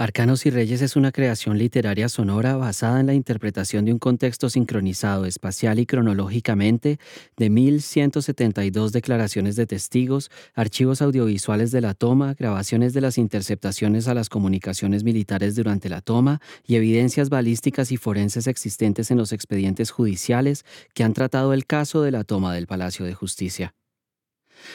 Arcanos 0.00 0.46
y 0.46 0.50
Reyes 0.50 0.80
es 0.80 0.94
una 0.94 1.10
creación 1.10 1.58
literaria 1.58 2.08
sonora 2.08 2.56
basada 2.56 3.00
en 3.00 3.06
la 3.06 3.14
interpretación 3.14 3.84
de 3.84 3.92
un 3.92 3.98
contexto 3.98 4.48
sincronizado 4.48 5.24
espacial 5.24 5.80
y 5.80 5.86
cronológicamente 5.86 7.00
de 7.36 7.50
1172 7.50 8.92
declaraciones 8.92 9.56
de 9.56 9.66
testigos, 9.66 10.30
archivos 10.54 11.02
audiovisuales 11.02 11.72
de 11.72 11.80
la 11.80 11.94
toma, 11.94 12.34
grabaciones 12.34 12.94
de 12.94 13.00
las 13.00 13.18
interceptaciones 13.18 14.06
a 14.06 14.14
las 14.14 14.28
comunicaciones 14.28 15.02
militares 15.02 15.56
durante 15.56 15.88
la 15.88 16.00
toma 16.00 16.40
y 16.64 16.76
evidencias 16.76 17.28
balísticas 17.28 17.90
y 17.90 17.96
forenses 17.96 18.46
existentes 18.46 19.10
en 19.10 19.18
los 19.18 19.32
expedientes 19.32 19.90
judiciales 19.90 20.64
que 20.94 21.02
han 21.02 21.12
tratado 21.12 21.52
el 21.52 21.66
caso 21.66 22.02
de 22.02 22.12
la 22.12 22.22
toma 22.22 22.54
del 22.54 22.68
Palacio 22.68 23.04
de 23.04 23.14
Justicia. 23.14 23.74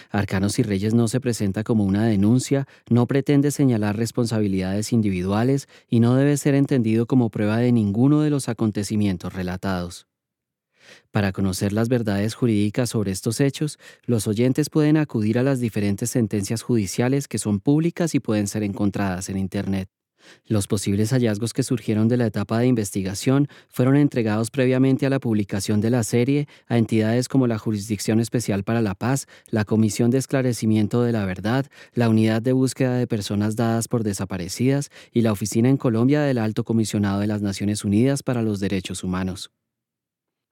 Arcanos 0.09 0.59
y 0.59 0.63
Reyes 0.63 0.93
no 0.93 1.07
se 1.07 1.19
presenta 1.19 1.63
como 1.63 1.83
una 1.83 2.05
denuncia, 2.05 2.67
no 2.89 3.07
pretende 3.07 3.51
señalar 3.51 3.97
responsabilidades 3.97 4.93
individuales 4.93 5.67
y 5.89 5.99
no 5.99 6.15
debe 6.15 6.37
ser 6.37 6.55
entendido 6.55 7.05
como 7.05 7.29
prueba 7.29 7.57
de 7.57 7.71
ninguno 7.71 8.21
de 8.21 8.29
los 8.29 8.49
acontecimientos 8.49 9.33
relatados. 9.33 10.07
Para 11.11 11.31
conocer 11.31 11.73
las 11.73 11.89
verdades 11.89 12.33
jurídicas 12.35 12.89
sobre 12.89 13.11
estos 13.11 13.39
hechos, 13.39 13.79
los 14.05 14.27
oyentes 14.27 14.69
pueden 14.69 14.97
acudir 14.97 15.39
a 15.39 15.43
las 15.43 15.59
diferentes 15.59 16.09
sentencias 16.09 16.61
judiciales 16.61 17.27
que 17.27 17.37
son 17.37 17.59
públicas 17.59 18.15
y 18.15 18.19
pueden 18.19 18.47
ser 18.47 18.63
encontradas 18.63 19.29
en 19.29 19.37
Internet. 19.37 19.89
Los 20.45 20.67
posibles 20.67 21.11
hallazgos 21.11 21.53
que 21.53 21.63
surgieron 21.63 22.07
de 22.07 22.17
la 22.17 22.25
etapa 22.25 22.59
de 22.59 22.67
investigación 22.67 23.47
fueron 23.69 23.95
entregados 23.95 24.51
previamente 24.51 25.05
a 25.05 25.09
la 25.09 25.19
publicación 25.19 25.81
de 25.81 25.89
la 25.89 26.03
serie 26.03 26.47
a 26.67 26.77
entidades 26.77 27.27
como 27.27 27.47
la 27.47 27.57
Jurisdicción 27.57 28.19
Especial 28.19 28.63
para 28.63 28.81
la 28.81 28.95
Paz, 28.95 29.27
la 29.49 29.65
Comisión 29.65 30.11
de 30.11 30.17
Esclarecimiento 30.17 31.03
de 31.03 31.11
la 31.11 31.25
Verdad, 31.25 31.65
la 31.93 32.09
Unidad 32.09 32.41
de 32.41 32.53
Búsqueda 32.53 32.95
de 32.95 33.07
Personas 33.07 33.55
Dadas 33.55 33.87
por 33.87 34.03
Desaparecidas 34.03 34.89
y 35.11 35.21
la 35.21 35.31
Oficina 35.31 35.69
en 35.69 35.77
Colombia 35.77 36.21
del 36.21 36.37
Alto 36.37 36.63
Comisionado 36.63 37.19
de 37.19 37.27
las 37.27 37.41
Naciones 37.41 37.83
Unidas 37.83 38.23
para 38.23 38.41
los 38.41 38.59
Derechos 38.59 39.03
Humanos. 39.03 39.51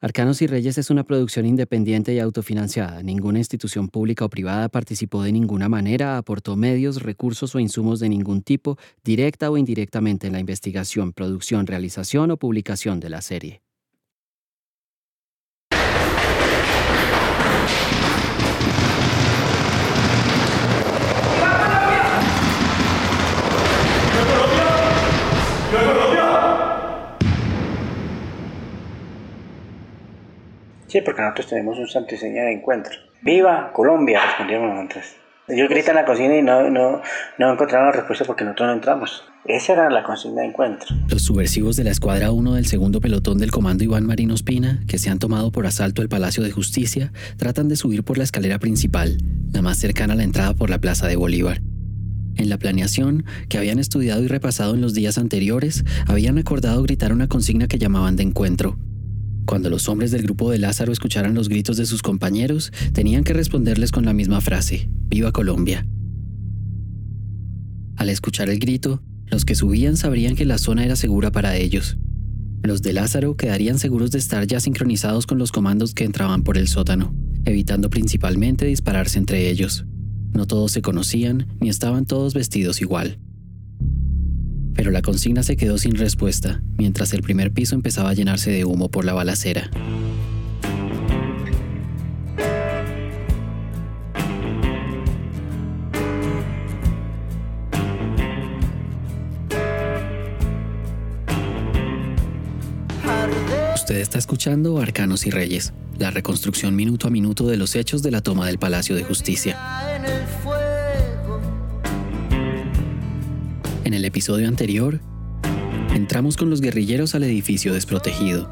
Arcanos 0.04 0.42
y 0.42 0.48
Reyes 0.48 0.80
es 0.80 0.90
una 0.90 1.04
producción 1.04 1.46
independiente 1.46 2.12
y 2.12 2.18
autofinanciada. 2.18 3.04
Ninguna 3.04 3.38
institución 3.38 3.88
pública 3.88 4.26
o 4.26 4.30
privada 4.30 4.68
participó 4.68 5.22
de 5.22 5.32
ninguna 5.32 5.70
manera, 5.70 6.18
aportó 6.18 6.56
medios, 6.56 7.04
recursos 7.04 7.54
o 7.54 7.60
insumos 7.60 8.00
de 8.00 8.10
ningún 8.10 8.42
tipo, 8.42 8.80
directa 9.04 9.52
o 9.52 9.58
indirectamente 9.58 10.26
en 10.26 10.34
la 10.34 10.40
investigación, 10.40 11.14
producción, 11.14 11.68
realización 11.68 12.32
o 12.32 12.38
publicación 12.38 13.00
de 13.00 13.10
la 13.12 13.22
serie. 13.22 13.62
Sí, 30.92 31.00
porque 31.00 31.22
nosotros 31.22 31.48
tenemos 31.48 31.78
un 31.78 31.88
santo 31.88 32.12
diseño 32.12 32.44
de 32.44 32.52
encuentro. 32.52 32.92
¡Viva 33.22 33.72
Colombia! 33.72 34.20
Respondieron 34.26 34.76
nosotros. 34.76 35.06
Ellos 35.48 35.70
gritan 35.70 35.92
en 35.92 36.02
la 36.02 36.06
cocina 36.06 36.38
y 36.38 36.42
no, 36.42 36.70
no, 36.70 37.02
no 37.38 37.54
encontraron 37.54 37.88
la 37.88 37.94
respuesta 37.94 38.26
porque 38.26 38.44
nosotros 38.44 38.68
no 38.68 38.74
entramos. 38.74 39.24
Esa 39.46 39.72
era 39.72 39.90
la 39.90 40.04
consigna 40.04 40.42
de 40.42 40.50
encuentro. 40.50 40.94
Los 41.08 41.22
subversivos 41.22 41.78
de 41.78 41.86
la 41.86 41.92
Escuadra 41.92 42.34
1 42.34 42.56
del 42.56 42.66
segundo 42.66 43.00
pelotón 43.00 43.38
del 43.38 43.52
Comando 43.52 43.86
Iván 43.86 44.06
Marino 44.06 44.34
Espina, 44.34 44.82
que 44.86 44.98
se 44.98 45.10
han 45.10 45.20
tomado 45.20 45.54
por 45.54 45.66
asalto 45.66 46.02
el 46.02 46.10
Palacio 46.10 46.44
de 46.44 46.52
Justicia, 46.52 47.14
tratan 47.38 47.70
de 47.70 47.78
subir 47.78 48.04
por 48.04 48.18
la 48.18 48.26
escalera 48.26 48.60
principal, 48.60 49.18
la 49.54 49.62
más 49.62 49.78
cercana 49.78 50.12
a 50.12 50.18
la 50.18 50.24
entrada 50.24 50.56
por 50.56 50.70
la 50.70 50.80
Plaza 50.80 51.08
de 51.08 51.16
Bolívar. 51.16 51.62
En 52.36 52.50
la 52.50 52.58
planeación, 52.58 53.24
que 53.48 53.58
habían 53.58 53.80
estudiado 53.80 54.24
y 54.24 54.28
repasado 54.28 54.74
en 54.74 54.82
los 54.82 54.94
días 54.94 55.18
anteriores, 55.18 55.86
habían 56.06 56.38
acordado 56.38 56.84
gritar 56.84 57.14
una 57.14 57.30
consigna 57.30 57.70
que 57.70 57.80
llamaban 57.80 58.18
de 58.18 58.24
encuentro, 58.24 58.78
cuando 59.46 59.70
los 59.70 59.90
hombres 59.90 60.12
del 60.12 60.24
grupo 60.24 60.52
de 60.52 60.60
Lázaro 60.60 60.92
escucharan 60.92 61.34
los 61.34 61.50
gritos 61.50 61.78
de 61.78 61.86
sus 61.86 62.02
compañeros, 62.02 62.72
tenían 62.94 63.24
que 63.24 63.34
responderles 63.34 63.92
con 63.92 64.06
la 64.06 64.14
misma 64.14 64.42
frase, 64.42 64.90
Viva 65.08 65.32
Colombia. 65.32 65.86
Al 67.98 68.10
escuchar 68.10 68.50
el 68.50 68.60
grito, 68.60 69.02
los 69.28 69.46
que 69.46 69.56
subían 69.56 69.98
sabrían 69.98 70.36
que 70.36 70.46
la 70.46 70.58
zona 70.58 70.86
era 70.86 70.96
segura 70.96 71.32
para 71.32 71.56
ellos. 71.56 71.98
Los 72.64 72.82
de 72.82 72.94
Lázaro 72.94 73.36
quedarían 73.36 73.80
seguros 73.80 74.12
de 74.12 74.20
estar 74.20 74.46
ya 74.46 74.60
sincronizados 74.60 75.26
con 75.26 75.38
los 75.38 75.52
comandos 75.52 75.94
que 75.94 76.04
entraban 76.04 76.44
por 76.44 76.58
el 76.58 76.68
sótano, 76.68 77.14
evitando 77.46 77.90
principalmente 77.90 78.66
dispararse 78.66 79.20
entre 79.20 79.50
ellos. 79.50 79.86
No 80.34 80.48
todos 80.48 80.72
se 80.72 80.82
conocían 80.82 81.48
ni 81.60 81.70
estaban 81.70 82.06
todos 82.06 82.34
vestidos 82.34 82.82
igual 82.82 83.18
pero 84.76 84.92
la 84.92 85.02
consigna 85.02 85.44
se 85.44 85.58
quedó 85.58 85.78
sin 85.78 85.96
respuesta, 85.96 86.62
mientras 86.78 87.14
el 87.14 87.22
primer 87.22 87.52
piso 87.52 87.76
empezaba 87.76 88.10
a 88.10 88.14
llenarse 88.14 88.52
de 88.52 88.66
humo 88.66 88.90
por 88.90 89.06
la 89.06 89.14
balacera. 89.14 89.70
Usted 103.76 104.00
está 104.00 104.20
escuchando 104.20 104.80
Arcanos 104.80 105.26
y 105.26 105.32
Reyes, 105.32 105.74
la 106.00 106.12
reconstrucción 106.12 106.76
minuto 106.76 107.08
a 107.08 107.10
minuto 107.10 107.48
de 107.48 107.58
los 107.58 107.76
hechos 107.76 108.02
de 108.02 108.12
la 108.12 108.22
toma 108.22 108.46
del 108.46 108.58
Palacio 108.58 108.96
de 108.96 109.04
Justicia. 109.04 109.58
En 113.92 113.96
el 113.96 114.06
episodio 114.06 114.48
anterior, 114.48 115.02
entramos 115.94 116.38
con 116.38 116.50
los 116.50 116.62
guerrilleros 116.62 117.14
al 117.14 117.24
edificio 117.24 117.74
desprotegido. 117.74 118.50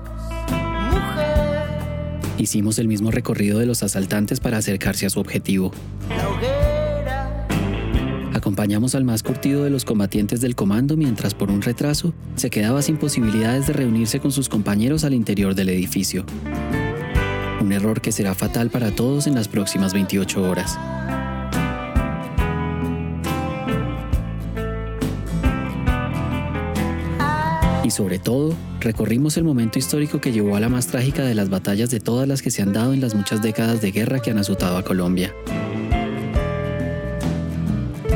Hicimos 2.38 2.78
el 2.78 2.90
mismo 2.90 3.10
recorrido 3.10 3.58
de 3.58 3.66
los 3.66 3.82
asaltantes 3.82 4.42
para 4.42 4.58
acercarse 4.58 5.06
a 5.06 5.10
su 5.10 5.22
objetivo. 5.22 5.72
Acompañamos 8.34 8.96
al 8.96 9.06
más 9.06 9.24
curtido 9.24 9.64
de 9.64 9.70
los 9.70 9.86
combatientes 9.86 10.42
del 10.42 10.56
comando 10.56 10.98
mientras 10.98 11.34
por 11.34 11.52
un 11.52 11.62
retraso 11.62 12.14
se 12.36 12.50
quedaba 12.50 12.82
sin 12.82 12.98
posibilidades 12.98 13.66
de 13.66 13.72
reunirse 13.72 14.20
con 14.20 14.34
sus 14.34 14.50
compañeros 14.50 15.06
al 15.06 15.14
interior 15.14 15.56
del 15.56 15.70
edificio. 15.70 16.26
Un 17.62 17.72
error 17.72 18.02
que 18.02 18.12
será 18.12 18.36
fatal 18.36 18.72
para 18.72 18.92
todos 18.94 19.26
en 19.26 19.36
las 19.36 19.48
próximas 19.48 19.94
28 19.94 20.42
horas. 20.42 20.78
Y 27.90 27.92
sobre 27.92 28.20
todo, 28.20 28.54
recorrimos 28.82 29.36
el 29.38 29.44
momento 29.44 29.80
histórico 29.80 30.22
que 30.22 30.32
llevó 30.32 30.56
a 30.56 30.60
la 30.60 30.70
más 30.70 30.86
trágica 30.86 31.24
de 31.24 31.34
las 31.34 31.50
batallas 31.50 31.90
de 31.90 32.00
todas 32.00 32.28
las 32.28 32.44
que 32.44 32.52
se 32.52 32.62
han 32.62 32.72
dado 32.72 32.94
en 32.94 33.02
las 33.02 33.16
muchas 33.16 33.42
décadas 33.42 33.82
de 33.82 33.92
guerra 33.92 34.20
que 34.20 34.30
han 34.30 34.38
azotado 34.38 34.78
a 34.78 34.84
Colombia. 34.84 35.34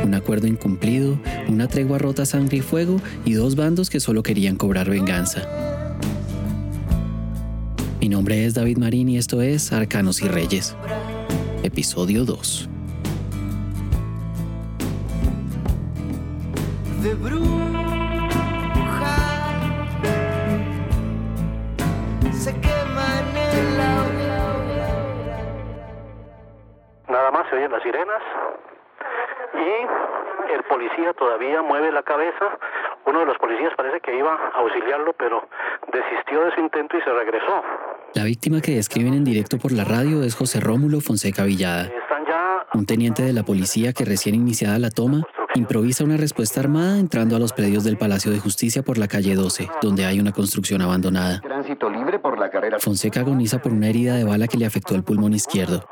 Un 0.04 0.14
acuerdo 0.14 0.46
incumplido, 0.46 1.18
una 1.48 1.66
tregua 1.66 1.98
rota 1.98 2.24
sangre 2.24 2.58
y 2.58 2.60
fuego 2.60 3.00
y 3.24 3.32
dos 3.32 3.56
bandos 3.56 3.90
que 3.90 3.98
solo 3.98 4.22
querían 4.22 4.54
cobrar 4.54 4.88
venganza. 4.88 5.42
Mi 8.00 8.08
nombre 8.08 8.44
es 8.46 8.54
David 8.54 8.78
Marín 8.78 9.08
y 9.08 9.18
esto 9.18 9.42
es 9.42 9.72
Arcanos 9.72 10.22
y 10.22 10.28
Reyes. 10.28 10.76
Episodio 11.64 12.24
2. 12.24 12.68
Policía 30.94 31.12
todavía 31.14 31.62
mueve 31.62 31.92
la 31.92 32.02
cabeza. 32.02 32.58
Uno 33.06 33.20
de 33.20 33.26
los 33.26 33.38
policías 33.38 33.72
parece 33.76 34.00
que 34.00 34.16
iba 34.16 34.32
a 34.32 34.58
auxiliarlo, 34.58 35.12
pero 35.18 35.46
desistió 35.92 36.44
de 36.44 36.54
su 36.54 36.60
intento 36.60 36.96
y 36.96 37.00
se 37.02 37.10
regresó. 37.10 37.62
La 38.14 38.24
víctima 38.24 38.60
que 38.60 38.76
describen 38.76 39.14
en 39.14 39.24
directo 39.24 39.58
por 39.58 39.72
la 39.72 39.84
radio 39.84 40.22
es 40.22 40.34
José 40.34 40.60
Rómulo 40.60 41.00
Fonseca 41.00 41.44
Villada, 41.44 41.90
un 42.74 42.86
teniente 42.86 43.22
de 43.22 43.32
la 43.32 43.42
policía 43.42 43.92
que 43.92 44.04
recién 44.04 44.34
iniciada 44.34 44.78
la 44.78 44.90
toma 44.90 45.22
improvisa 45.54 46.02
una 46.02 46.16
respuesta 46.16 46.58
armada 46.58 46.98
entrando 46.98 47.36
a 47.36 47.38
los 47.38 47.52
predios 47.52 47.84
del 47.84 47.96
Palacio 47.96 48.32
de 48.32 48.40
Justicia 48.40 48.82
por 48.82 48.98
la 48.98 49.06
calle 49.06 49.36
12, 49.36 49.68
donde 49.80 50.04
hay 50.04 50.18
una 50.18 50.32
construcción 50.32 50.82
abandonada. 50.82 51.40
Fonseca 52.80 53.20
agoniza 53.20 53.60
por 53.60 53.72
una 53.72 53.88
herida 53.88 54.16
de 54.16 54.24
bala 54.24 54.48
que 54.48 54.58
le 54.58 54.66
afectó 54.66 54.96
el 54.96 55.04
pulmón 55.04 55.32
izquierdo. 55.32 55.84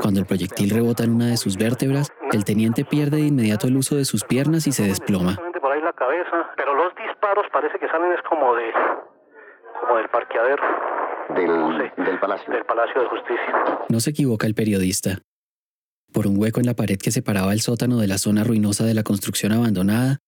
Cuando 0.00 0.20
el 0.20 0.26
proyectil 0.26 0.70
rebota 0.70 1.04
en 1.04 1.14
una 1.14 1.26
de 1.26 1.36
sus 1.36 1.56
vértebras, 1.56 2.08
el 2.32 2.44
teniente 2.44 2.84
pierde 2.84 3.18
de 3.18 3.26
inmediato 3.26 3.66
el 3.66 3.76
uso 3.76 3.96
de 3.96 4.04
sus 4.04 4.24
piernas 4.24 4.66
y 4.66 4.72
se 4.72 4.84
desploma. 4.84 5.36
Por 5.60 5.72
ahí 5.72 5.80
la 5.80 5.92
cabeza, 5.92 6.50
pero 6.56 6.74
los 6.74 6.92
disparos 6.96 7.46
parece 7.52 7.78
que 7.78 7.88
salen 7.88 8.12
es 8.12 8.22
como 8.22 8.54
de 8.54 8.72
como 9.80 9.96
del 9.96 10.08
parqueadero 10.08 10.62
del, 11.34 11.92
del 12.04 12.20
palacio 12.20 12.52
del 12.52 12.64
Palacio 12.64 13.00
de 13.02 13.08
Justicia. 13.08 13.78
No 13.88 14.00
se 14.00 14.10
equivoca 14.10 14.46
el 14.46 14.54
periodista. 14.54 15.18
Por 16.12 16.26
un 16.26 16.38
hueco 16.38 16.60
en 16.60 16.66
la 16.66 16.74
pared 16.74 16.98
que 16.98 17.10
separaba 17.10 17.52
el 17.52 17.60
sótano 17.60 17.98
de 17.98 18.06
la 18.06 18.18
zona 18.18 18.44
ruinosa 18.44 18.84
de 18.84 18.94
la 18.94 19.02
construcción 19.02 19.52
abandonada, 19.52 20.18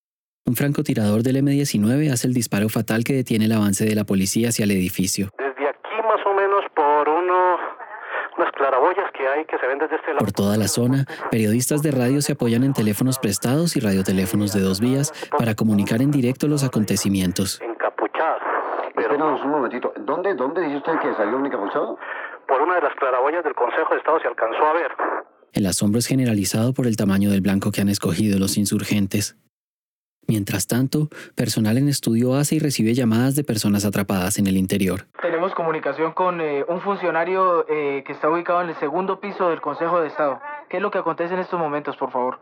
un 0.47 0.57
francotirador 0.57 1.23
del 1.23 1.37
M-19 1.37 2.13
hace 2.13 2.27
el 2.27 2.35
disparo 2.35 2.69
fatal 2.69 3.05
que 3.05 3.15
detiene 3.15 3.47
el 3.47 3.53
avance 3.53 3.85
de 3.85 3.95
la 3.95 4.05
policía 4.05 4.49
hacia 4.49 4.65
el 4.65 4.71
edificio. 4.71 5.31
Desde 5.39 5.69
aquí 5.69 5.97
más 6.03 6.25
o 6.27 6.35
menos 6.35 6.65
por 6.75 7.09
uno, 7.09 7.59
unas 8.37 8.53
claraboyas 8.53 9.11
que 9.13 9.27
hay 9.27 9.45
que 9.45 9.59
se 9.59 9.67
ven 9.67 9.79
desde 9.79 9.97
este 9.97 10.09
lado. 10.09 10.19
Por 10.19 10.33
toda 10.33 10.57
la 10.57 10.69
zona, 10.69 11.05
periodistas 11.31 11.83
de 11.83 11.91
radio 11.91 12.21
se 12.21 12.33
apoyan 12.33 12.65
en 12.65 12.73
teléfonos 12.73 13.19
prestados 13.19 13.77
y 13.77 13.81
radioteléfonos 13.81 14.53
de 14.53 14.61
dos 14.61 14.81
vías 14.81 15.13
para 15.39 15.55
comunicar 15.55 16.03
en 16.03 16.11
directo 16.11 16.49
los 16.49 16.65
acontecimientos. 16.65 17.61
Encapuchadas. 17.61 18.43
Pero 18.95 19.13
Espéranos 19.13 19.43
un 19.45 19.51
momentito. 19.51 19.93
¿Dónde, 20.01 20.35
¿Dónde 20.35 20.63
dice 20.63 20.77
usted 20.77 20.99
que 21.01 21.15
salió 21.15 21.37
un 21.37 21.47
encapuchado? 21.47 21.99
por 22.47 22.63
una 22.63 22.77
de 22.77 22.83
las 22.83 22.95
claraboyas 22.95 23.45
del 23.45 23.55
Consejo 23.55 23.93
de 23.93 23.99
Estado 23.99 24.21
se 24.21 24.29
alcanzó 24.29 24.65
a 24.65 24.73
ver. 24.73 24.91
El 25.53 25.67
asombro 25.67 25.99
es 25.99 26.07
generalizado 26.07 26.73
por 26.73 26.87
el 26.87 26.97
tamaño 26.97 27.31
del 27.31 27.41
blanco 27.41 27.71
que 27.71 27.81
han 27.81 27.89
escogido 27.89 28.39
los 28.39 28.57
insurgentes. 28.57 29.37
Mientras 30.26 30.67
tanto, 30.67 31.09
personal 31.35 31.79
en 31.79 31.88
estudio 31.88 32.35
hace 32.35 32.56
y 32.56 32.59
recibe 32.59 32.94
llamadas 32.94 33.35
de 33.35 33.44
personas 33.44 33.85
atrapadas 33.85 34.38
en 34.38 34.47
el 34.47 34.56
interior. 34.56 35.06
Tenemos 35.21 35.55
comunicación 35.55 36.12
con 36.12 36.41
eh, 36.41 36.65
un 36.69 36.81
funcionario 36.81 37.67
eh, 37.69 38.03
que 38.06 38.12
está 38.12 38.29
ubicado 38.29 38.62
en 38.62 38.71
el 38.71 38.76
segundo 38.76 39.21
piso 39.21 39.50
del 39.50 39.61
Consejo 39.61 40.00
de 40.00 40.09
Estado. 40.09 40.41
¿Qué 40.69 40.79
es 40.79 40.82
lo 40.82 40.91
que 40.91 40.99
acontece 40.99 41.35
en 41.35 41.41
estos 41.41 41.59
momentos, 41.59 41.97
por 41.97 42.11
favor? 42.11 42.38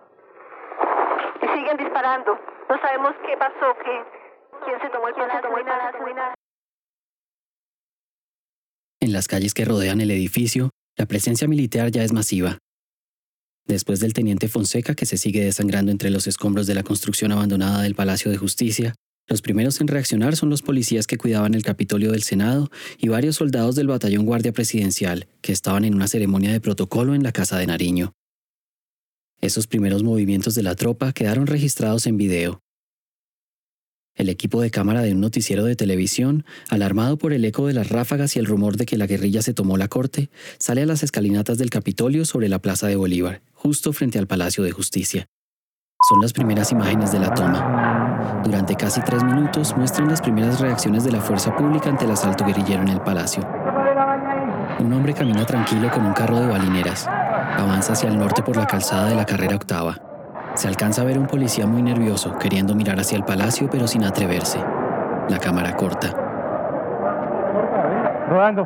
y 1.42 1.46
siguen 1.58 1.76
disparando. 1.76 2.38
No 2.68 2.80
sabemos 2.80 3.12
qué 3.26 3.36
pasó, 3.36 3.74
qué, 3.84 4.04
quién 4.64 4.80
se 4.80 4.88
tomó 4.90 5.08
el 5.08 5.66
nada. 5.66 6.34
En 9.00 9.12
las 9.12 9.26
calles 9.26 9.52
que 9.52 9.64
rodean 9.64 10.00
el 10.00 10.10
edificio, 10.10 10.70
la 10.96 11.06
presencia 11.06 11.48
militar 11.48 11.90
ya 11.90 12.02
es 12.02 12.12
masiva. 12.12 12.58
Después 13.66 14.00
del 14.00 14.12
teniente 14.12 14.48
Fonseca, 14.48 14.94
que 14.94 15.06
se 15.06 15.16
sigue 15.16 15.44
desangrando 15.44 15.92
entre 15.92 16.10
los 16.10 16.26
escombros 16.26 16.66
de 16.66 16.74
la 16.74 16.82
construcción 16.82 17.32
abandonada 17.32 17.82
del 17.82 17.94
Palacio 17.94 18.30
de 18.30 18.36
Justicia, 18.36 18.94
los 19.28 19.40
primeros 19.40 19.80
en 19.80 19.88
reaccionar 19.88 20.36
son 20.36 20.50
los 20.50 20.62
policías 20.62 21.06
que 21.06 21.16
cuidaban 21.16 21.54
el 21.54 21.62
Capitolio 21.62 22.10
del 22.10 22.22
Senado 22.22 22.70
y 22.98 23.08
varios 23.08 23.36
soldados 23.36 23.76
del 23.76 23.86
Batallón 23.86 24.26
Guardia 24.26 24.52
Presidencial, 24.52 25.28
que 25.40 25.52
estaban 25.52 25.84
en 25.84 25.94
una 25.94 26.08
ceremonia 26.08 26.50
de 26.50 26.60
protocolo 26.60 27.14
en 27.14 27.22
la 27.22 27.32
Casa 27.32 27.56
de 27.56 27.66
Nariño. 27.66 28.12
Esos 29.40 29.66
primeros 29.66 30.02
movimientos 30.02 30.54
de 30.54 30.62
la 30.62 30.74
tropa 30.74 31.12
quedaron 31.12 31.46
registrados 31.46 32.06
en 32.06 32.16
video. 32.16 32.61
El 34.14 34.28
equipo 34.28 34.60
de 34.60 34.70
cámara 34.70 35.00
de 35.00 35.12
un 35.12 35.20
noticiero 35.20 35.64
de 35.64 35.74
televisión, 35.74 36.44
alarmado 36.68 37.16
por 37.16 37.32
el 37.32 37.44
eco 37.46 37.66
de 37.66 37.72
las 37.72 37.88
ráfagas 37.88 38.36
y 38.36 38.38
el 38.38 38.46
rumor 38.46 38.76
de 38.76 38.84
que 38.84 38.98
la 38.98 39.06
guerrilla 39.06 39.40
se 39.40 39.54
tomó 39.54 39.78
la 39.78 39.88
corte, 39.88 40.28
sale 40.58 40.82
a 40.82 40.86
las 40.86 41.02
escalinatas 41.02 41.56
del 41.56 41.70
Capitolio 41.70 42.26
sobre 42.26 42.50
la 42.50 42.58
Plaza 42.58 42.86
de 42.88 42.96
Bolívar, 42.96 43.40
justo 43.54 43.92
frente 43.94 44.18
al 44.18 44.26
Palacio 44.26 44.64
de 44.64 44.72
Justicia. 44.72 45.28
Son 46.06 46.20
las 46.20 46.34
primeras 46.34 46.72
imágenes 46.72 47.10
de 47.12 47.20
la 47.20 47.32
toma. 47.32 48.42
Durante 48.44 48.76
casi 48.76 49.00
tres 49.00 49.24
minutos 49.24 49.74
muestran 49.76 50.08
las 50.08 50.20
primeras 50.20 50.60
reacciones 50.60 51.04
de 51.04 51.12
la 51.12 51.20
fuerza 51.20 51.56
pública 51.56 51.88
ante 51.88 52.04
el 52.04 52.10
asalto 52.10 52.44
guerrillero 52.44 52.82
en 52.82 52.88
el 52.88 53.00
palacio. 53.00 53.48
Un 54.78 54.92
hombre 54.92 55.14
camina 55.14 55.46
tranquilo 55.46 55.90
con 55.90 56.04
un 56.04 56.12
carro 56.12 56.38
de 56.38 56.48
balineras. 56.48 57.06
Avanza 57.06 57.94
hacia 57.94 58.10
el 58.10 58.18
norte 58.18 58.42
por 58.42 58.56
la 58.56 58.66
calzada 58.66 59.08
de 59.08 59.14
la 59.14 59.24
carrera 59.24 59.56
octava. 59.56 60.11
Se 60.62 60.68
alcanza 60.68 61.02
a 61.02 61.04
ver 61.04 61.18
un 61.18 61.26
policía 61.26 61.66
muy 61.66 61.82
nervioso, 61.82 62.38
queriendo 62.38 62.76
mirar 62.76 63.00
hacia 63.00 63.16
el 63.16 63.24
palacio 63.24 63.68
pero 63.68 63.88
sin 63.88 64.04
atreverse. 64.04 64.60
La 65.28 65.40
cámara 65.40 65.74
corta. 65.74 66.14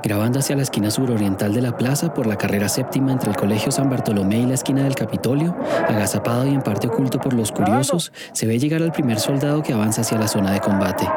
Grabando 0.02 0.40
hacia 0.40 0.56
la 0.56 0.62
esquina 0.62 0.90
suroriental 0.90 1.54
de 1.54 1.62
la 1.62 1.75
plaza 1.75 2.12
por 2.12 2.26
la 2.26 2.37
carrera 2.37 2.69
séptima 2.69 3.12
entre 3.12 3.31
el 3.31 3.37
Colegio 3.37 3.72
San 3.72 3.88
Bartolomé 3.88 4.40
y 4.40 4.44
la 4.44 4.52
esquina 4.52 4.82
del 4.82 4.94
Capitolio, 4.94 5.56
agazapado 5.88 6.46
y 6.46 6.52
en 6.52 6.60
parte 6.60 6.87
oculto 6.87 7.19
por 7.19 7.32
los 7.32 7.50
curiosos, 7.50 8.12
se 8.32 8.46
ve 8.46 8.58
llegar 8.58 8.82
al 8.82 8.93
primer 8.93 9.19
soldado 9.19 9.62
que 9.62 9.72
avanza 9.72 10.02
hacia 10.02 10.19
la 10.19 10.28
zona 10.28 10.52
de 10.52 10.60
combate. 10.60 11.08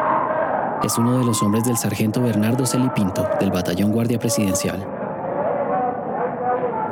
Es 0.81 0.97
uno 0.97 1.19
de 1.19 1.25
los 1.25 1.43
hombres 1.43 1.65
del 1.65 1.75
sargento 1.75 2.21
Bernardo 2.21 2.65
Celipinto, 2.65 3.27
del 3.41 3.51
Batallón 3.51 3.91
Guardia 3.91 4.17
Presidencial. 4.17 4.87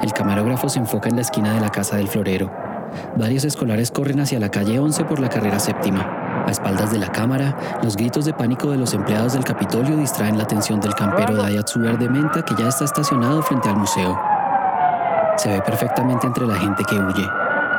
El 0.01 0.11
camarógrafo 0.11 0.67
se 0.67 0.79
enfoca 0.79 1.07
en 1.07 1.15
la 1.15 1.21
esquina 1.21 1.53
de 1.53 1.61
la 1.61 1.69
Casa 1.69 1.95
del 1.95 2.09
Florero. 2.09 2.66
Varios 3.15 3.43
escolares 3.43 3.91
corren 3.91 4.19
hacia 4.19 4.39
la 4.39 4.49
calle 4.49 4.79
11 4.79 5.05
por 5.05 5.19
la 5.19 5.29
carrera 5.29 5.59
séptima. 5.59 6.43
A 6.45 6.51
espaldas 6.51 6.91
de 6.91 6.99
la 6.99 7.11
cámara, 7.11 7.55
los 7.83 7.97
gritos 7.97 8.25
de 8.25 8.33
pánico 8.33 8.71
de 8.71 8.77
los 8.77 8.93
empleados 8.93 9.33
del 9.33 9.43
Capitolio 9.43 9.97
distraen 9.97 10.37
la 10.37 10.43
atención 10.43 10.79
del 10.79 10.95
campero 10.95 11.35
Dayatsu 11.35 11.79
Verde 11.79 12.09
Menta 12.09 12.43
que 12.43 12.55
ya 12.55 12.69
está 12.69 12.85
estacionado 12.85 13.41
frente 13.41 13.69
al 13.69 13.77
museo. 13.77 14.17
Se 15.37 15.49
ve 15.49 15.61
perfectamente 15.61 16.25
entre 16.25 16.47
la 16.47 16.55
gente 16.55 16.83
que 16.85 16.95
huye. 16.95 17.27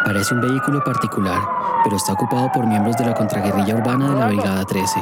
Parece 0.05 0.35
un 0.35 0.41
vehículo 0.41 0.83
particular, 0.85 1.41
pero 1.83 1.97
está 1.97 2.13
ocupado 2.13 2.51
por 2.53 2.67
miembros 2.67 2.97
de 2.97 3.07
la 3.07 3.15
contraguerrilla 3.15 3.75
urbana 3.75 4.11
de 4.11 4.15
la 4.15 4.27
Brigada 4.27 4.65
13. 4.65 5.01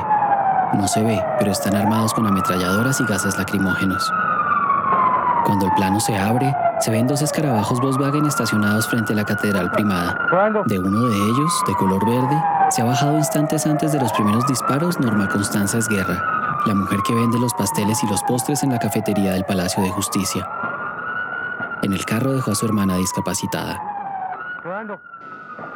No 0.75 0.88
se 0.88 1.03
ve, 1.03 1.23
pero 1.38 1.53
están 1.53 1.76
armados 1.76 2.12
con 2.14 2.26
ametralladoras 2.26 3.00
y 3.00 3.05
gases 3.05 3.37
lacrimógenos. 3.38 4.11
Cuando 5.44 5.67
el 5.67 5.73
plano 5.75 6.00
se 6.00 6.17
abre, 6.17 6.55
se 6.81 6.90
ven 6.90 7.06
dos 7.06 7.23
escarabajos 7.23 7.81
Volkswagen 7.81 8.26
estacionados 8.26 8.87
frente 8.88 9.12
a 9.12 9.17
la 9.17 9.25
Catedral 9.25 9.70
Primada. 9.70 10.14
De 10.67 10.78
uno 10.78 11.08
de 11.08 11.17
ellos, 11.17 11.52
de 11.67 11.75
color 11.75 12.05
verde, 12.05 12.43
se 12.70 12.82
ha 12.82 12.84
bajado 12.84 13.17
instantes 13.17 13.67
antes 13.67 13.93
de 13.93 14.00
los 14.00 14.12
primeros 14.12 14.46
disparos 14.46 15.00
Norma 15.00 15.28
Constanza 15.28 15.78
Esguerra, 15.78 16.23
la 16.67 16.75
mujer 16.75 16.99
que 17.06 17.14
vende 17.14 17.38
los 17.38 17.55
pasteles 17.55 18.02
y 18.02 18.06
los 18.08 18.23
postres 18.25 18.62
en 18.62 18.73
la 18.73 18.78
cafetería 18.78 19.32
del 19.32 19.44
Palacio 19.44 19.82
de 19.82 19.90
Justicia. 19.90 20.46
En 21.82 21.93
el 21.93 22.05
carro 22.05 22.32
dejó 22.32 22.50
a 22.50 22.55
su 22.55 22.67
hermana 22.67 22.96
discapacitada. 22.96 23.81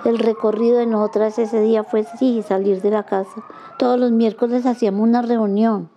El 0.05 0.19
recorrido 0.19 0.79
de 0.79 0.87
nosotras 0.87 1.39
ese 1.39 1.61
día 1.61 1.85
fue 1.85 2.05
sí, 2.05 2.43
salir 2.43 2.83
de 2.83 2.91
la 2.91 3.05
casa. 3.05 3.43
Todos 3.79 3.99
los 3.99 4.11
miércoles 4.11 4.67
hacíamos 4.67 5.03
una 5.03 5.23
reunión. 5.23 5.89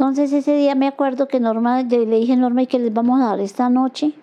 Entonces 0.00 0.32
ese 0.32 0.56
día 0.56 0.74
me 0.74 0.86
acuerdo 0.88 1.28
que 1.28 1.40
Norma, 1.40 1.82
yo 1.82 1.98
le 2.06 2.20
dije 2.20 2.32
a 2.32 2.36
Norma, 2.36 2.62
¿y 2.62 2.66
qué 2.66 2.78
les 2.78 2.90
vamos 2.90 3.20
a 3.20 3.26
dar 3.26 3.40
esta 3.40 3.68
noche? 3.68 4.14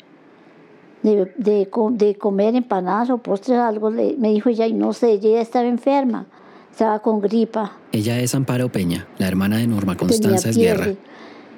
De, 1.04 1.32
de, 1.38 1.70
de 1.92 2.16
comer 2.16 2.56
empanadas 2.56 3.12
o 3.12 3.20
postres, 3.20 3.60
algo. 3.60 3.92
Le- 3.92 4.16
me 4.18 4.30
dijo 4.30 4.50
ella, 4.50 4.66
y 4.66 4.74
no 4.74 4.92
sé, 4.94 5.12
ella 5.12 5.30
ya 5.34 5.42
estaba 5.42 5.68
enferma, 5.68 6.26
estaba 6.72 6.98
con 6.98 7.22
gripa, 7.22 7.74
Ella 7.92 8.20
es 8.20 8.34
Amparo 8.34 8.70
Peña, 8.70 9.06
la 9.20 9.28
hermana 9.28 9.58
de 9.58 9.68
Norma 9.68 9.96
Constanza 9.96 10.50
Esguerra. 10.50 10.86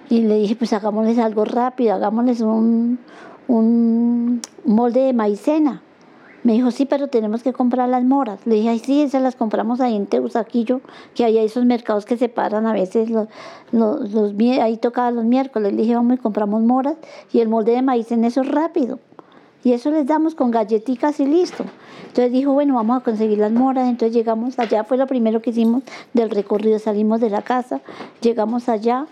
Y 0.10 0.20
le 0.24 0.36
dije, 0.40 0.58
pues 0.58 0.74
hagámosles 0.74 1.18
algo 1.18 1.46
rápido, 1.46 1.94
hagámosles 1.94 2.42
un, 2.42 3.00
un 3.48 4.42
molde 4.66 5.00
de 5.00 5.14
maicena. 5.14 5.82
Me 6.44 6.54
dijo, 6.54 6.72
sí, 6.72 6.86
pero 6.86 7.08
tenemos 7.08 7.44
que 7.44 7.52
comprar 7.52 7.90
las 7.90 8.04
moras. 8.04 8.46
Le 8.46 8.56
dije, 8.56 8.70
ay, 8.70 8.80
sí, 8.80 9.02
esas 9.02 9.22
las 9.22 9.36
compramos 9.36 9.82
ahí 9.82 9.96
en 9.96 10.08
Teusaquillo, 10.08 10.82
que 11.14 11.26
hay 11.26 11.38
esos 11.38 11.66
mercados 11.66 12.06
que 12.06 12.18
se 12.18 12.30
paran 12.30 12.66
a 12.66 12.74
veces, 12.74 13.10
los, 13.10 13.28
los, 13.72 14.12
los 14.12 14.34
ahí 14.62 14.78
tocaba 14.78 15.12
los 15.12 15.26
miércoles. 15.26 15.74
Le 15.74 15.82
dije, 15.82 15.96
vamos 15.96 16.16
y 16.16 16.18
compramos 16.18 16.62
moras 16.62 16.96
y 17.34 17.42
el 17.42 17.50
molde 17.50 17.74
de 17.74 17.82
maicena, 17.82 18.28
eso 18.28 18.42
es 18.42 18.48
rápido. 18.48 19.00
Y 19.64 19.74
eso 19.74 19.92
les 19.92 20.08
damos 20.08 20.36
con 20.36 20.52
galletitas 20.52 21.20
y 21.20 21.26
listo. 21.26 21.66
Entonces 22.08 22.32
dijo, 22.32 22.54
bueno, 22.54 22.76
vamos 22.76 23.02
a 23.02 23.04
conseguir 23.04 23.40
las 23.40 23.52
moras. 23.52 23.90
Entonces 23.90 24.16
llegamos 24.16 24.58
allá, 24.58 24.86
fue 24.86 24.98
lo 24.98 25.06
primero 25.06 25.42
que 25.42 25.50
hicimos 25.50 25.84
del 26.14 26.30
recorrido. 26.30 26.80
Salimos 26.80 27.20
de 27.20 27.30
la 27.30 27.42
casa, 27.42 27.82
llegamos 28.22 28.70
allá 28.70 29.06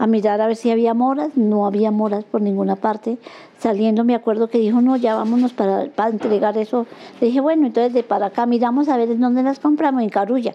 a 0.00 0.06
mirar 0.06 0.40
a 0.40 0.46
ver 0.46 0.56
si 0.56 0.70
había 0.70 0.94
moras. 0.94 1.36
No 1.36 1.66
había 1.66 1.90
moras 1.90 2.24
por 2.24 2.40
ninguna 2.40 2.74
parte. 2.74 3.18
Saliendo 3.58 4.02
me 4.02 4.14
acuerdo 4.14 4.48
que 4.48 4.58
dijo, 4.58 4.80
no, 4.80 4.96
ya 4.96 5.14
vámonos 5.14 5.52
para, 5.52 5.90
para 5.90 6.08
entregar 6.08 6.56
eso. 6.56 6.86
Le 7.20 7.26
dije, 7.26 7.40
bueno, 7.40 7.66
entonces 7.66 7.92
de 7.92 8.02
para 8.02 8.26
acá 8.26 8.46
miramos 8.46 8.88
a 8.88 8.96
ver 8.96 9.10
en 9.10 9.20
dónde 9.20 9.42
las 9.42 9.60
compramos, 9.60 10.02
en 10.02 10.08
Carulla. 10.08 10.54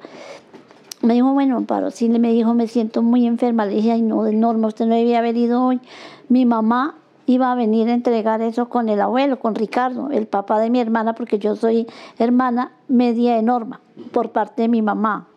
Me 1.03 1.13
dijo, 1.13 1.31
bueno, 1.31 1.57
Amparo, 1.57 1.91
sí, 1.91 2.09
me 2.09 2.31
dijo, 2.31 2.55
me 2.55 2.67
siento 2.67 3.03
muy 3.03 3.27
enferma. 3.27 3.67
Le 3.67 3.75
dije, 3.75 3.91
ay, 3.91 4.01
no, 4.01 4.23
de 4.23 4.33
Norma, 4.33 4.67
usted 4.67 4.87
no 4.87 4.95
debía 4.95 5.19
haber 5.19 5.37
ido 5.37 5.63
hoy. 5.63 5.79
Mi 6.27 6.47
mamá 6.47 6.95
iba 7.27 7.51
a 7.51 7.55
venir 7.55 7.87
a 7.89 7.93
entregar 7.93 8.41
eso 8.41 8.67
con 8.67 8.89
el 8.89 8.99
abuelo, 8.99 9.37
con 9.37 9.53
Ricardo, 9.53 10.09
el 10.09 10.25
papá 10.25 10.59
de 10.59 10.71
mi 10.71 10.79
hermana, 10.79 11.13
porque 11.13 11.37
yo 11.37 11.55
soy 11.55 11.85
hermana 12.17 12.71
media 12.87 13.35
de 13.35 13.43
Norma, 13.43 13.81
por 14.11 14.31
parte 14.31 14.63
de 14.63 14.69
mi 14.69 14.81
mamá. 14.81 15.27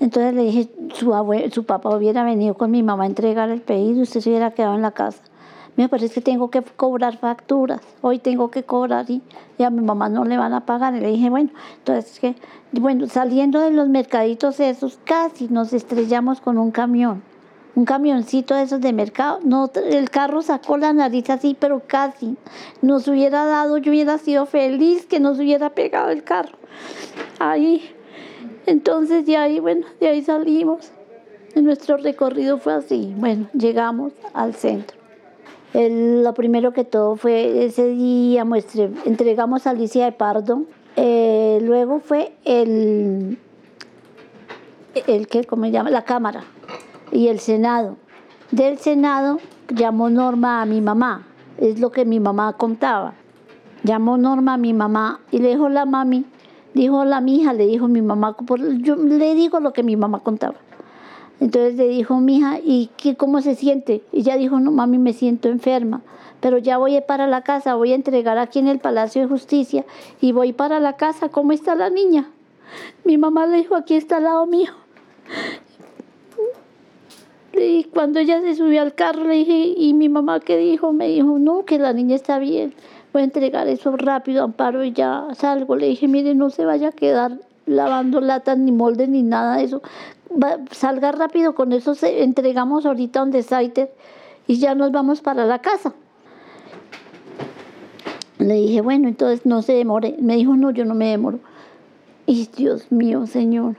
Entonces 0.00 0.34
le 0.34 0.42
dije, 0.44 0.68
su, 0.94 1.10
abue- 1.10 1.50
su 1.52 1.64
papá 1.64 1.94
hubiera 1.94 2.24
venido 2.24 2.54
con 2.54 2.70
mi 2.70 2.82
mamá 2.82 3.04
a 3.04 3.06
entregar 3.06 3.50
el 3.50 3.60
pedido, 3.60 4.02
usted 4.02 4.20
se 4.20 4.30
hubiera 4.30 4.50
quedado 4.50 4.74
en 4.74 4.82
la 4.82 4.90
casa. 4.90 5.22
Me 5.76 5.88
es 5.92 6.12
que 6.12 6.20
tengo 6.20 6.50
que 6.50 6.62
cobrar 6.62 7.16
facturas, 7.16 7.80
hoy 8.02 8.18
tengo 8.18 8.50
que 8.50 8.64
cobrar 8.64 9.08
y, 9.08 9.22
y 9.56 9.62
a 9.62 9.70
mi 9.70 9.80
mamá 9.80 10.08
no 10.08 10.24
le 10.24 10.36
van 10.36 10.52
a 10.52 10.66
pagar. 10.66 10.94
Y 10.94 11.00
le 11.00 11.08
dije, 11.08 11.30
bueno, 11.30 11.50
entonces 11.78 12.18
que, 12.18 12.34
bueno, 12.72 13.06
saliendo 13.06 13.60
de 13.60 13.70
los 13.70 13.88
mercaditos 13.88 14.60
esos, 14.60 14.98
casi 15.04 15.48
nos 15.48 15.72
estrellamos 15.72 16.40
con 16.40 16.58
un 16.58 16.70
camión, 16.70 17.22
un 17.76 17.84
camioncito 17.84 18.54
de 18.54 18.62
esos 18.62 18.80
de 18.80 18.92
mercado. 18.92 19.38
No, 19.44 19.70
el 19.86 20.10
carro 20.10 20.42
sacó 20.42 20.76
la 20.76 20.92
nariz 20.92 21.30
así, 21.30 21.56
pero 21.58 21.82
casi 21.86 22.36
nos 22.82 23.06
hubiera 23.08 23.46
dado, 23.46 23.78
yo 23.78 23.90
hubiera 23.92 24.18
sido 24.18 24.44
feliz 24.46 25.06
que 25.06 25.20
nos 25.20 25.38
hubiera 25.38 25.70
pegado 25.70 26.10
el 26.10 26.24
carro. 26.24 26.58
Ahí, 27.38 27.90
entonces 28.70 29.26
de 29.26 29.36
ahí, 29.36 29.60
bueno, 29.60 29.86
de 29.98 30.08
ahí 30.08 30.22
salimos. 30.22 30.92
Nuestro 31.56 31.96
recorrido 31.96 32.58
fue 32.58 32.74
así. 32.74 33.12
Bueno, 33.16 33.48
llegamos 33.52 34.12
al 34.32 34.54
centro. 34.54 34.96
Lo 35.74 36.32
primero 36.34 36.72
que 36.72 36.84
todo 36.84 37.16
fue 37.16 37.64
ese 37.64 37.88
día, 37.88 38.46
entregamos 39.04 39.66
a 39.66 39.70
Alicia 39.70 40.04
de 40.04 40.12
Pardo. 40.12 40.62
Eh, 40.96 41.58
luego 41.62 42.00
fue 42.00 42.32
el, 42.44 43.38
el 45.06 45.26
que, 45.26 45.44
¿cómo 45.44 45.64
se 45.64 45.70
llama? 45.70 45.90
La 45.90 46.02
Cámara 46.02 46.44
y 47.12 47.28
el 47.28 47.40
Senado. 47.40 47.96
Del 48.50 48.78
Senado 48.78 49.38
llamó 49.68 50.10
Norma 50.10 50.62
a 50.62 50.66
mi 50.66 50.80
mamá, 50.80 51.26
es 51.58 51.80
lo 51.80 51.90
que 51.90 52.04
mi 52.04 52.20
mamá 52.20 52.52
contaba. 52.54 53.14
Llamó 53.82 54.16
Norma 54.16 54.54
a 54.54 54.58
mi 54.58 54.72
mamá 54.72 55.20
y 55.30 55.38
le 55.38 55.50
dijo 55.50 55.68
la 55.68 55.86
mami, 55.86 56.24
dijo 56.74 57.04
la 57.04 57.20
mija, 57.20 57.52
le 57.52 57.66
dijo 57.66 57.88
mi 57.88 58.02
mamá, 58.02 58.36
yo 58.80 58.96
le 58.96 59.34
digo 59.34 59.60
lo 59.60 59.72
que 59.72 59.82
mi 59.82 59.96
mamá 59.96 60.20
contaba. 60.20 60.56
Entonces 61.40 61.74
le 61.76 61.88
dijo 61.88 62.20
mi 62.20 62.36
hija, 62.36 62.58
¿y 62.62 62.90
qué, 62.96 63.16
cómo 63.16 63.40
se 63.40 63.54
siente? 63.54 64.02
Y 64.12 64.20
ella 64.20 64.36
dijo, 64.36 64.60
no 64.60 64.70
mami, 64.70 64.98
me 64.98 65.14
siento 65.14 65.48
enferma, 65.48 66.02
pero 66.40 66.58
ya 66.58 66.76
voy 66.76 67.00
para 67.06 67.26
la 67.26 67.42
casa, 67.42 67.74
voy 67.74 67.92
a 67.92 67.94
entregar 67.94 68.36
aquí 68.38 68.58
en 68.58 68.68
el 68.68 68.78
Palacio 68.78 69.22
de 69.22 69.28
Justicia 69.28 69.86
y 70.20 70.32
voy 70.32 70.52
para 70.52 70.80
la 70.80 70.96
casa, 70.96 71.30
¿cómo 71.30 71.52
está 71.52 71.74
la 71.74 71.88
niña? 71.88 72.30
Mi 73.04 73.16
mamá 73.16 73.46
le 73.46 73.58
dijo, 73.58 73.74
aquí 73.74 73.94
está 73.94 74.18
al 74.18 74.24
lado 74.24 74.46
mío. 74.46 74.70
Y 77.52 77.84
cuando 77.84 78.20
ella 78.20 78.40
se 78.40 78.54
subió 78.54 78.82
al 78.82 78.94
carro 78.94 79.24
le 79.24 79.34
dije, 79.34 79.74
¿y 79.76 79.92
mi 79.94 80.08
mamá 80.08 80.40
qué 80.40 80.56
dijo? 80.56 80.92
Me 80.92 81.08
dijo, 81.08 81.38
no, 81.38 81.64
que 81.64 81.78
la 81.78 81.92
niña 81.92 82.16
está 82.16 82.38
bien. 82.38 82.74
Voy 83.12 83.22
a 83.22 83.24
entregar 83.24 83.66
eso 83.68 83.96
rápido, 83.96 84.44
Amparo, 84.44 84.84
y 84.84 84.92
ya 84.92 85.26
salgo. 85.34 85.76
Le 85.76 85.86
dije, 85.86 86.08
mire, 86.08 86.34
no 86.34 86.50
se 86.50 86.64
vaya 86.64 86.88
a 86.88 86.92
quedar 86.92 87.38
lavando 87.66 88.20
latas, 88.20 88.58
ni 88.58 88.72
moldes, 88.72 89.08
ni 89.08 89.22
nada 89.22 89.56
de 89.56 89.64
eso. 89.64 89.82
salga 90.70 91.12
rápido, 91.12 91.54
con 91.54 91.72
eso 91.72 91.94
se, 91.94 92.22
entregamos 92.22 92.86
ahorita 92.86 93.20
donde 93.20 93.42
Saiter 93.42 93.92
y 94.46 94.58
ya 94.58 94.74
nos 94.74 94.92
vamos 94.92 95.20
para 95.20 95.44
la 95.44 95.60
casa. 95.60 95.94
Le 98.38 98.54
dije, 98.54 98.80
bueno, 98.80 99.08
entonces 99.08 99.44
no 99.44 99.62
se 99.62 99.74
demore. 99.74 100.16
Me 100.18 100.36
dijo, 100.36 100.56
no, 100.56 100.70
yo 100.70 100.84
no 100.84 100.94
me 100.94 101.08
demoro. 101.08 101.40
Y 102.26 102.48
Dios 102.56 102.90
mío, 102.90 103.26
Señor. 103.26 103.76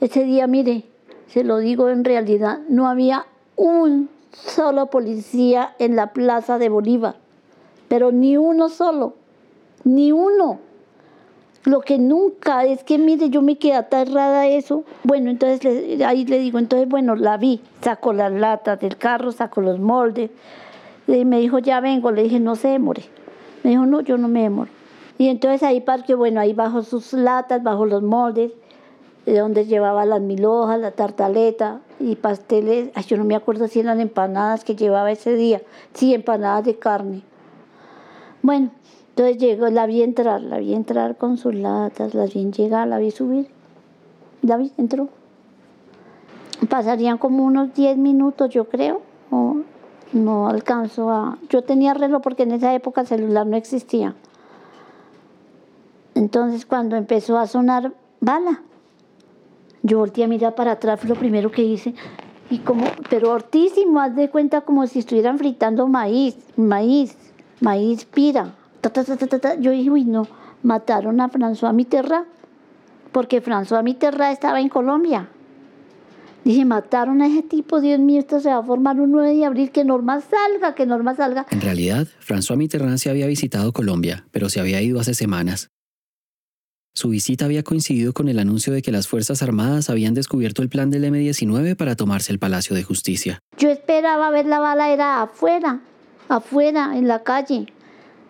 Ese 0.00 0.24
día, 0.24 0.46
mire, 0.46 0.84
se 1.28 1.44
lo 1.44 1.58
digo 1.58 1.88
en 1.88 2.04
realidad, 2.04 2.60
no 2.68 2.88
había 2.88 3.26
un 3.56 4.08
solo 4.32 4.86
policía 4.86 5.74
en 5.78 5.96
la 5.96 6.12
plaza 6.12 6.58
de 6.58 6.68
Bolívar, 6.68 7.16
pero 7.94 8.10
ni 8.10 8.36
uno 8.36 8.70
solo, 8.70 9.14
ni 9.84 10.10
uno. 10.10 10.58
Lo 11.62 11.80
que 11.80 11.96
nunca 11.96 12.64
es 12.64 12.82
que, 12.82 12.98
mire, 12.98 13.30
yo 13.30 13.40
me 13.40 13.56
quedé 13.56 13.74
aterrada 13.74 14.40
a 14.40 14.46
eso. 14.48 14.82
Bueno, 15.04 15.30
entonces 15.30 16.02
ahí 16.02 16.26
le 16.26 16.40
digo, 16.40 16.58
entonces, 16.58 16.88
bueno, 16.88 17.14
la 17.14 17.36
vi, 17.36 17.60
sacó 17.82 18.12
las 18.12 18.32
latas 18.32 18.80
del 18.80 18.96
carro, 18.96 19.30
sacó 19.30 19.60
los 19.60 19.78
moldes. 19.78 20.32
Y 21.06 21.24
me 21.24 21.38
dijo, 21.38 21.60
ya 21.60 21.78
vengo. 21.78 22.10
Le 22.10 22.24
dije, 22.24 22.40
no 22.40 22.56
se 22.56 22.66
demore. 22.66 23.04
Me 23.62 23.70
dijo, 23.70 23.86
no, 23.86 24.00
yo 24.00 24.18
no 24.18 24.26
me 24.26 24.42
demoro. 24.42 24.72
Y 25.16 25.28
entonces 25.28 25.62
ahí 25.62 25.80
parque, 25.80 26.16
bueno, 26.16 26.40
ahí 26.40 26.52
bajo 26.52 26.82
sus 26.82 27.12
latas, 27.12 27.62
bajo 27.62 27.86
los 27.86 28.02
moldes 28.02 28.50
de 29.24 29.38
donde 29.38 29.66
llevaba 29.66 30.04
las 30.04 30.20
mil 30.20 30.44
hojas, 30.44 30.80
la 30.80 30.90
tartaleta 30.90 31.80
y 32.00 32.16
pasteles. 32.16 32.90
Yo 33.06 33.16
no 33.18 33.24
me 33.24 33.36
acuerdo 33.36 33.68
si 33.68 33.78
eran 33.78 34.00
empanadas 34.00 34.64
que 34.64 34.74
llevaba 34.74 35.12
ese 35.12 35.36
día. 35.36 35.62
Sí, 35.92 36.12
empanadas 36.12 36.64
de 36.64 36.76
carne. 36.76 37.22
Bueno, 38.44 38.68
entonces 39.08 39.38
llegó, 39.38 39.68
la 39.70 39.86
vi 39.86 40.02
entrar, 40.02 40.42
la 40.42 40.58
vi 40.58 40.74
entrar 40.74 41.16
con 41.16 41.38
sus 41.38 41.54
latas, 41.54 42.12
la 42.12 42.26
vi 42.26 42.50
llegar, 42.50 42.86
la 42.86 42.98
vi 42.98 43.10
subir. 43.10 43.48
La 44.42 44.58
vi, 44.58 44.70
entró. 44.76 45.08
Pasarían 46.68 47.16
como 47.16 47.42
unos 47.42 47.72
10 47.72 47.96
minutos, 47.96 48.50
yo 48.50 48.68
creo. 48.68 49.00
O 49.30 49.56
no 50.12 50.46
alcanzo 50.46 51.08
a... 51.08 51.38
Yo 51.48 51.62
tenía 51.62 51.94
reloj 51.94 52.20
porque 52.20 52.42
en 52.42 52.52
esa 52.52 52.74
época 52.74 53.00
el 53.00 53.06
celular 53.06 53.46
no 53.46 53.56
existía. 53.56 54.14
Entonces 56.14 56.66
cuando 56.66 56.96
empezó 56.96 57.38
a 57.38 57.46
sonar 57.46 57.94
bala, 58.20 58.60
yo 59.82 60.00
volteé 60.00 60.24
a 60.24 60.28
mirar 60.28 60.54
para 60.54 60.72
atrás, 60.72 61.00
fue 61.00 61.08
lo 61.08 61.16
primero 61.16 61.50
que 61.50 61.62
hice. 61.62 61.94
Y 62.50 62.58
como, 62.58 62.84
pero 63.08 63.30
hortísimo, 63.30 64.00
haz 64.00 64.14
de 64.14 64.28
cuenta 64.28 64.60
como 64.60 64.86
si 64.86 64.98
estuvieran 64.98 65.38
fritando 65.38 65.88
maíz, 65.88 66.36
maíz, 66.58 67.16
maíz 67.64 68.04
pira. 68.04 68.54
Yo 69.58 69.70
dije, 69.70 69.90
uy, 69.90 70.04
no, 70.04 70.28
mataron 70.62 71.20
a 71.20 71.30
François 71.30 71.72
Mitterrand, 71.72 72.26
porque 73.12 73.42
François 73.42 73.82
Mitterrand 73.82 74.32
estaba 74.32 74.60
en 74.60 74.68
Colombia. 74.68 75.28
Dije, 76.44 76.66
mataron 76.66 77.22
a 77.22 77.26
ese 77.26 77.42
tipo, 77.42 77.80
Dios 77.80 77.98
mío, 77.98 78.20
esto 78.20 78.38
se 78.38 78.50
va 78.50 78.58
a 78.58 78.62
formar 78.62 79.00
un 79.00 79.12
9 79.12 79.34
de 79.34 79.46
abril, 79.46 79.70
que 79.70 79.82
Norma 79.82 80.20
salga, 80.20 80.74
que 80.74 80.84
Norma 80.84 81.16
salga. 81.16 81.46
En 81.50 81.62
realidad, 81.62 82.06
François 82.20 82.58
Mitterrand 82.58 82.98
se 82.98 83.08
había 83.08 83.26
visitado 83.26 83.72
Colombia, 83.72 84.26
pero 84.30 84.50
se 84.50 84.60
había 84.60 84.82
ido 84.82 85.00
hace 85.00 85.14
semanas. 85.14 85.70
Su 86.92 87.08
visita 87.08 87.46
había 87.46 87.62
coincidido 87.62 88.12
con 88.12 88.28
el 88.28 88.38
anuncio 88.38 88.74
de 88.74 88.82
que 88.82 88.92
las 88.92 89.08
Fuerzas 89.08 89.42
Armadas 89.42 89.88
habían 89.88 90.12
descubierto 90.12 90.60
el 90.60 90.68
plan 90.68 90.90
del 90.90 91.04
M-19 91.04 91.76
para 91.76 91.96
tomarse 91.96 92.30
el 92.30 92.38
Palacio 92.38 92.76
de 92.76 92.84
Justicia. 92.84 93.38
Yo 93.58 93.70
esperaba 93.70 94.30
ver 94.30 94.44
la 94.44 94.60
bala, 94.60 94.92
era 94.92 95.22
afuera, 95.22 95.80
afuera, 96.28 96.96
en 96.96 97.08
la 97.08 97.22
calle. 97.22 97.66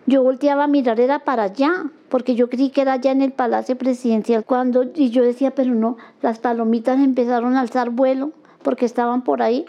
Yo 0.05 0.23
volteaba 0.23 0.65
a 0.65 0.67
mirar, 0.67 0.99
era 0.99 1.19
para 1.19 1.43
allá, 1.43 1.85
porque 2.09 2.35
yo 2.35 2.49
creí 2.49 2.69
que 2.69 2.81
era 2.81 2.93
allá 2.93 3.11
en 3.11 3.21
el 3.21 3.31
Palacio 3.31 3.77
Presidencial. 3.77 4.45
Cuando, 4.45 4.83
y 4.93 5.09
yo 5.09 5.23
decía, 5.23 5.51
pero 5.51 5.73
no, 5.73 5.97
las 6.21 6.39
palomitas 6.39 6.99
empezaron 6.99 7.55
a 7.55 7.61
alzar 7.61 7.89
vuelo, 7.89 8.31
porque 8.61 8.85
estaban 8.85 9.23
por 9.23 9.41
ahí, 9.41 9.65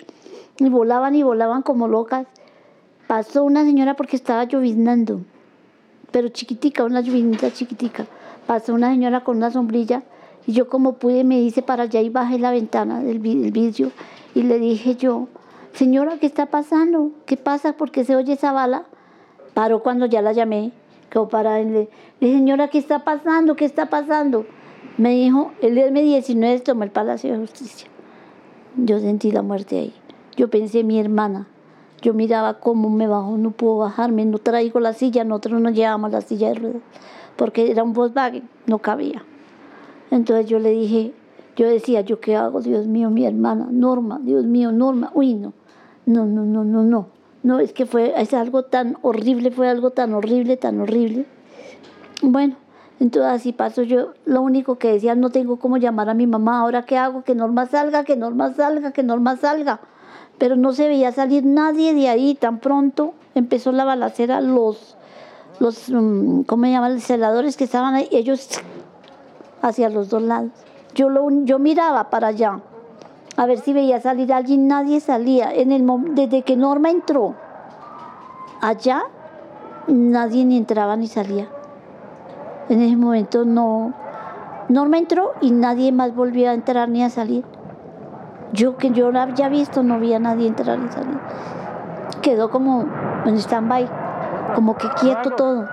y 0.58 0.68
volaban 0.68 1.14
y 1.14 1.22
volaban 1.22 1.62
como 1.62 1.88
locas. 1.88 2.26
Pasó 3.06 3.44
una 3.44 3.64
señora 3.64 3.94
porque 3.94 4.16
estaba 4.16 4.44
lloviznando, 4.44 5.20
pero 6.10 6.28
chiquitica, 6.28 6.84
una 6.84 7.00
llovinita 7.00 7.52
chiquitica 7.52 8.06
pasó 8.46 8.74
una 8.74 8.90
señora 8.90 9.24
con 9.24 9.36
una 9.36 9.50
sombrilla 9.50 10.02
y 10.46 10.52
yo 10.52 10.68
como 10.68 10.94
pude 10.94 11.24
me 11.24 11.40
hice 11.40 11.62
para 11.62 11.84
allá 11.84 12.00
y 12.00 12.08
bajé 12.08 12.38
la 12.38 12.52
ventana 12.52 13.00
del 13.00 13.18
vidrio 13.18 13.90
y 14.34 14.42
le 14.42 14.58
dije 14.58 14.94
yo, 14.96 15.28
señora, 15.76 16.18
¿qué 16.18 16.26
está 16.26 16.46
pasando? 16.46 17.12
¿Qué 17.26 17.36
pasa? 17.36 17.74
¿Por 17.74 17.90
qué 17.90 18.04
se 18.04 18.16
oye 18.16 18.32
esa 18.32 18.52
bala? 18.52 18.84
Paró 19.54 19.82
cuando 19.82 20.06
ya 20.06 20.22
la 20.22 20.32
llamé, 20.32 20.72
quedó 21.10 21.28
para 21.28 21.58
Le 21.58 21.88
dije, 22.20 22.34
señora, 22.34 22.68
¿qué 22.68 22.78
está 22.78 23.04
pasando? 23.04 23.56
¿Qué 23.56 23.64
está 23.64 23.86
pasando? 23.86 24.46
Me 24.98 25.10
dijo, 25.10 25.52
el 25.62 25.78
M-19 25.78 26.62
tomó 26.62 26.84
el 26.84 26.90
Palacio 26.90 27.32
de 27.32 27.38
Justicia. 27.38 27.88
Yo 28.76 28.98
sentí 28.98 29.30
la 29.30 29.42
muerte 29.42 29.78
ahí. 29.78 29.94
Yo 30.36 30.48
pensé, 30.50 30.84
mi 30.84 30.98
hermana. 30.98 31.46
Yo 32.02 32.12
miraba 32.12 32.60
cómo 32.60 32.90
me 32.90 33.06
bajó, 33.06 33.38
no 33.38 33.52
puedo 33.52 33.78
bajarme, 33.78 34.26
no 34.26 34.38
traigo 34.38 34.80
la 34.80 34.92
silla, 34.92 35.24
nosotros 35.24 35.60
no 35.60 35.70
llevamos 35.70 36.12
la 36.12 36.20
silla 36.20 36.48
de 36.48 36.54
ruedas 36.54 36.82
porque 37.36 37.70
era 37.70 37.82
un 37.82 37.92
Volkswagen, 37.92 38.48
no 38.66 38.78
cabía. 38.78 39.24
Entonces 40.10 40.46
yo 40.46 40.58
le 40.58 40.70
dije, 40.70 41.12
yo 41.56 41.68
decía, 41.68 42.00
¿yo 42.00 42.20
qué 42.20 42.36
hago? 42.36 42.60
Dios 42.60 42.86
mío, 42.86 43.10
mi 43.10 43.26
hermana, 43.26 43.68
Norma, 43.70 44.18
Dios 44.22 44.44
mío, 44.44 44.72
Norma, 44.72 45.10
uy, 45.14 45.34
no, 45.34 45.52
no, 46.06 46.24
no, 46.24 46.44
no, 46.44 46.64
no, 46.64 46.82
no. 46.82 47.08
No, 47.42 47.60
es 47.60 47.72
que 47.72 47.86
fue, 47.86 48.14
es 48.20 48.34
algo 48.34 48.64
tan 48.64 48.96
horrible, 49.02 49.50
fue 49.50 49.68
algo 49.68 49.90
tan 49.90 50.14
horrible, 50.14 50.56
tan 50.56 50.80
horrible. 50.80 51.26
Bueno, 52.22 52.56
entonces 52.98 53.30
así 53.30 53.52
pasó 53.52 53.82
yo, 53.82 54.14
lo 54.24 54.40
único 54.40 54.78
que 54.78 54.92
decía, 54.92 55.14
no 55.14 55.30
tengo 55.30 55.58
cómo 55.58 55.76
llamar 55.76 56.08
a 56.08 56.14
mi 56.14 56.26
mamá, 56.26 56.60
ahora 56.60 56.84
qué 56.86 56.96
hago, 56.96 57.22
que 57.22 57.34
Norma 57.34 57.66
salga, 57.66 58.04
que 58.04 58.16
Norma 58.16 58.54
salga, 58.54 58.92
que 58.92 59.02
Norma 59.02 59.36
salga. 59.36 59.80
Pero 60.38 60.56
no 60.56 60.72
se 60.72 60.88
veía 60.88 61.12
salir 61.12 61.44
nadie 61.44 61.94
de 61.94 62.08
ahí 62.08 62.34
tan 62.34 62.58
pronto. 62.58 63.14
Empezó 63.34 63.70
la 63.72 63.84
balacera, 63.84 64.40
los 64.40 64.96
los, 65.58 65.88
mm, 65.88 66.42
¿cómo 66.42 66.64
se 66.64 66.70
llaman? 66.70 66.94
Los 66.94 67.04
celadores 67.04 67.56
que 67.56 67.64
estaban 67.64 67.94
ahí, 67.94 68.08
ellos 68.10 68.48
hacia 69.62 69.88
los 69.88 70.08
dos 70.10 70.22
lados. 70.22 70.50
Yo, 70.94 71.08
lo, 71.08 71.28
yo 71.44 71.58
miraba 71.58 72.10
para 72.10 72.28
allá, 72.28 72.60
a 73.36 73.46
ver 73.46 73.58
si 73.58 73.72
veía 73.72 74.00
salir 74.00 74.32
alguien, 74.32 74.66
nadie 74.66 75.00
salía. 75.00 75.52
En 75.52 75.72
el, 75.72 75.84
desde 76.14 76.42
que 76.42 76.56
Norma 76.56 76.90
entró 76.90 77.34
allá, 78.60 79.02
nadie 79.88 80.44
ni 80.44 80.56
entraba 80.56 80.96
ni 80.96 81.06
salía. 81.06 81.46
En 82.68 82.80
ese 82.80 82.96
momento 82.96 83.44
no. 83.44 83.92
Norma 84.68 84.98
entró 84.98 85.32
y 85.40 85.50
nadie 85.50 85.92
más 85.92 86.14
volvió 86.14 86.50
a 86.50 86.54
entrar 86.54 86.88
ni 86.88 87.02
a 87.02 87.10
salir. 87.10 87.44
Yo 88.52 88.76
que 88.76 88.90
yo 88.90 89.08
había 89.16 89.48
visto, 89.48 89.82
no 89.82 89.94
había 89.94 90.18
nadie 90.18 90.48
entrar 90.48 90.78
ni 90.78 90.88
salir. 90.88 91.18
Quedó 92.22 92.50
como 92.50 92.84
en 93.26 93.36
stand-by 93.36 93.88
como 94.54 94.76
que 94.76 94.88
quieto 95.00 95.30
todo. 95.32 95.68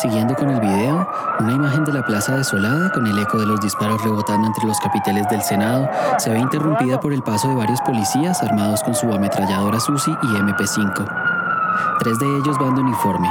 Siguiendo 0.00 0.36
con 0.36 0.48
el 0.48 0.60
video, 0.60 1.08
una 1.40 1.52
imagen 1.52 1.84
de 1.84 1.92
la 1.92 2.06
plaza 2.06 2.36
desolada 2.36 2.88
con 2.92 3.04
el 3.08 3.18
eco 3.18 3.36
de 3.36 3.46
los 3.46 3.60
disparos 3.60 4.00
rebotando 4.04 4.46
entre 4.46 4.64
los 4.64 4.78
capiteles 4.78 5.28
del 5.28 5.42
Senado 5.42 5.90
se 6.18 6.30
ve 6.30 6.38
interrumpida 6.38 7.00
por 7.00 7.12
el 7.12 7.24
paso 7.24 7.48
de 7.48 7.56
varios 7.56 7.80
policías 7.80 8.40
armados 8.44 8.84
con 8.84 8.94
su 8.94 9.12
ametralladora 9.12 9.80
SUSI 9.80 10.12
y 10.22 10.26
MP5. 10.26 11.98
Tres 11.98 12.16
de 12.20 12.26
ellos 12.26 12.56
van 12.60 12.76
de 12.76 12.82
uniforme. 12.82 13.28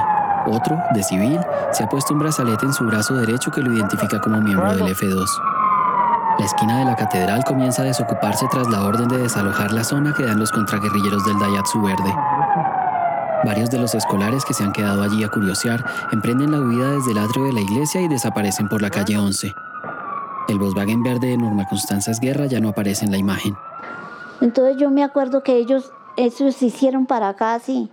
Otro, 0.47 0.77
de 0.93 1.03
civil, 1.03 1.39
se 1.71 1.85
ha 1.85 1.87
puesto 1.87 2.13
un 2.13 2.19
brazalete 2.19 2.65
en 2.65 2.73
su 2.73 2.83
brazo 2.83 3.13
derecho 3.13 3.49
que 3.49 3.61
lo 3.61 3.71
identifica 3.71 4.19
como 4.19 4.41
miembro 4.41 4.75
del 4.75 4.93
F2. 4.93 5.25
La 6.37 6.45
esquina 6.45 6.79
de 6.79 6.85
la 6.85 6.97
catedral 6.97 7.45
comienza 7.45 7.81
a 7.81 7.85
desocuparse 7.85 8.45
tras 8.51 8.67
la 8.67 8.83
orden 8.83 9.07
de 9.07 9.19
desalojar 9.19 9.71
la 9.71 9.85
zona 9.85 10.13
que 10.13 10.23
dan 10.23 10.37
los 10.37 10.51
contraguerrilleros 10.51 11.23
del 11.25 11.39
Dayatsu 11.39 11.81
Verde. 11.81 12.13
Varios 13.43 13.69
de 13.69 13.77
los 13.77 13.93
escolares 13.93 14.43
que 14.45 14.53
se 14.53 14.63
han 14.63 14.73
quedado 14.73 15.03
allí 15.03 15.23
a 15.23 15.29
curiosear 15.29 15.83
emprenden 16.11 16.51
la 16.51 16.59
huida 16.59 16.91
desde 16.91 17.11
el 17.11 17.17
atrio 17.19 17.45
de 17.45 17.53
la 17.53 17.61
iglesia 17.61 18.01
y 18.01 18.07
desaparecen 18.07 18.67
por 18.67 18.81
la 18.81 18.89
calle 18.89 19.17
11. 19.17 19.53
El 20.47 20.59
Volkswagen 20.59 21.03
verde 21.03 21.27
de 21.27 21.37
Norma 21.37 21.67
Constanza 21.67 22.11
Guerra 22.19 22.45
ya 22.45 22.59
no 22.59 22.69
aparece 22.69 23.05
en 23.05 23.11
la 23.11 23.17
imagen. 23.17 23.55
Entonces 24.41 24.77
yo 24.77 24.89
me 24.89 25.03
acuerdo 25.03 25.43
que 25.43 25.57
ellos, 25.57 25.91
eso 26.15 26.51
se 26.51 26.67
hicieron 26.67 27.05
para 27.05 27.29
acá 27.29 27.53
así. 27.53 27.89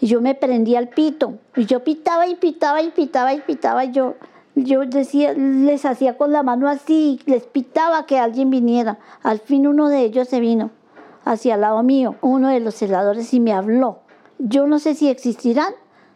Y 0.00 0.06
yo 0.06 0.20
me 0.20 0.34
prendía 0.34 0.78
al 0.78 0.88
pito. 0.88 1.34
Y 1.56 1.66
yo 1.66 1.84
pitaba 1.84 2.26
y 2.26 2.34
pitaba 2.34 2.82
y 2.82 2.90
pitaba 2.90 3.32
y 3.34 3.40
pitaba. 3.40 3.84
Y 3.84 3.92
yo, 3.92 4.14
yo 4.56 4.84
decía, 4.86 5.32
les 5.32 5.84
hacía 5.84 6.16
con 6.16 6.32
la 6.32 6.42
mano 6.42 6.68
así, 6.68 7.20
les 7.26 7.44
pitaba 7.44 8.06
que 8.06 8.18
alguien 8.18 8.50
viniera. 8.50 8.98
Al 9.22 9.38
fin 9.38 9.66
uno 9.66 9.88
de 9.88 10.00
ellos 10.00 10.28
se 10.28 10.40
vino 10.40 10.70
hacia 11.24 11.54
el 11.54 11.60
lado 11.60 11.82
mío, 11.82 12.16
uno 12.22 12.48
de 12.48 12.60
los 12.60 12.74
celadores, 12.74 13.32
y 13.34 13.40
me 13.40 13.52
habló. 13.52 13.99
Yo 14.42 14.66
no 14.66 14.78
sé 14.78 14.94
si 14.94 15.08
existirán, 15.08 15.74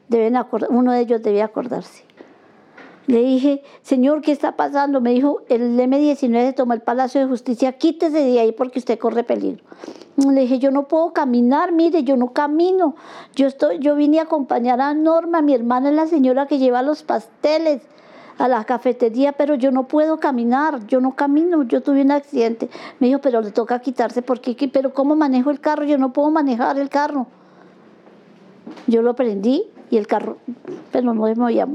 deben 0.09 0.35
uno 0.71 0.93
de 0.93 1.01
ellos 1.01 1.23
debe 1.23 1.43
acordarse. 1.43 2.05
Le 3.07 3.21
dije, 3.21 3.63
señor, 3.83 4.23
¿qué 4.23 4.33
está 4.33 4.57
pasando? 4.57 5.03
Me 5.03 5.11
dijo, 5.11 5.43
el 5.51 5.79
M19 5.79 6.55
tomó 6.55 6.73
el 6.73 6.81
Palacio 6.81 7.21
de 7.21 7.27
Justicia, 7.27 7.73
quítese 7.73 8.19
de 8.21 8.41
ahí 8.41 8.53
porque 8.53 8.79
usted 8.79 8.99
corre 8.99 9.25
peligro. 9.25 9.63
Le 10.17 10.41
dije, 10.41 10.59
yo 10.59 10.71
no 10.71 10.89
puedo 10.89 11.13
caminar, 11.13 11.73
mire, 11.73 12.03
yo 12.03 12.17
no 12.17 12.33
camino. 12.33 12.97
Yo, 13.35 13.47
estoy, 13.47 13.79
yo 13.79 13.95
vine 13.95 14.21
a 14.21 14.23
acompañar 14.23 14.81
a 14.81 14.95
Norma, 14.95 15.43
mi 15.43 15.53
hermana 15.55 15.91
es 15.91 15.95
la 15.95 16.07
señora 16.07 16.47
que 16.47 16.57
lleva 16.57 16.81
los 16.81 17.03
pasteles 17.03 17.83
a 18.39 18.49
la 18.49 18.65
cafetería, 18.65 19.33
pero 19.33 19.55
yo 19.55 19.71
no 19.71 19.87
puedo 19.87 20.19
caminar, 20.19 20.87
yo 20.87 21.03
no 21.03 21.15
camino, 21.15 21.63
yo 21.65 21.83
tuve 21.83 22.01
un 22.01 22.11
accidente. 22.11 22.71
Me 23.01 23.09
dijo, 23.09 23.21
pero 23.21 23.43
le 23.43 23.51
toca 23.51 23.81
quitarse 23.81 24.23
porque, 24.23 24.57
pero 24.73 24.95
¿cómo 24.95 25.15
manejo 25.15 25.51
el 25.51 25.61
carro? 25.61 25.85
Yo 25.85 25.99
no 25.99 26.15
puedo 26.15 26.31
manejar 26.31 26.79
el 26.79 26.89
carro. 26.89 27.27
Yo 28.87 29.03
lo 29.03 29.15
prendí 29.15 29.65
y 29.91 29.97
el 29.97 30.07
carro, 30.07 30.39
pero 30.93 31.13
no 31.13 31.23
me 31.23 31.35
movía. 31.35 31.67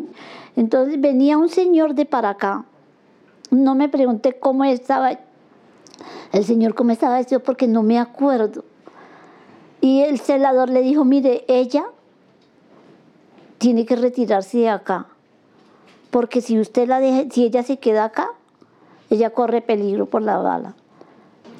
Entonces 0.55 0.99
venía 0.99 1.37
un 1.37 1.49
señor 1.49 1.95
de 1.95 2.05
para 2.05 2.31
acá. 2.31 2.65
No 3.51 3.75
me 3.75 3.89
pregunté 3.89 4.37
cómo 4.39 4.63
estaba 4.63 5.11
el 6.31 6.45
señor, 6.45 6.75
cómo 6.75 6.91
estaba 6.91 7.17
vestido, 7.17 7.41
porque 7.41 7.67
no 7.67 7.83
me 7.83 7.99
acuerdo. 7.99 8.63
Y 9.81 10.01
el 10.01 10.19
celador 10.19 10.69
le 10.69 10.81
dijo, 10.81 11.05
mire, 11.05 11.45
ella 11.47 11.85
tiene 13.57 13.85
que 13.85 13.95
retirarse 13.95 14.59
de 14.59 14.69
acá, 14.69 15.07
porque 16.11 16.41
si 16.41 16.59
usted 16.59 16.87
la 16.87 16.99
deja, 16.99 17.29
si 17.29 17.43
ella 17.45 17.63
se 17.63 17.77
queda 17.77 18.05
acá, 18.05 18.29
ella 19.09 19.31
corre 19.31 19.61
peligro 19.61 20.05
por 20.05 20.21
la 20.21 20.37
bala. 20.37 20.75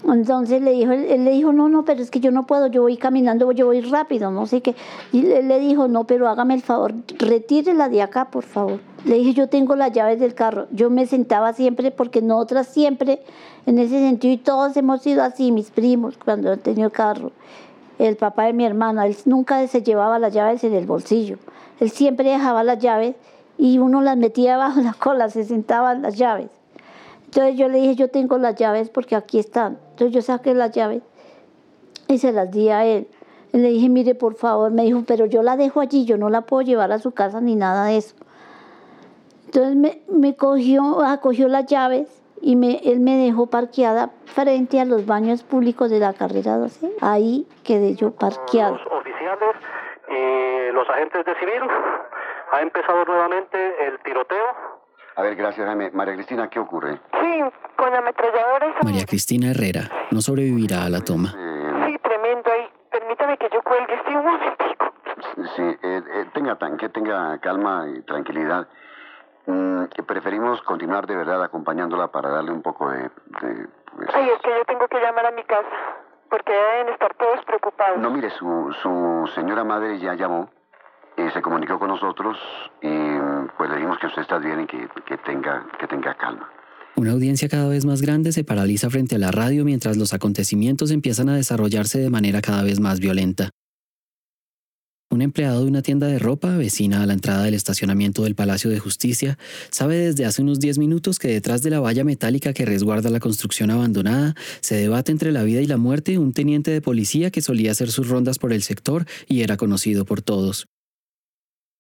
Entonces 0.08 0.62
le 0.62 0.72
dijo, 0.72 0.92
él, 0.92 1.26
le 1.26 1.32
dijo, 1.32 1.52
no, 1.52 1.68
no, 1.68 1.84
pero 1.84 2.02
es 2.02 2.10
que 2.10 2.20
yo 2.20 2.32
no 2.32 2.48
puedo, 2.48 2.68
yo 2.68 2.82
voy 2.82 2.98
caminando, 2.98 3.52
yo 3.52 3.66
voy 3.66 3.82
rápido, 3.82 4.32
no 4.32 4.48
sé 4.48 4.62
qué. 4.62 4.76
Y 5.12 5.26
él 5.32 5.48
le 5.48 5.60
dijo, 5.60 5.88
no, 5.88 6.06
pero 6.06 6.30
hágame 6.30 6.54
el 6.54 6.62
favor, 6.62 6.94
retírela 7.18 7.90
de 7.90 8.02
acá, 8.02 8.32
por 8.32 8.44
favor. 8.44 8.80
Le 9.06 9.16
dije, 9.16 9.34
yo 9.34 9.50
tengo 9.50 9.76
las 9.76 9.92
llaves 9.92 10.20
del 10.20 10.34
carro. 10.34 10.68
Yo 10.72 10.90
me 10.90 11.06
sentaba 11.06 11.54
siempre, 11.54 11.92
porque 11.92 12.22
nosotras 12.22 12.68
siempre, 12.68 13.22
en 13.66 13.78
ese 13.78 14.00
sentido, 14.00 14.34
y 14.34 14.38
todos 14.38 14.76
hemos 14.78 15.02
sido 15.02 15.24
así, 15.24 15.52
mis 15.52 15.70
primos, 15.70 16.18
cuando 16.18 16.52
han 16.52 16.60
tenido 16.60 16.90
carro. 16.90 17.32
El 17.98 18.16
papá 18.16 18.46
de 18.46 18.54
mi 18.54 18.66
hermana, 18.66 19.06
él 19.06 19.18
nunca 19.26 19.66
se 19.68 19.84
llevaba 19.84 20.20
las 20.20 20.34
llaves 20.34 20.64
en 20.64 20.74
el 20.74 20.86
bolsillo. 20.86 21.38
Él 21.80 21.90
siempre 21.90 22.30
dejaba 22.30 22.64
las 22.64 22.80
llaves 22.80 23.16
y 23.58 23.78
uno 23.78 24.02
las 24.02 24.18
metía 24.18 24.58
bajo 24.58 24.80
la 24.82 24.94
cola, 24.94 25.30
se 25.30 25.44
sentaban 25.44 26.02
las 26.02 26.18
llaves. 26.18 26.50
Entonces 27.26 27.58
yo 27.58 27.68
le 27.68 27.80
dije, 27.80 27.96
yo 27.96 28.10
tengo 28.10 28.38
las 28.40 28.56
llaves 28.56 28.90
porque 28.90 29.16
aquí 29.16 29.38
están. 29.38 29.78
Entonces 30.00 30.16
yo 30.16 30.22
saqué 30.22 30.54
las 30.54 30.72
llaves 30.72 31.04
y 32.08 32.20
se 32.20 32.32
las 32.32 32.50
di 32.50 32.70
a 32.70 32.86
él. 32.86 33.10
Y 33.52 33.58
le 33.58 33.68
dije, 33.68 33.90
mire, 33.90 34.16
por 34.16 34.36
favor, 34.36 34.72
me 34.72 34.84
dijo, 34.84 35.04
pero 35.06 35.26
yo 35.26 35.44
la 35.44 35.58
dejo 35.58 35.82
allí, 35.82 36.06
yo 36.06 36.16
no 36.16 36.30
la 36.30 36.42
puedo 36.42 36.62
llevar 36.62 36.94
a 36.94 37.00
su 37.00 37.12
casa 37.12 37.42
ni 37.42 37.58
nada 37.58 37.84
de 37.84 37.98
eso. 37.98 38.16
Entonces 39.48 40.00
me, 40.08 40.38
cogió, 40.38 41.04
acogió 41.04 41.50
las 41.50 41.66
llaves 41.66 42.22
y 42.42 42.56
me, 42.56 42.78
él 42.86 43.02
me 43.02 43.18
dejó 43.18 43.48
parqueada 43.48 44.12
frente 44.24 44.80
a 44.80 44.86
los 44.86 45.06
baños 45.06 45.44
públicos 45.44 45.90
de 45.90 46.00
la 46.00 46.14
carrera 46.14 46.58
12. 46.58 46.92
Ahí 47.02 47.46
quedé 47.66 47.96
yo 47.96 48.12
parqueada. 48.12 48.72
Los 48.72 48.88
oficiales 48.94 49.50
los 50.74 50.90
agentes 50.90 51.26
de 51.26 51.36
civil 51.36 51.62
ha 52.54 52.62
empezado 52.62 53.04
nuevamente 53.04 53.86
el 53.86 54.00
tiroteo 54.00 54.46
a 55.20 55.22
ver, 55.22 55.36
gracias, 55.36 55.68
Jaime. 55.68 55.92
María 55.92 56.14
Cristina, 56.14 56.50
¿qué 56.50 56.60
ocurre? 56.60 56.98
Sí, 57.12 57.44
con 57.76 57.94
ametralladores. 57.94 58.74
María 58.86 59.06
Cristina 59.06 59.52
Herrera 59.52 59.82
no 60.12 60.22
sobrevivirá 60.22 60.86
a 60.86 60.90
la 60.90 61.02
toma. 61.02 61.32
Sí, 61.32 61.98
tremendo 62.02 62.50
ahí. 62.50 62.70
Permítame 62.90 63.38
que 63.38 63.50
yo 63.52 63.62
cuelgue, 63.62 64.02
sí, 64.08 64.16
un 64.16 64.26
momentico. 64.26 64.94
Sí, 65.58 65.62
eh, 65.62 65.78
eh, 65.84 66.26
tenga, 66.34 66.58
que 66.78 66.88
tenga 66.88 67.38
calma 67.40 67.88
y 67.94 68.02
tranquilidad. 68.04 68.70
Mm, 69.46 69.84
preferimos 70.08 70.62
continuar 70.62 71.06
de 71.06 71.18
verdad 71.18 71.44
acompañándola 71.44 72.08
para 72.08 72.30
darle 72.30 72.52
un 72.52 72.62
poco 72.62 72.90
de... 72.90 73.10
Pues 73.10 74.10
Ay, 74.14 74.30
es 74.30 74.42
que 74.42 74.50
yo 74.50 74.64
tengo 74.68 74.88
que 74.88 75.02
llamar 75.02 75.26
a 75.26 75.32
mi 75.32 75.44
casa, 75.44 75.68
porque 76.30 76.54
deben 76.54 76.94
estar 76.94 77.14
todos 77.16 77.44
preocupados. 77.44 77.98
No, 77.98 78.10
mire, 78.10 78.30
su, 78.30 78.74
su 78.82 79.30
señora 79.36 79.66
madre 79.66 80.00
ya 80.00 80.14
llamó 80.14 80.50
se 81.34 81.42
comunicó 81.42 81.80
con 81.80 81.90
nosotros 81.90 82.38
y 82.82 82.90
pues 83.58 83.70
le 83.70 83.76
dijimos 83.78 83.98
que 84.00 84.08
usted 84.08 84.22
está 84.22 84.38
bien 84.38 84.62
y 84.62 84.68
que, 84.68 84.88
que, 85.06 85.18
tenga, 85.18 85.66
que 85.80 85.88
tenga 85.88 86.16
calma. 86.16 86.50
Una 86.96 87.12
audiencia 87.12 87.48
cada 87.48 87.70
vez 87.70 87.86
más 87.86 88.02
grande 88.02 88.32
se 88.32 88.44
paraliza 88.44 88.90
frente 88.90 89.16
a 89.16 89.20
la 89.20 89.32
radio 89.32 89.64
mientras 89.64 89.98
los 89.98 90.14
acontecimientos 90.14 90.92
empiezan 90.92 91.30
a 91.30 91.36
desarrollarse 91.36 92.00
de 92.00 92.10
manera 92.10 92.42
cada 92.42 92.64
vez 92.64 92.80
más 92.80 93.00
violenta. 93.00 93.52
Un 95.12 95.24
empleado 95.24 95.64
de 95.64 95.70
una 95.70 95.82
tienda 95.82 96.06
de 96.06 96.20
ropa, 96.20 96.56
vecina 96.56 97.02
a 97.02 97.08
la 97.08 97.14
entrada 97.14 97.44
del 97.44 97.56
estacionamiento 97.56 98.24
del 98.24 98.36
Palacio 98.36 98.70
de 98.70 98.78
Justicia, 98.78 99.40
sabe 99.72 99.98
desde 99.98 100.26
hace 100.26 100.44
unos 100.44 100.60
10 100.60 100.78
minutos 100.78 101.18
que 101.18 101.30
detrás 101.30 101.64
de 101.64 101.72
la 101.72 101.80
valla 101.80 102.04
metálica 102.04 102.54
que 102.54 102.66
resguarda 102.66 103.10
la 103.10 103.20
construcción 103.20 103.72
abandonada 103.72 104.36
se 104.62 104.76
debate 104.76 105.12
entre 105.12 105.32
la 105.32 105.42
vida 105.42 105.62
y 105.62 105.66
la 105.66 105.78
muerte 105.78 106.20
un 106.20 106.32
teniente 106.32 106.70
de 106.70 106.82
policía 106.82 107.32
que 107.32 107.42
solía 107.42 107.72
hacer 107.72 107.90
sus 107.90 108.08
rondas 108.08 108.38
por 108.38 108.54
el 108.54 108.62
sector 108.62 109.06
y 109.28 109.42
era 109.42 109.58
conocido 109.58 110.06
por 110.06 110.22
todos. 110.22 110.68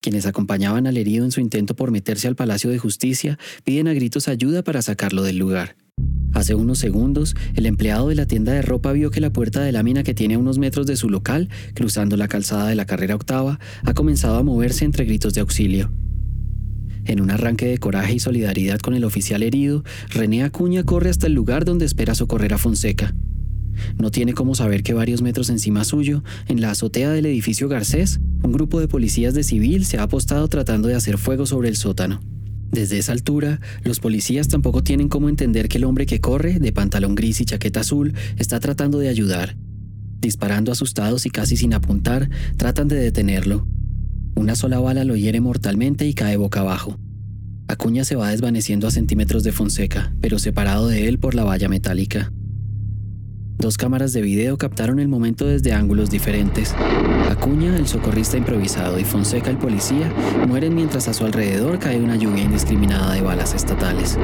Quienes 0.01 0.25
acompañaban 0.25 0.87
al 0.87 0.95
herido 0.95 1.25
en 1.25 1.31
su 1.31 1.41
intento 1.41 1.75
por 1.75 1.91
meterse 1.91 2.29
al 2.29 2.37
Palacio 2.37 2.69
de 2.69 2.79
Justicia 2.79 3.37
piden 3.65 3.89
a 3.89 3.93
gritos 3.93 4.29
ayuda 4.29 4.63
para 4.63 4.81
sacarlo 4.81 5.23
del 5.23 5.37
lugar. 5.37 5.75
Hace 6.33 6.55
unos 6.55 6.79
segundos, 6.79 7.35
el 7.55 7.65
empleado 7.65 8.07
de 8.07 8.15
la 8.15 8.25
tienda 8.25 8.53
de 8.53 8.61
ropa 8.61 8.93
vio 8.93 9.11
que 9.11 9.19
la 9.19 9.33
puerta 9.33 9.59
de 9.61 9.73
lámina 9.73 10.03
que 10.03 10.13
tiene 10.13 10.35
a 10.35 10.39
unos 10.39 10.57
metros 10.57 10.87
de 10.87 10.95
su 10.95 11.09
local, 11.09 11.49
cruzando 11.73 12.15
la 12.15 12.29
calzada 12.29 12.67
de 12.67 12.75
la 12.75 12.85
carrera 12.85 13.15
octava, 13.15 13.59
ha 13.83 13.93
comenzado 13.93 14.37
a 14.37 14.43
moverse 14.43 14.85
entre 14.85 15.03
gritos 15.03 15.33
de 15.33 15.41
auxilio. 15.41 15.91
En 17.03 17.19
un 17.19 17.29
arranque 17.29 17.65
de 17.65 17.77
coraje 17.77 18.13
y 18.13 18.19
solidaridad 18.19 18.79
con 18.79 18.93
el 18.93 19.03
oficial 19.03 19.43
herido, 19.43 19.83
René 20.11 20.43
Acuña 20.43 20.83
corre 20.83 21.09
hasta 21.09 21.27
el 21.27 21.33
lugar 21.33 21.65
donde 21.65 21.85
espera 21.85 22.15
socorrer 22.15 22.53
a 22.53 22.57
Fonseca. 22.57 23.13
No 23.97 24.11
tiene 24.11 24.33
cómo 24.33 24.55
saber 24.55 24.83
que 24.83 24.93
varios 24.93 25.21
metros 25.21 25.49
encima 25.49 25.83
suyo, 25.83 26.23
en 26.47 26.61
la 26.61 26.71
azotea 26.71 27.09
del 27.09 27.25
edificio 27.25 27.67
Garcés, 27.67 28.21
un 28.49 28.53
grupo 28.53 28.79
de 28.79 28.87
policías 28.87 29.35
de 29.35 29.43
civil 29.43 29.85
se 29.85 29.99
ha 29.99 30.03
apostado 30.03 30.47
tratando 30.47 30.87
de 30.87 30.95
hacer 30.95 31.19
fuego 31.19 31.45
sobre 31.45 31.69
el 31.69 31.75
sótano. 31.77 32.19
Desde 32.71 32.97
esa 32.97 33.11
altura, 33.11 33.61
los 33.83 33.99
policías 33.99 34.47
tampoco 34.47 34.83
tienen 34.83 35.07
cómo 35.07 35.29
entender 35.29 35.69
que 35.69 35.77
el 35.77 35.83
hombre 35.83 36.07
que 36.07 36.19
corre, 36.19 36.57
de 36.57 36.73
pantalón 36.73 37.13
gris 37.13 37.41
y 37.41 37.45
chaqueta 37.45 37.81
azul, 37.81 38.15
está 38.37 38.59
tratando 38.59 38.97
de 38.97 39.07
ayudar. 39.07 39.55
Disparando 40.19 40.71
asustados 40.71 41.27
y 41.27 41.29
casi 41.29 41.57
sin 41.57 41.75
apuntar, 41.75 42.27
tratan 42.57 42.87
de 42.87 42.95
detenerlo. 42.95 43.67
Una 44.33 44.55
sola 44.55 44.79
bala 44.79 45.03
lo 45.03 45.15
hiere 45.15 45.41
mortalmente 45.41 46.07
y 46.07 46.15
cae 46.15 46.35
boca 46.35 46.61
abajo. 46.61 46.97
Acuña 47.67 48.03
se 48.03 48.15
va 48.15 48.31
desvaneciendo 48.31 48.87
a 48.87 48.91
centímetros 48.91 49.43
de 49.43 49.51
Fonseca, 49.51 50.11
pero 50.21 50.39
separado 50.39 50.87
de 50.87 51.07
él 51.07 51.19
por 51.19 51.35
la 51.35 51.43
valla 51.43 51.69
metálica. 51.69 52.33
Dos 53.59 53.75
cámaras 53.77 54.13
de 54.13 54.21
video 54.21 54.57
captaron 54.57 54.99
el 54.99 55.09
momento 55.09 55.43
desde 55.43 55.73
ángulos 55.73 56.09
diferentes. 56.09 56.73
Acuña, 57.29 57.75
el 57.75 57.87
socorrista 57.87 58.37
improvisado, 58.37 58.97
y 58.97 59.03
Fonseca, 59.03 59.49
el 59.49 59.57
policía, 59.57 60.07
mueren 60.47 60.73
mientras 60.73 61.09
a 61.09 61.13
su 61.13 61.25
alrededor 61.25 61.77
cae 61.77 61.99
una 61.99 62.15
lluvia 62.15 62.43
indiscriminada 62.43 63.15
de 63.15 63.21
balas 63.21 63.53
estatales. 63.53 64.15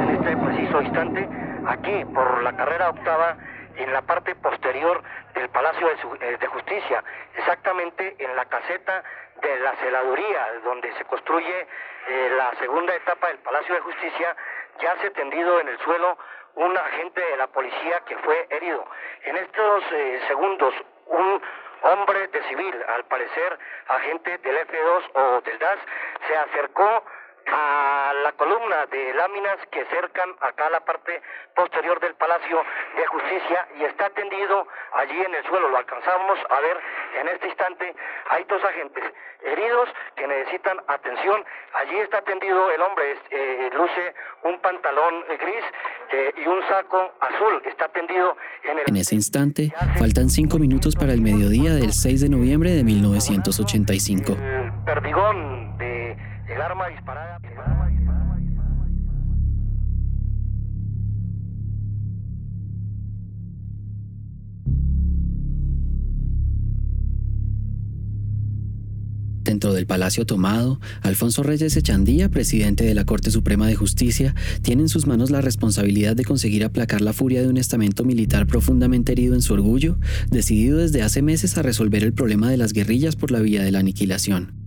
En 0.00 0.10
este 0.10 0.36
preciso 0.36 0.82
instante, 0.82 1.28
aquí 1.68 2.04
por 2.12 2.42
la 2.42 2.56
carrera 2.56 2.90
octava, 2.90 3.36
en 3.76 3.92
la 3.92 4.02
parte 4.02 4.34
posterior 4.34 5.00
del 5.36 5.48
Palacio 5.50 5.86
de, 5.86 5.94
eh, 6.28 6.46
Justicia, 6.48 7.04
exactamente 7.38 8.16
en 8.18 8.34
la 8.34 8.44
caseta 8.46 9.04
de 9.42 9.60
la 9.60 9.76
celaduría, 9.76 10.46
donde 10.64 10.92
se 10.98 11.04
construye 11.04 11.66
eh, 12.08 12.30
la 12.36 12.52
segunda 12.58 12.94
etapa 12.94 13.28
del 13.28 13.38
Palacio 13.38 13.74
de 13.74 13.80
Justicia, 13.80 14.36
ya 14.80 14.96
se 15.00 15.10
tendido 15.10 15.60
en 15.60 15.68
el 15.68 15.78
suelo 15.78 16.18
un 16.54 16.76
agente 16.76 17.20
de 17.20 17.36
la 17.36 17.46
policía 17.48 18.00
que 18.00 18.16
fue 18.18 18.46
herido. 18.50 18.84
En 19.24 19.36
estos 19.36 19.84
eh, 19.92 20.20
segundos, 20.28 20.74
un 21.06 21.42
hombre 21.82 22.28
de 22.28 22.42
civil, 22.44 22.84
al 22.88 23.04
parecer 23.04 23.58
agente 23.88 24.38
del 24.38 24.56
F2 24.68 25.10
o 25.14 25.40
del 25.42 25.58
DAS, 25.58 25.78
se 26.26 26.36
acercó 26.36 27.04
a 27.46 28.12
la 28.24 28.32
columna 28.32 28.86
de 28.90 29.14
láminas 29.14 29.58
que 29.70 29.84
cercan 29.86 30.30
acá 30.40 30.70
la 30.70 30.80
parte 30.80 31.20
posterior 31.54 32.00
del 32.00 32.14
Palacio 32.14 32.62
de 32.96 33.06
Justicia 33.06 33.68
y 33.78 33.84
está 33.84 34.10
tendido 34.10 34.66
allí 34.94 35.20
en 35.20 35.34
el 35.34 35.44
suelo. 35.44 35.68
Lo 35.68 35.76
alcanzamos 35.76 36.38
a 36.50 36.60
ver 36.60 36.76
en 37.20 37.28
este 37.28 37.48
instante. 37.48 37.94
Hay 38.30 38.44
dos 38.44 38.62
agentes 38.64 39.04
heridos 39.44 39.88
que 40.16 40.26
necesitan 40.26 40.78
atención. 40.88 41.44
Allí 41.74 41.98
está 41.98 42.22
tendido 42.22 42.70
el 42.70 42.80
hombre, 42.80 43.16
eh, 43.30 43.70
luce 43.74 44.14
un 44.44 44.58
pantalón 44.60 45.24
gris 45.38 45.64
eh, 46.12 46.32
y 46.36 46.46
un 46.46 46.62
saco 46.68 47.12
azul. 47.20 47.62
Está 47.66 47.88
tendido 47.88 48.36
en 48.64 48.78
el... 48.78 48.84
En 48.86 48.96
ese 48.96 49.14
instante, 49.14 49.72
faltan 49.98 50.30
cinco 50.30 50.58
minutos 50.58 50.96
para 50.96 51.12
el 51.12 51.20
mediodía 51.20 51.72
del 51.72 51.92
6 51.92 52.22
de 52.22 52.28
noviembre 52.28 52.70
de 52.70 52.84
1985. 52.84 54.32
El 54.32 54.72
perdigón 54.84 55.78
de 55.78 55.93
el 56.48 56.60
arma 56.60 56.88
disparada. 56.88 57.40
Dentro 69.44 69.74
del 69.74 69.86
Palacio 69.86 70.24
Tomado, 70.24 70.80
Alfonso 71.02 71.42
Reyes 71.42 71.76
Echandía, 71.76 72.30
presidente 72.30 72.82
de 72.82 72.94
la 72.94 73.04
Corte 73.04 73.30
Suprema 73.30 73.66
de 73.66 73.76
Justicia, 73.76 74.34
tiene 74.62 74.82
en 74.82 74.88
sus 74.88 75.06
manos 75.06 75.30
la 75.30 75.42
responsabilidad 75.42 76.16
de 76.16 76.24
conseguir 76.24 76.64
aplacar 76.64 77.02
la 77.02 77.12
furia 77.12 77.42
de 77.42 77.48
un 77.48 77.58
estamento 77.58 78.04
militar 78.04 78.46
profundamente 78.46 79.12
herido 79.12 79.34
en 79.34 79.42
su 79.42 79.52
orgullo, 79.52 79.98
decidido 80.30 80.78
desde 80.78 81.02
hace 81.02 81.20
meses 81.20 81.58
a 81.58 81.62
resolver 81.62 82.02
el 82.04 82.14
problema 82.14 82.50
de 82.50 82.56
las 82.56 82.72
guerrillas 82.72 83.16
por 83.16 83.30
la 83.30 83.40
vía 83.40 83.62
de 83.62 83.70
la 83.70 83.80
aniquilación. 83.80 84.63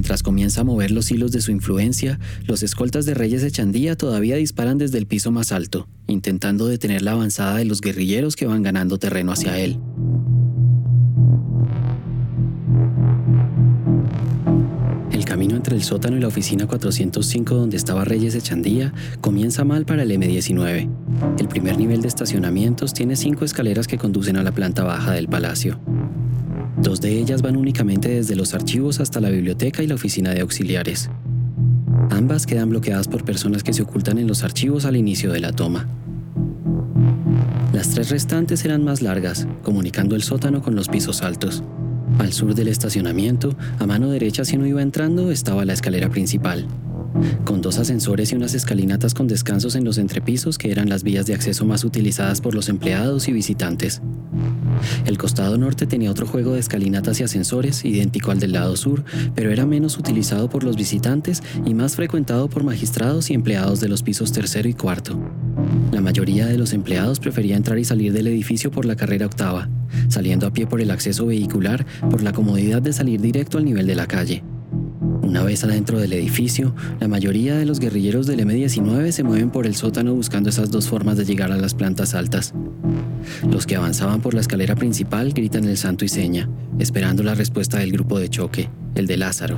Mientras 0.00 0.22
comienza 0.22 0.62
a 0.62 0.64
mover 0.64 0.92
los 0.92 1.10
hilos 1.10 1.30
de 1.30 1.42
su 1.42 1.50
influencia, 1.50 2.18
los 2.46 2.62
escoltas 2.62 3.04
de 3.04 3.12
Reyes 3.12 3.42
Echandía 3.42 3.96
todavía 3.96 4.36
disparan 4.36 4.78
desde 4.78 4.96
el 4.96 5.06
piso 5.06 5.30
más 5.30 5.52
alto, 5.52 5.88
intentando 6.06 6.66
detener 6.68 7.02
la 7.02 7.12
avanzada 7.12 7.58
de 7.58 7.66
los 7.66 7.82
guerrilleros 7.82 8.34
que 8.34 8.46
van 8.46 8.62
ganando 8.62 8.98
terreno 8.98 9.30
hacia 9.30 9.58
él. 9.58 9.78
El 15.12 15.26
camino 15.26 15.54
entre 15.54 15.76
el 15.76 15.82
sótano 15.82 16.16
y 16.16 16.20
la 16.20 16.28
oficina 16.28 16.66
405 16.66 17.54
donde 17.54 17.76
estaba 17.76 18.06
Reyes 18.06 18.34
Echandía 18.34 18.94
comienza 19.20 19.64
mal 19.64 19.84
para 19.84 20.04
el 20.04 20.10
M19. 20.12 20.88
El 21.38 21.48
primer 21.48 21.76
nivel 21.76 22.00
de 22.00 22.08
estacionamientos 22.08 22.94
tiene 22.94 23.16
cinco 23.16 23.44
escaleras 23.44 23.86
que 23.86 23.98
conducen 23.98 24.38
a 24.38 24.42
la 24.42 24.52
planta 24.52 24.82
baja 24.82 25.12
del 25.12 25.28
palacio. 25.28 25.78
Dos 26.82 27.00
de 27.00 27.18
ellas 27.18 27.42
van 27.42 27.56
únicamente 27.56 28.08
desde 28.08 28.34
los 28.34 28.54
archivos 28.54 29.00
hasta 29.00 29.20
la 29.20 29.28
biblioteca 29.28 29.82
y 29.82 29.86
la 29.86 29.96
oficina 29.96 30.30
de 30.30 30.40
auxiliares. 30.40 31.10
Ambas 32.10 32.46
quedan 32.46 32.70
bloqueadas 32.70 33.06
por 33.06 33.24
personas 33.24 33.62
que 33.62 33.72
se 33.74 33.82
ocultan 33.82 34.18
en 34.18 34.26
los 34.26 34.44
archivos 34.44 34.86
al 34.86 34.96
inicio 34.96 35.30
de 35.32 35.40
la 35.40 35.52
toma. 35.52 35.86
Las 37.74 37.90
tres 37.90 38.10
restantes 38.10 38.64
eran 38.64 38.82
más 38.82 39.02
largas, 39.02 39.46
comunicando 39.62 40.16
el 40.16 40.22
sótano 40.22 40.62
con 40.62 40.74
los 40.74 40.88
pisos 40.88 41.22
altos. 41.22 41.62
Al 42.18 42.32
sur 42.32 42.54
del 42.54 42.68
estacionamiento, 42.68 43.54
a 43.78 43.86
mano 43.86 44.10
derecha 44.10 44.44
si 44.44 44.56
uno 44.56 44.66
iba 44.66 44.82
entrando, 44.82 45.30
estaba 45.30 45.64
la 45.64 45.74
escalera 45.74 46.08
principal, 46.08 46.66
con 47.44 47.60
dos 47.60 47.78
ascensores 47.78 48.32
y 48.32 48.36
unas 48.36 48.54
escalinatas 48.54 49.14
con 49.14 49.26
descansos 49.26 49.74
en 49.74 49.84
los 49.84 49.98
entrepisos 49.98 50.58
que 50.58 50.70
eran 50.70 50.88
las 50.88 51.02
vías 51.02 51.26
de 51.26 51.34
acceso 51.34 51.64
más 51.64 51.84
utilizadas 51.84 52.40
por 52.40 52.54
los 52.54 52.68
empleados 52.68 53.28
y 53.28 53.32
visitantes. 53.32 54.00
El 55.04 55.18
costado 55.18 55.58
norte 55.58 55.86
tenía 55.86 56.10
otro 56.10 56.26
juego 56.26 56.52
de 56.52 56.60
escalinatas 56.60 57.20
y 57.20 57.24
ascensores, 57.24 57.84
idéntico 57.84 58.30
al 58.30 58.40
del 58.40 58.52
lado 58.52 58.76
sur, 58.76 59.04
pero 59.34 59.50
era 59.50 59.66
menos 59.66 59.98
utilizado 59.98 60.48
por 60.48 60.64
los 60.64 60.76
visitantes 60.76 61.42
y 61.64 61.74
más 61.74 61.96
frecuentado 61.96 62.48
por 62.48 62.64
magistrados 62.64 63.30
y 63.30 63.34
empleados 63.34 63.80
de 63.80 63.88
los 63.88 64.02
pisos 64.02 64.32
tercero 64.32 64.68
y 64.68 64.74
cuarto. 64.74 65.18
La 65.92 66.00
mayoría 66.00 66.46
de 66.46 66.58
los 66.58 66.72
empleados 66.72 67.20
prefería 67.20 67.56
entrar 67.56 67.78
y 67.78 67.84
salir 67.84 68.12
del 68.12 68.28
edificio 68.28 68.70
por 68.70 68.84
la 68.84 68.96
carrera 68.96 69.26
octava, 69.26 69.68
saliendo 70.08 70.46
a 70.46 70.52
pie 70.52 70.66
por 70.66 70.80
el 70.80 70.90
acceso 70.90 71.26
vehicular 71.26 71.84
por 72.10 72.22
la 72.22 72.32
comodidad 72.32 72.80
de 72.80 72.92
salir 72.92 73.20
directo 73.20 73.58
al 73.58 73.64
nivel 73.64 73.86
de 73.86 73.94
la 73.96 74.06
calle. 74.06 74.42
Una 75.30 75.44
vez 75.44 75.62
adentro 75.62 76.00
del 76.00 76.12
edificio, 76.12 76.74
la 76.98 77.06
mayoría 77.06 77.56
de 77.56 77.64
los 77.64 77.78
guerrilleros 77.78 78.26
del 78.26 78.40
M-19 78.40 79.12
se 79.12 79.22
mueven 79.22 79.50
por 79.50 79.64
el 79.64 79.76
sótano 79.76 80.12
buscando 80.12 80.50
esas 80.50 80.72
dos 80.72 80.88
formas 80.88 81.16
de 81.16 81.24
llegar 81.24 81.52
a 81.52 81.56
las 81.56 81.72
plantas 81.72 82.16
altas. 82.16 82.52
Los 83.48 83.64
que 83.64 83.76
avanzaban 83.76 84.22
por 84.22 84.34
la 84.34 84.40
escalera 84.40 84.74
principal 84.74 85.32
gritan 85.32 85.66
el 85.66 85.76
santo 85.76 86.04
y 86.04 86.08
seña, 86.08 86.48
esperando 86.80 87.22
la 87.22 87.36
respuesta 87.36 87.78
del 87.78 87.92
grupo 87.92 88.18
de 88.18 88.28
choque, 88.28 88.70
el 88.96 89.06
de 89.06 89.18
Lázaro. 89.18 89.54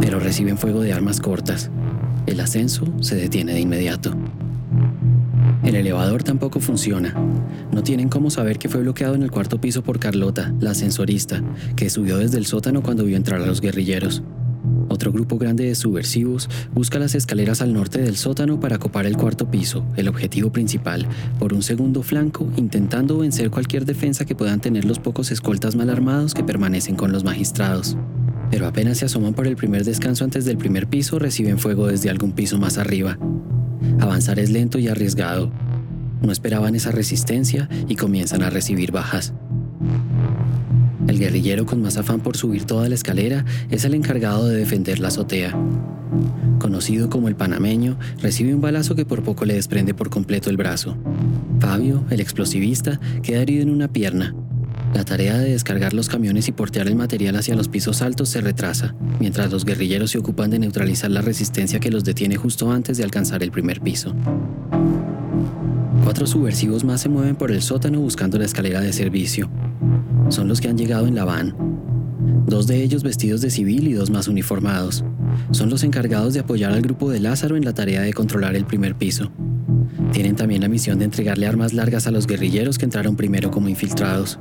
Pero 0.00 0.18
reciben 0.18 0.58
fuego 0.58 0.80
de 0.80 0.92
armas 0.92 1.20
cortas. 1.20 1.70
El 2.26 2.40
ascenso 2.40 2.92
se 2.98 3.14
detiene 3.14 3.52
de 3.52 3.60
inmediato. 3.60 4.16
El 5.62 5.76
elevador 5.76 6.24
tampoco 6.24 6.58
funciona. 6.58 7.14
No 7.70 7.82
tienen 7.82 8.08
cómo 8.08 8.30
saber 8.30 8.58
que 8.58 8.68
fue 8.68 8.80
bloqueado 8.80 9.14
en 9.14 9.22
el 9.22 9.30
cuarto 9.30 9.60
piso 9.60 9.82
por 9.82 10.00
Carlota, 10.00 10.52
la 10.60 10.72
ascensorista, 10.72 11.42
que 11.76 11.88
subió 11.88 12.18
desde 12.18 12.38
el 12.38 12.46
sótano 12.46 12.82
cuando 12.82 13.04
vio 13.04 13.16
entrar 13.16 13.40
a 13.40 13.46
los 13.46 13.60
guerrilleros. 13.60 14.22
Otro 14.88 15.12
grupo 15.12 15.38
grande 15.38 15.64
de 15.64 15.74
subversivos 15.74 16.50
busca 16.74 16.98
las 16.98 17.14
escaleras 17.14 17.62
al 17.62 17.72
norte 17.72 18.00
del 18.00 18.16
sótano 18.16 18.60
para 18.60 18.78
copar 18.78 19.06
el 19.06 19.16
cuarto 19.16 19.50
piso, 19.50 19.84
el 19.96 20.08
objetivo 20.08 20.52
principal, 20.52 21.06
por 21.38 21.52
un 21.52 21.62
segundo 21.62 22.02
flanco, 22.02 22.48
intentando 22.56 23.18
vencer 23.18 23.50
cualquier 23.50 23.84
defensa 23.84 24.24
que 24.24 24.34
puedan 24.34 24.60
tener 24.60 24.84
los 24.84 24.98
pocos 24.98 25.30
escoltas 25.30 25.76
mal 25.76 25.90
armados 25.90 26.34
que 26.34 26.44
permanecen 26.44 26.96
con 26.96 27.12
los 27.12 27.24
magistrados. 27.24 27.96
Pero 28.50 28.66
apenas 28.66 28.98
se 28.98 29.06
asoman 29.06 29.32
por 29.32 29.46
el 29.46 29.56
primer 29.56 29.84
descanso 29.84 30.24
antes 30.24 30.44
del 30.44 30.58
primer 30.58 30.88
piso, 30.88 31.18
reciben 31.18 31.58
fuego 31.58 31.86
desde 31.86 32.10
algún 32.10 32.32
piso 32.32 32.58
más 32.58 32.76
arriba. 32.76 33.16
Avanzar 34.02 34.40
es 34.40 34.50
lento 34.50 34.80
y 34.80 34.88
arriesgado. 34.88 35.52
No 36.22 36.32
esperaban 36.32 36.74
esa 36.74 36.90
resistencia 36.90 37.68
y 37.86 37.94
comienzan 37.94 38.42
a 38.42 38.50
recibir 38.50 38.90
bajas. 38.90 39.32
El 41.06 41.20
guerrillero 41.20 41.66
con 41.66 41.80
más 41.80 41.96
afán 41.96 42.18
por 42.18 42.36
subir 42.36 42.64
toda 42.64 42.88
la 42.88 42.96
escalera 42.96 43.44
es 43.70 43.84
el 43.84 43.94
encargado 43.94 44.48
de 44.48 44.56
defender 44.56 44.98
la 44.98 45.06
azotea. 45.06 45.56
Conocido 46.58 47.10
como 47.10 47.28
el 47.28 47.36
panameño, 47.36 47.96
recibe 48.20 48.52
un 48.52 48.60
balazo 48.60 48.96
que 48.96 49.06
por 49.06 49.22
poco 49.22 49.44
le 49.44 49.54
desprende 49.54 49.94
por 49.94 50.10
completo 50.10 50.50
el 50.50 50.56
brazo. 50.56 50.96
Fabio, 51.60 52.04
el 52.10 52.18
explosivista, 52.18 52.98
queda 53.22 53.42
herido 53.42 53.62
en 53.62 53.70
una 53.70 53.92
pierna. 53.92 54.34
La 54.94 55.04
tarea 55.04 55.38
de 55.38 55.52
descargar 55.52 55.94
los 55.94 56.08
camiones 56.08 56.48
y 56.48 56.52
portear 56.52 56.86
el 56.86 56.96
material 56.96 57.36
hacia 57.36 57.54
los 57.54 57.68
pisos 57.68 58.02
altos 58.02 58.28
se 58.28 58.40
retrasa, 58.40 58.94
mientras 59.20 59.50
los 59.50 59.64
guerrilleros 59.64 60.10
se 60.10 60.18
ocupan 60.18 60.50
de 60.50 60.58
neutralizar 60.58 61.10
la 61.10 61.22
resistencia 61.22 61.80
que 61.80 61.90
los 61.90 62.04
detiene 62.04 62.36
justo 62.36 62.70
antes 62.70 62.98
de 62.98 63.04
alcanzar 63.04 63.42
el 63.42 63.50
primer 63.50 63.80
piso. 63.80 64.14
Cuatro 66.04 66.26
subversivos 66.26 66.84
más 66.84 67.00
se 67.00 67.08
mueven 67.08 67.36
por 67.36 67.50
el 67.50 67.62
sótano 67.62 68.00
buscando 68.00 68.38
la 68.38 68.44
escalera 68.44 68.80
de 68.80 68.92
servicio. 68.92 69.48
Son 70.28 70.46
los 70.46 70.60
que 70.60 70.68
han 70.68 70.76
llegado 70.76 71.06
en 71.06 71.14
la 71.14 71.24
van. 71.24 71.54
Dos 72.46 72.66
de 72.66 72.82
ellos 72.82 73.02
vestidos 73.02 73.40
de 73.40 73.50
civil 73.50 73.88
y 73.88 73.94
dos 73.94 74.10
más 74.10 74.28
uniformados. 74.28 75.04
Son 75.52 75.70
los 75.70 75.84
encargados 75.84 76.34
de 76.34 76.40
apoyar 76.40 76.72
al 76.72 76.82
grupo 76.82 77.10
de 77.10 77.20
Lázaro 77.20 77.56
en 77.56 77.64
la 77.64 77.72
tarea 77.72 78.02
de 78.02 78.12
controlar 78.12 78.56
el 78.56 78.66
primer 78.66 78.94
piso. 78.94 79.32
Tienen 80.12 80.36
también 80.36 80.60
la 80.60 80.68
misión 80.68 80.98
de 80.98 81.06
entregarle 81.06 81.46
armas 81.46 81.72
largas 81.72 82.06
a 82.06 82.10
los 82.10 82.26
guerrilleros 82.26 82.78
que 82.78 82.84
entraron 82.84 83.16
primero 83.16 83.50
como 83.50 83.68
infiltrados. 83.68 84.38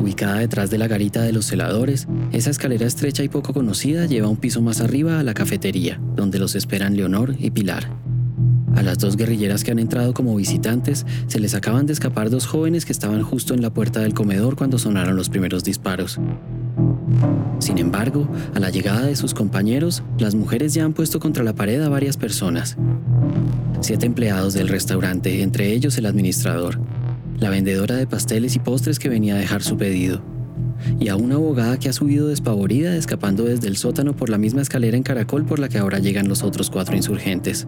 Ubicada 0.00 0.36
detrás 0.36 0.70
de 0.70 0.78
la 0.78 0.88
garita 0.88 1.20
de 1.20 1.32
los 1.34 1.44
celadores, 1.44 2.08
esa 2.32 2.48
escalera 2.48 2.86
estrecha 2.86 3.22
y 3.22 3.28
poco 3.28 3.52
conocida 3.52 4.06
lleva 4.06 4.28
un 4.28 4.38
piso 4.38 4.62
más 4.62 4.80
arriba 4.80 5.20
a 5.20 5.22
la 5.22 5.34
cafetería, 5.34 6.00
donde 6.16 6.38
los 6.38 6.54
esperan 6.54 6.96
Leonor 6.96 7.34
y 7.38 7.50
Pilar. 7.50 7.90
A 8.76 8.82
las 8.82 8.98
dos 8.98 9.18
guerrilleras 9.18 9.62
que 9.62 9.72
han 9.72 9.78
entrado 9.78 10.14
como 10.14 10.34
visitantes 10.36 11.04
se 11.26 11.38
les 11.38 11.54
acaban 11.54 11.84
de 11.84 11.92
escapar 11.92 12.30
dos 12.30 12.46
jóvenes 12.46 12.86
que 12.86 12.92
estaban 12.92 13.22
justo 13.22 13.52
en 13.52 13.60
la 13.60 13.74
puerta 13.74 14.00
del 14.00 14.14
comedor 14.14 14.56
cuando 14.56 14.78
sonaron 14.78 15.16
los 15.16 15.28
primeros 15.28 15.64
disparos. 15.64 16.18
Sin 17.58 17.76
embargo, 17.76 18.26
a 18.54 18.58
la 18.58 18.70
llegada 18.70 19.04
de 19.04 19.16
sus 19.16 19.34
compañeros, 19.34 20.02
las 20.18 20.34
mujeres 20.34 20.72
ya 20.72 20.86
han 20.86 20.94
puesto 20.94 21.20
contra 21.20 21.44
la 21.44 21.54
pared 21.54 21.82
a 21.82 21.90
varias 21.90 22.16
personas. 22.16 22.78
Siete 23.80 24.06
empleados 24.06 24.54
del 24.54 24.68
restaurante, 24.68 25.42
entre 25.42 25.72
ellos 25.72 25.98
el 25.98 26.06
administrador, 26.06 26.78
la 27.40 27.48
vendedora 27.50 27.96
de 27.96 28.06
pasteles 28.06 28.54
y 28.54 28.58
postres 28.58 28.98
que 28.98 29.08
venía 29.08 29.34
a 29.34 29.38
dejar 29.38 29.62
su 29.62 29.76
pedido, 29.76 30.22
y 31.00 31.08
a 31.08 31.16
una 31.16 31.36
abogada 31.36 31.78
que 31.78 31.88
ha 31.88 31.92
subido 31.92 32.28
despavorida 32.28 32.94
escapando 32.94 33.44
desde 33.44 33.68
el 33.68 33.76
sótano 33.76 34.14
por 34.14 34.28
la 34.28 34.38
misma 34.38 34.62
escalera 34.62 34.96
en 34.96 35.02
caracol 35.02 35.46
por 35.46 35.58
la 35.58 35.68
que 35.68 35.78
ahora 35.78 35.98
llegan 35.98 36.28
los 36.28 36.42
otros 36.42 36.70
cuatro 36.70 36.94
insurgentes. 36.94 37.66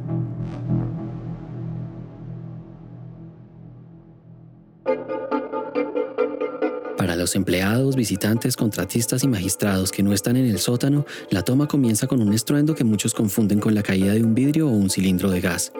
Para 6.98 7.16
los 7.16 7.34
empleados, 7.34 7.96
visitantes, 7.96 8.56
contratistas 8.56 9.24
y 9.24 9.28
magistrados 9.28 9.90
que 9.90 10.02
no 10.02 10.12
están 10.12 10.36
en 10.36 10.46
el 10.46 10.58
sótano, 10.58 11.04
la 11.30 11.42
toma 11.42 11.66
comienza 11.66 12.06
con 12.06 12.22
un 12.22 12.32
estruendo 12.32 12.74
que 12.74 12.84
muchos 12.84 13.12
confunden 13.12 13.58
con 13.58 13.74
la 13.74 13.82
caída 13.82 14.12
de 14.12 14.22
un 14.22 14.34
vidrio 14.34 14.68
o 14.68 14.70
un 14.70 14.88
cilindro 14.88 15.30
de 15.30 15.40
gas. 15.40 15.72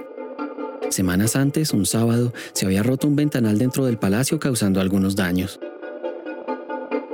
Semanas 0.93 1.37
antes, 1.37 1.73
un 1.73 1.87
sábado, 1.87 2.35
se 2.53 2.67
había 2.67 2.83
roto 2.83 3.09
un 3.09 3.17
ventanal 3.17 3.57
dentro 3.57 3.87
del 3.87 3.97
palacio 3.97 4.39
causando 4.39 4.79
algunos 4.79 5.17
daños. 5.17 5.59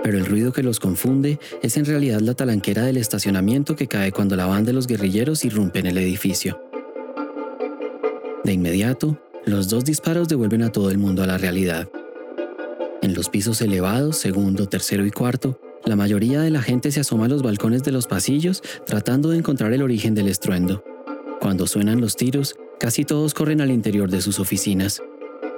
pero 0.02 0.18
el 0.18 0.26
ruido 0.26 0.52
que 0.52 0.62
los 0.62 0.80
confunde 0.80 1.38
es 1.62 1.76
en 1.76 1.84
realidad 1.84 2.20
la 2.20 2.32
talanquera 2.34 2.82
del 2.82 2.96
estacionamiento 2.96 3.76
que 3.76 3.88
cae 3.88 4.10
cuando 4.10 4.36
la 4.36 4.46
banda 4.46 4.68
de 4.68 4.72
los 4.72 4.86
guerrilleros 4.86 5.44
irrumpe 5.44 5.80
en 5.80 5.86
el 5.86 5.98
edificio. 5.98 6.60
De 8.42 8.52
inmediato, 8.52 9.20
los 9.44 9.68
dos 9.68 9.84
disparos 9.84 10.26
devuelven 10.26 10.62
a 10.62 10.72
todo 10.72 10.90
el 10.90 10.98
mundo 10.98 11.22
a 11.22 11.26
la 11.26 11.36
realidad. 11.36 11.88
En 13.02 13.14
los 13.14 13.28
pisos 13.28 13.60
elevados, 13.60 14.16
segundo, 14.16 14.66
tercero 14.66 15.04
y 15.04 15.10
cuarto, 15.10 15.60
la 15.84 15.94
mayoría 15.94 16.40
de 16.40 16.50
la 16.50 16.62
gente 16.62 16.90
se 16.90 17.00
asoma 17.00 17.26
a 17.26 17.28
los 17.28 17.42
balcones 17.42 17.84
de 17.84 17.92
los 17.92 18.06
pasillos 18.06 18.62
tratando 18.86 19.28
de 19.28 19.38
encontrar 19.38 19.72
el 19.72 19.82
origen 19.82 20.14
del 20.14 20.28
estruendo. 20.28 20.82
Cuando 21.40 21.66
suenan 21.66 22.00
los 22.00 22.16
tiros, 22.16 22.56
casi 22.78 23.04
todos 23.04 23.34
corren 23.34 23.60
al 23.60 23.70
interior 23.70 24.10
de 24.10 24.20
sus 24.20 24.38
oficinas. 24.38 25.02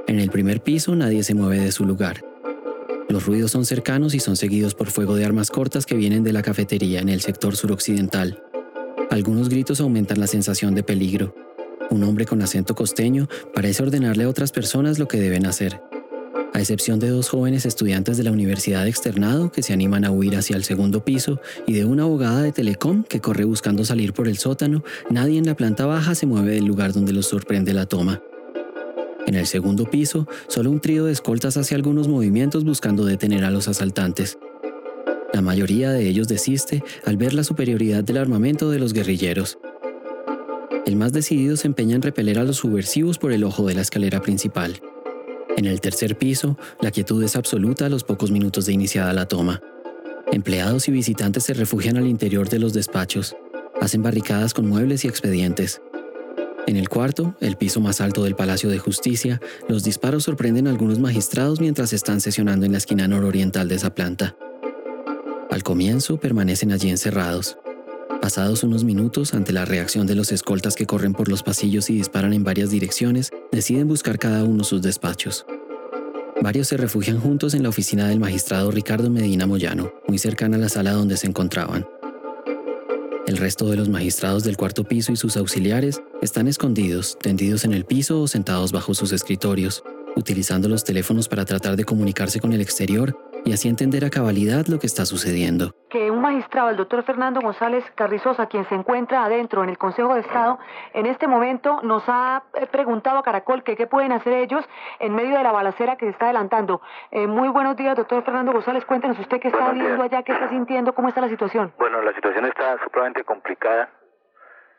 En 0.07 0.19
el 0.19 0.31
primer 0.31 0.63
piso 0.63 0.97
nadie 0.97 1.23
se 1.23 1.35
mueve 1.35 1.61
de 1.61 1.73
su 1.73 1.85
lugar. 1.85 2.25
Los 3.09 3.27
ruidos 3.27 3.51
son 3.51 3.65
cercanos 3.65 4.15
y 4.15 4.21
son 4.21 4.37
seguidos 4.37 4.75
por 4.75 4.91
fuego 4.91 5.17
de 5.17 5.25
armas 5.25 5.51
cortas 5.51 5.87
que 5.87 5.97
vienen 5.97 6.25
de 6.25 6.33
la 6.33 6.43
cafetería 6.43 7.01
en 7.01 7.09
el 7.09 7.21
sector 7.21 7.57
suroccidental. 7.57 8.43
Algunos 9.11 9.49
gritos 9.49 9.81
aumentan 9.81 10.21
la 10.21 10.27
sensación 10.27 10.75
de 10.75 10.83
peligro. 10.83 11.35
Un 11.91 12.05
hombre 12.05 12.25
con 12.25 12.41
acento 12.41 12.75
costeño 12.75 13.29
parece 13.53 13.83
ordenarle 13.83 14.25
a 14.25 14.29
otras 14.29 14.53
personas 14.53 14.99
lo 14.99 15.09
que 15.09 15.21
deben 15.21 15.47
hacer. 15.47 15.81
A 16.53 16.59
excepción 16.59 16.99
de 16.99 17.09
dos 17.11 17.29
jóvenes 17.29 17.65
estudiantes 17.65 18.17
de 18.17 18.25
la 18.25 18.33
Universidad 18.33 18.87
Externado 18.89 19.53
que 19.53 19.63
se 19.63 19.73
animan 19.73 20.05
a 20.05 20.11
huir 20.11 20.37
hacia 20.37 20.57
el 20.57 20.65
segundo 20.65 21.05
piso 21.05 21.41
y 21.67 21.75
de 21.75 21.85
una 21.85 22.03
abogada 22.03 22.43
de 22.43 22.51
Telecom 22.51 23.05
que 23.05 23.21
corre 23.21 23.45
buscando 23.45 23.85
salir 23.85 24.13
por 24.13 24.27
el 24.27 24.37
sótano, 24.37 24.83
nadie 25.11 25.39
en 25.39 25.47
la 25.47 25.55
planta 25.55 25.87
baja 25.87 26.17
se 26.17 26.27
mueve 26.27 26.55
del 26.55 26.65
lugar 26.65 26.93
donde 26.93 27.13
los 27.13 27.27
sorprende 27.27 27.73
la 27.73 27.87
toma. 27.87 28.21
En 29.29 29.37
el 29.37 29.47
segundo 29.47 29.89
piso, 29.89 30.27
solo 30.49 30.73
un 30.73 30.81
trío 30.81 31.05
de 31.05 31.13
escoltas 31.13 31.57
hace 31.57 31.77
algunos 31.77 32.09
movimientos 32.09 32.65
buscando 32.65 33.05
detener 33.05 33.45
a 33.45 33.51
los 33.53 33.69
asaltantes. 33.69 34.37
La 35.33 35.43
mayoría 35.43 35.93
de 35.93 36.09
ellos 36.09 36.27
desiste 36.27 36.83
al 37.07 37.17
ver 37.17 37.33
la 37.33 37.45
superioridad 37.45 38.03
del 38.03 38.17
armamento 38.17 38.71
de 38.71 38.81
los 38.81 38.93
guerrilleros. 38.93 39.59
El 40.85 40.97
más 40.97 41.13
decidido 41.13 41.57
se 41.57 41.69
empeña 41.69 41.95
en 41.95 42.03
repeler 42.03 42.41
a 42.41 42.45
los 42.45 42.57
subversivos 42.57 43.19
por 43.19 43.31
el 43.31 43.45
ojo 43.45 43.69
de 43.69 43.75
la 43.75 43.83
escalera 43.83 44.21
principal. 44.21 44.81
En 45.61 45.67
el 45.67 45.83
tercer 45.83 46.17
piso, 46.17 46.57
la 46.81 46.91
quietud 46.91 47.23
es 47.23 47.37
absoluta 47.37 47.85
a 47.85 47.91
los 47.91 48.03
pocos 48.03 48.31
minutos 48.31 48.65
de 48.65 48.73
iniciada 48.73 49.13
la 49.13 49.29
toma. 49.29 49.61
Empleados 50.33 50.89
y 50.89 50.91
visitantes 50.91 51.45
se 51.45 51.53
refugian 51.53 51.99
al 51.99 52.07
interior 52.07 52.49
de 52.49 52.59
los 52.59 52.73
despachos, 52.73 53.37
hacen 53.79 54.03
barricadas 54.03 54.55
con 54.55 54.67
muebles 54.67 55.05
y 55.05 55.09
expedientes. 55.09 55.83
En 56.67 56.79
el 56.79 56.89
cuarto, 56.89 57.37
el 57.41 57.59
piso 57.59 57.83
más 57.83 58.01
alto 58.01 58.25
del 58.25 58.37
Palacio 58.37 58.71
de 58.71 58.79
Justicia, 58.79 59.39
los 59.69 59.85
disparos 59.85 60.25
sorprenden 60.25 60.67
a 60.67 60.71
algunos 60.71 60.99
magistrados 60.99 61.61
mientras 61.61 61.93
están 61.93 62.23
sesionando 62.23 62.65
en 62.65 62.73
la 62.73 62.79
esquina 62.79 63.07
nororiental 63.07 63.69
de 63.69 63.75
esa 63.75 63.95
planta. 63.95 64.37
Al 65.51 65.63
comienzo 65.63 66.19
permanecen 66.19 66.73
allí 66.73 66.89
encerrados. 66.89 67.59
Pasados 68.19 68.63
unos 68.65 68.85
minutos, 68.85 69.33
ante 69.33 69.53
la 69.53 69.65
reacción 69.65 70.07
de 70.07 70.15
los 70.15 70.31
escoltas 70.33 70.75
que 70.75 70.87
corren 70.87 71.15
por 71.15 71.29
los 71.29 71.43
pasillos 71.43 71.89
y 71.89 71.95
disparan 71.95 72.33
en 72.33 72.45
varias 72.45 72.71
direcciones, 72.71 73.31
deciden 73.51 73.89
buscar 73.89 74.19
cada 74.19 74.45
uno 74.45 74.65
sus 74.65 74.83
despachos. 74.83 75.47
Varios 76.43 76.69
se 76.69 76.77
refugian 76.77 77.19
juntos 77.19 77.55
en 77.55 77.63
la 77.63 77.69
oficina 77.69 78.09
del 78.09 78.21
magistrado 78.21 78.71
Ricardo 78.71 79.11
Medina 79.11 79.47
Moyano, 79.47 79.93
muy 80.07 80.19
cercana 80.19 80.57
a 80.57 80.61
la 80.61 80.69
sala 80.69 80.93
donde 80.93 81.17
se 81.17 81.27
encontraban. 81.27 81.87
El 83.27 83.37
resto 83.37 83.71
de 83.71 83.77
los 83.77 83.89
magistrados 83.89 84.45
del 84.45 84.57
cuarto 84.57 84.85
piso 84.85 85.13
y 85.13 85.17
sus 85.17 85.37
auxiliares 85.37 86.03
están 86.21 86.49
escondidos, 86.49 87.17
tendidos 87.21 87.65
en 87.65 87.73
el 87.73 87.85
piso 87.85 88.21
o 88.21 88.29
sentados 88.29 88.73
bajo 88.73 88.93
sus 88.93 89.13
escritorios, 89.13 89.83
utilizando 90.17 90.69
los 90.69 90.85
teléfonos 90.85 91.29
para 91.29 91.45
tratar 91.45 91.77
de 91.77 91.85
comunicarse 91.85 92.41
con 92.41 92.53
el 92.53 92.61
exterior 92.61 93.17
y 93.45 93.53
así 93.53 93.69
entender 93.69 94.05
a 94.05 94.11
cabalidad 94.11 94.67
lo 94.67 94.79
que 94.79 94.87
está 94.87 95.05
sucediendo. 95.05 95.75
Que 95.89 96.11
un 96.11 96.21
magistrado, 96.21 96.71
el 96.71 96.77
doctor 96.77 97.03
Fernando 97.03 97.41
González 97.41 97.85
Carrizosa, 97.95 98.47
quien 98.47 98.69
se 98.69 98.75
encuentra 98.75 99.25
adentro 99.25 99.65
en 99.65 99.71
el 99.71 99.79
Consejo 99.79 100.15
de 100.15 100.21
Estado, 100.21 100.59
en 100.95 101.07
este 101.07 101.27
momento 101.27 101.81
nos 101.83 102.03
ha 102.07 102.45
eh, 102.55 102.67
preguntado 102.67 103.19
a 103.19 103.23
Caracol 103.23 103.63
que 103.63 103.77
qué 103.77 103.87
pueden 103.87 104.13
hacer 104.13 104.33
ellos 104.35 104.65
en 104.99 105.15
medio 105.15 105.37
de 105.37 105.43
la 105.43 105.53
balacera 105.53 105.97
que 105.97 106.07
se 106.07 106.13
está 106.13 106.27
adelantando. 106.27 106.81
Eh, 107.11 107.27
muy 107.27 107.49
buenos 107.49 107.77
días, 107.77 107.97
doctor 107.97 108.23
Fernando 108.25 108.53
González. 108.53 108.85
Cuéntenos 108.85 109.19
usted 109.19 109.41
qué 109.41 109.49
está 109.49 109.73
viendo 109.73 110.03
allá, 110.03 110.23
qué 110.23 110.33
está 110.33 110.49
sintiendo, 110.49 110.95
cómo 110.95 111.09
está 111.09 111.21
la 111.21 111.29
situación. 111.29 111.73
Bueno, 111.79 112.03
la 112.03 112.13
situación 112.15 112.45
está 112.47 112.79
supremamente 112.85 113.25
complicada. 113.25 113.91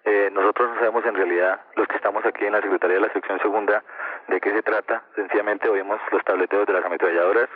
Eh, 0.03 0.29
nosotros 0.33 0.69
no 0.69 0.75
sabemos 0.75 1.05
en 1.05 1.13
realidad, 1.13 1.61
los 1.75 1.87
que 1.87 1.95
estamos 1.95 2.25
aquí 2.25 2.45
en 2.45 2.53
la 2.53 2.61
Secretaría 2.61 2.95
de 2.95 3.01
la 3.01 3.13
Sección 3.13 3.39
Segunda, 3.39 3.83
de 4.27 4.39
qué 4.39 4.51
se 4.51 4.63
trata. 4.63 5.03
Sencillamente 5.15 5.69
oímos 5.69 5.99
los 6.11 6.23
tableteos 6.23 6.65
de 6.65 6.73
las 6.73 6.85
ametralladoras 6.85 7.49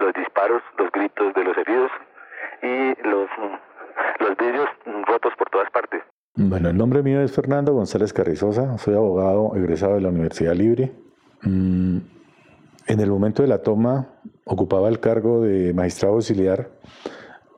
los 0.00 0.12
disparos, 0.14 0.62
los 0.78 0.90
gritos 0.90 1.34
de 1.34 1.44
los 1.44 1.56
heridos 1.56 1.90
y 2.62 3.08
los, 3.08 3.28
los 4.18 4.36
vidrios 4.36 4.68
rotos 5.06 5.32
por 5.38 5.48
todas 5.50 5.70
partes. 5.70 6.02
Bueno, 6.34 6.70
el 6.70 6.76
nombre 6.76 7.02
mío 7.02 7.20
es 7.20 7.32
Fernando 7.32 7.72
González 7.74 8.12
Carrizosa, 8.12 8.78
soy 8.78 8.94
abogado 8.94 9.54
egresado 9.56 9.94
de 9.94 10.00
la 10.00 10.08
Universidad 10.08 10.54
Libre. 10.54 10.92
Mm, 11.42 11.98
en 12.86 13.00
el 13.00 13.10
momento 13.10 13.42
de 13.42 13.48
la 13.48 13.62
toma 13.62 14.08
ocupaba 14.44 14.88
el 14.88 15.00
cargo 15.00 15.42
de 15.42 15.72
magistrado 15.74 16.14
auxiliar 16.14 16.70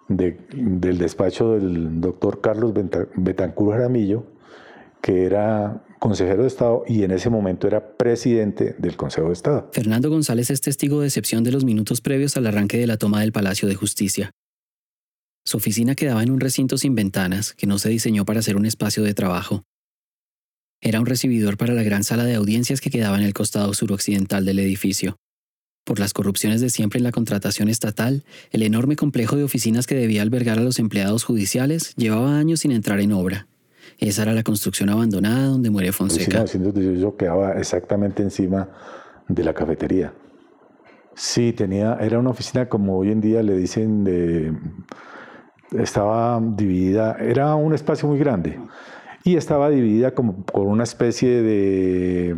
del 0.08 0.98
despacho 0.98 1.52
del 1.52 2.00
doctor 2.00 2.40
Carlos 2.40 2.74
Betancur 3.14 3.72
Jaramillo, 3.72 4.24
que 5.00 5.24
era 5.24 5.82
consejero 6.02 6.42
de 6.42 6.48
Estado 6.48 6.82
y 6.88 7.04
en 7.04 7.12
ese 7.12 7.30
momento 7.30 7.68
era 7.68 7.96
presidente 7.96 8.74
del 8.76 8.96
Consejo 8.96 9.28
de 9.28 9.34
Estado. 9.34 9.70
Fernando 9.72 10.10
González 10.10 10.50
es 10.50 10.60
testigo 10.60 11.00
de 11.00 11.06
excepción 11.06 11.44
de 11.44 11.52
los 11.52 11.64
minutos 11.64 12.00
previos 12.00 12.36
al 12.36 12.48
arranque 12.48 12.76
de 12.76 12.88
la 12.88 12.96
toma 12.96 13.20
del 13.20 13.30
Palacio 13.30 13.68
de 13.68 13.76
Justicia. 13.76 14.32
Su 15.46 15.58
oficina 15.58 15.94
quedaba 15.94 16.24
en 16.24 16.32
un 16.32 16.40
recinto 16.40 16.76
sin 16.76 16.96
ventanas 16.96 17.52
que 17.52 17.68
no 17.68 17.78
se 17.78 17.88
diseñó 17.88 18.24
para 18.24 18.42
ser 18.42 18.56
un 18.56 18.66
espacio 18.66 19.04
de 19.04 19.14
trabajo. 19.14 19.62
Era 20.80 20.98
un 20.98 21.06
recibidor 21.06 21.56
para 21.56 21.72
la 21.72 21.84
gran 21.84 22.02
sala 22.02 22.24
de 22.24 22.34
audiencias 22.34 22.80
que 22.80 22.90
quedaba 22.90 23.16
en 23.16 23.22
el 23.22 23.32
costado 23.32 23.72
suroccidental 23.72 24.44
del 24.44 24.58
edificio. 24.58 25.18
Por 25.84 26.00
las 26.00 26.14
corrupciones 26.14 26.60
de 26.60 26.70
siempre 26.70 26.98
en 26.98 27.04
la 27.04 27.12
contratación 27.12 27.68
estatal, 27.68 28.24
el 28.50 28.64
enorme 28.64 28.96
complejo 28.96 29.36
de 29.36 29.44
oficinas 29.44 29.86
que 29.86 29.94
debía 29.94 30.22
albergar 30.22 30.58
a 30.58 30.64
los 30.64 30.80
empleados 30.80 31.22
judiciales 31.22 31.94
llevaba 31.94 32.38
años 32.38 32.58
sin 32.60 32.72
entrar 32.72 32.98
en 32.98 33.12
obra 33.12 33.46
esa 34.08 34.22
era 34.22 34.32
la 34.32 34.42
construcción 34.42 34.90
abandonada 34.90 35.46
donde 35.46 35.70
muere 35.70 35.92
Fonseca. 35.92 36.44
yo 36.44 37.16
quedaba 37.16 37.52
exactamente 37.52 38.22
encima 38.22 38.68
de 39.28 39.44
la 39.44 39.54
cafetería. 39.54 40.12
Sí, 41.14 41.52
tenía, 41.52 41.98
era 42.00 42.18
una 42.18 42.30
oficina 42.30 42.68
como 42.68 42.98
hoy 42.98 43.10
en 43.10 43.20
día 43.20 43.42
le 43.42 43.56
dicen 43.56 44.02
de, 44.02 44.54
estaba 45.78 46.40
dividida, 46.42 47.16
era 47.20 47.54
un 47.54 47.74
espacio 47.74 48.08
muy 48.08 48.18
grande 48.18 48.58
y 49.24 49.36
estaba 49.36 49.68
dividida 49.68 50.14
como 50.14 50.44
por 50.44 50.66
una 50.66 50.84
especie 50.84 51.42
de, 51.42 52.36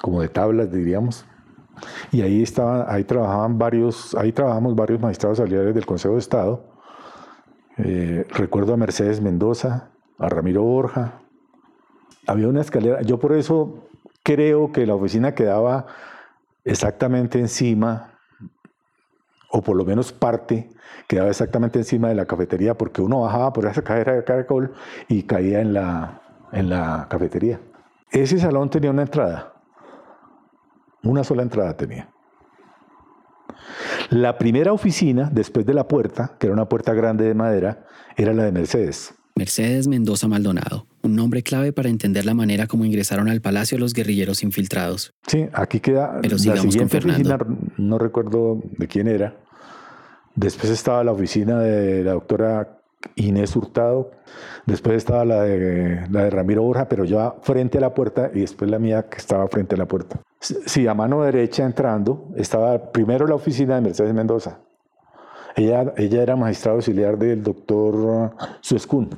como 0.00 0.20
de 0.20 0.28
tablas, 0.28 0.70
diríamos. 0.70 1.26
Y 2.12 2.22
ahí 2.22 2.42
estaban, 2.42 2.84
ahí 2.88 3.04
trabajaban 3.04 3.58
varios, 3.58 4.14
ahí 4.14 4.32
trabajamos 4.32 4.76
varios 4.76 5.00
magistrados 5.00 5.40
auxiliares 5.40 5.74
del 5.74 5.86
Consejo 5.86 6.14
de 6.14 6.20
Estado. 6.20 6.64
Eh, 7.78 8.24
recuerdo 8.30 8.74
a 8.74 8.76
Mercedes 8.76 9.20
Mendoza, 9.20 9.90
a 10.18 10.28
Ramiro 10.28 10.62
Borja. 10.62 11.20
Había 12.26 12.48
una 12.48 12.60
escalera, 12.60 13.02
yo 13.02 13.18
por 13.18 13.32
eso 13.32 13.88
creo 14.22 14.72
que 14.72 14.86
la 14.86 14.94
oficina 14.94 15.34
quedaba 15.34 15.86
exactamente 16.64 17.38
encima, 17.38 18.18
o 19.50 19.62
por 19.62 19.76
lo 19.76 19.84
menos 19.84 20.12
parte, 20.12 20.70
quedaba 21.06 21.28
exactamente 21.28 21.78
encima 21.78 22.08
de 22.08 22.14
la 22.14 22.26
cafetería, 22.26 22.74
porque 22.74 23.02
uno 23.02 23.20
bajaba 23.20 23.52
por 23.52 23.66
esa 23.66 23.82
cadera 23.82 24.14
de 24.14 24.24
caracol 24.24 24.72
y 25.08 25.24
caía 25.24 25.60
en 25.60 25.74
la, 25.74 26.22
en 26.52 26.70
la 26.70 27.06
cafetería. 27.08 27.60
Ese 28.10 28.38
salón 28.38 28.70
tenía 28.70 28.90
una 28.90 29.02
entrada, 29.02 29.52
una 31.02 31.22
sola 31.24 31.42
entrada 31.42 31.76
tenía. 31.76 32.08
La 34.10 34.38
primera 34.38 34.72
oficina, 34.72 35.28
después 35.30 35.66
de 35.66 35.74
la 35.74 35.88
puerta, 35.88 36.36
que 36.38 36.46
era 36.46 36.54
una 36.54 36.68
puerta 36.68 36.92
grande 36.92 37.24
de 37.24 37.34
madera, 37.34 37.86
era 38.16 38.32
la 38.32 38.44
de 38.44 38.52
Mercedes. 38.52 39.14
Mercedes 39.36 39.88
Mendoza 39.88 40.28
Maldonado, 40.28 40.86
un 41.02 41.16
nombre 41.16 41.42
clave 41.42 41.72
para 41.72 41.88
entender 41.88 42.24
la 42.24 42.34
manera 42.34 42.68
como 42.68 42.84
ingresaron 42.84 43.28
al 43.28 43.40
palacio 43.40 43.78
los 43.78 43.92
guerrilleros 43.92 44.44
infiltrados. 44.44 45.12
Sí, 45.26 45.46
aquí 45.52 45.80
queda 45.80 46.20
Pero 46.22 46.36
la 46.36 46.56
siguiente 46.56 46.98
oficina, 46.98 47.38
no 47.76 47.98
recuerdo 47.98 48.62
de 48.78 48.86
quién 48.86 49.08
era. 49.08 49.36
Después 50.36 50.70
estaba 50.70 51.02
la 51.02 51.10
oficina 51.10 51.58
de 51.58 52.04
la 52.04 52.12
doctora 52.12 52.78
Inés 53.16 53.56
Hurtado, 53.56 54.12
después 54.66 54.98
estaba 54.98 55.24
la 55.24 55.42
de, 55.42 56.06
la 56.10 56.24
de 56.24 56.30
Ramiro 56.30 56.62
Borja, 56.62 56.88
pero 56.88 57.04
ya 57.04 57.34
frente 57.42 57.78
a 57.78 57.80
la 57.80 57.92
puerta, 57.92 58.30
y 58.32 58.40
después 58.40 58.70
la 58.70 58.78
mía 58.78 59.08
que 59.08 59.18
estaba 59.18 59.48
frente 59.48 59.74
a 59.74 59.78
la 59.78 59.86
puerta. 59.86 60.20
Sí, 60.40 60.86
a 60.86 60.94
mano 60.94 61.22
derecha 61.22 61.64
entrando, 61.64 62.28
estaba 62.36 62.92
primero 62.92 63.26
la 63.26 63.34
oficina 63.34 63.74
de 63.74 63.80
Mercedes 63.80 64.14
Mendoza, 64.14 64.60
ella, 65.56 65.92
ella 65.96 66.22
era 66.22 66.36
magistrado 66.36 66.76
auxiliar 66.76 67.18
del 67.18 67.42
doctor 67.42 68.34
Suescún, 68.60 69.10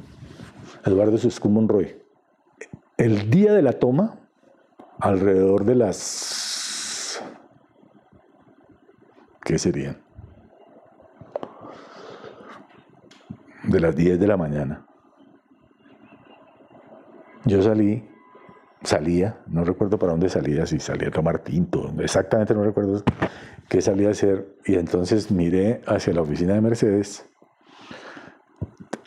Eduardo 0.85 1.19
Suescún 1.19 1.55
Monroy. 1.55 1.97
El 2.97 3.31
día 3.31 3.53
de 3.53 3.63
la 3.63 3.73
toma, 3.73 4.19
alrededor 4.99 5.65
de 5.65 5.75
las... 5.75 7.23
¿Qué 9.45 9.59
serían? 9.59 10.07
de 13.67 13.81
las 13.81 13.95
10 13.95 14.19
de 14.19 14.27
la 14.27 14.37
mañana. 14.37 14.87
Yo 17.45 17.63
salí, 17.63 18.09
salía, 18.83 19.41
no 19.47 19.65
recuerdo 19.65 19.99
para 19.99 20.13
dónde 20.13 20.29
salía, 20.29 20.67
si 20.67 20.79
salía 20.81 21.09
a 21.09 21.13
tomar 21.13 21.41
tinto, 21.41 21.93
exactamente 21.99 22.55
no 22.55 22.65
recuerdo 22.65 23.03
qué 23.69 23.81
salía 23.81 24.09
a 24.09 24.11
hacer, 24.13 24.47
y 24.65 24.75
entonces 24.75 25.31
miré 25.31 25.83
hacia 25.87 26.13
la 26.13 26.23
oficina 26.23 26.55
de 26.55 26.61
Mercedes. 26.61 27.27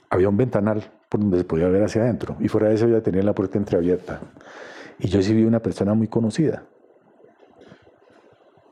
Había 0.09 0.29
un 0.29 0.37
ventanal 0.37 0.91
por 1.09 1.21
donde 1.21 1.37
se 1.39 1.43
podía 1.43 1.67
ver 1.69 1.83
hacia 1.83 2.01
adentro, 2.01 2.37
y 2.39 2.47
fuera 2.47 2.69
de 2.69 2.75
eso 2.75 2.87
ya 2.87 3.01
tenía 3.01 3.23
la 3.23 3.33
puerta 3.33 3.57
entreabierta. 3.57 4.21
Y 4.99 5.07
yo 5.07 5.21
sí 5.21 5.33
vi 5.33 5.43
una 5.43 5.61
persona 5.61 5.93
muy 5.93 6.07
conocida. 6.07 6.65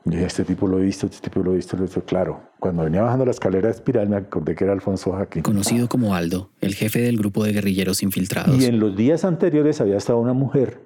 Yo 0.04 0.18
este 0.20 0.44
tipo 0.44 0.66
lo 0.66 0.78
he 0.78 0.82
visto, 0.82 1.06
este 1.06 1.28
tipo 1.28 1.42
lo 1.42 1.52
he 1.52 1.56
visto, 1.56 1.76
lo 1.76 1.82
he 1.82 1.86
visto. 1.86 2.02
Claro, 2.02 2.40
cuando 2.58 2.84
venía 2.84 3.02
bajando 3.02 3.26
la 3.26 3.30
escalera 3.30 3.68
espiral 3.68 4.08
me 4.08 4.16
acordé 4.16 4.54
que 4.54 4.64
era 4.64 4.72
Alfonso 4.72 5.12
Jaquín. 5.12 5.42
Conocido 5.42 5.88
como 5.88 6.14
Aldo, 6.14 6.50
el 6.60 6.74
jefe 6.74 7.00
del 7.00 7.18
grupo 7.18 7.44
de 7.44 7.52
guerrilleros 7.52 8.02
infiltrados. 8.02 8.58
Y 8.58 8.66
en 8.66 8.80
los 8.80 8.96
días 8.96 9.24
anteriores 9.24 9.80
había 9.80 9.96
estado 9.96 10.18
una 10.18 10.32
mujer, 10.32 10.80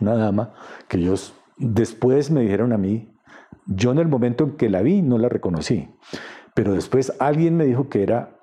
una 0.00 0.14
dama, 0.14 0.54
que 0.88 0.98
ellos 0.98 1.34
después 1.58 2.30
me 2.30 2.40
dijeron 2.40 2.72
a 2.72 2.78
mí, 2.78 3.08
yo 3.66 3.92
en 3.92 3.98
el 3.98 4.08
momento 4.08 4.44
en 4.44 4.52
que 4.52 4.70
la 4.70 4.82
vi 4.82 5.02
no 5.02 5.18
la 5.18 5.28
reconocí, 5.28 5.88
pero 6.54 6.74
después 6.74 7.12
alguien 7.18 7.56
me 7.56 7.66
dijo 7.66 7.88
que 7.88 8.02
era 8.02 8.36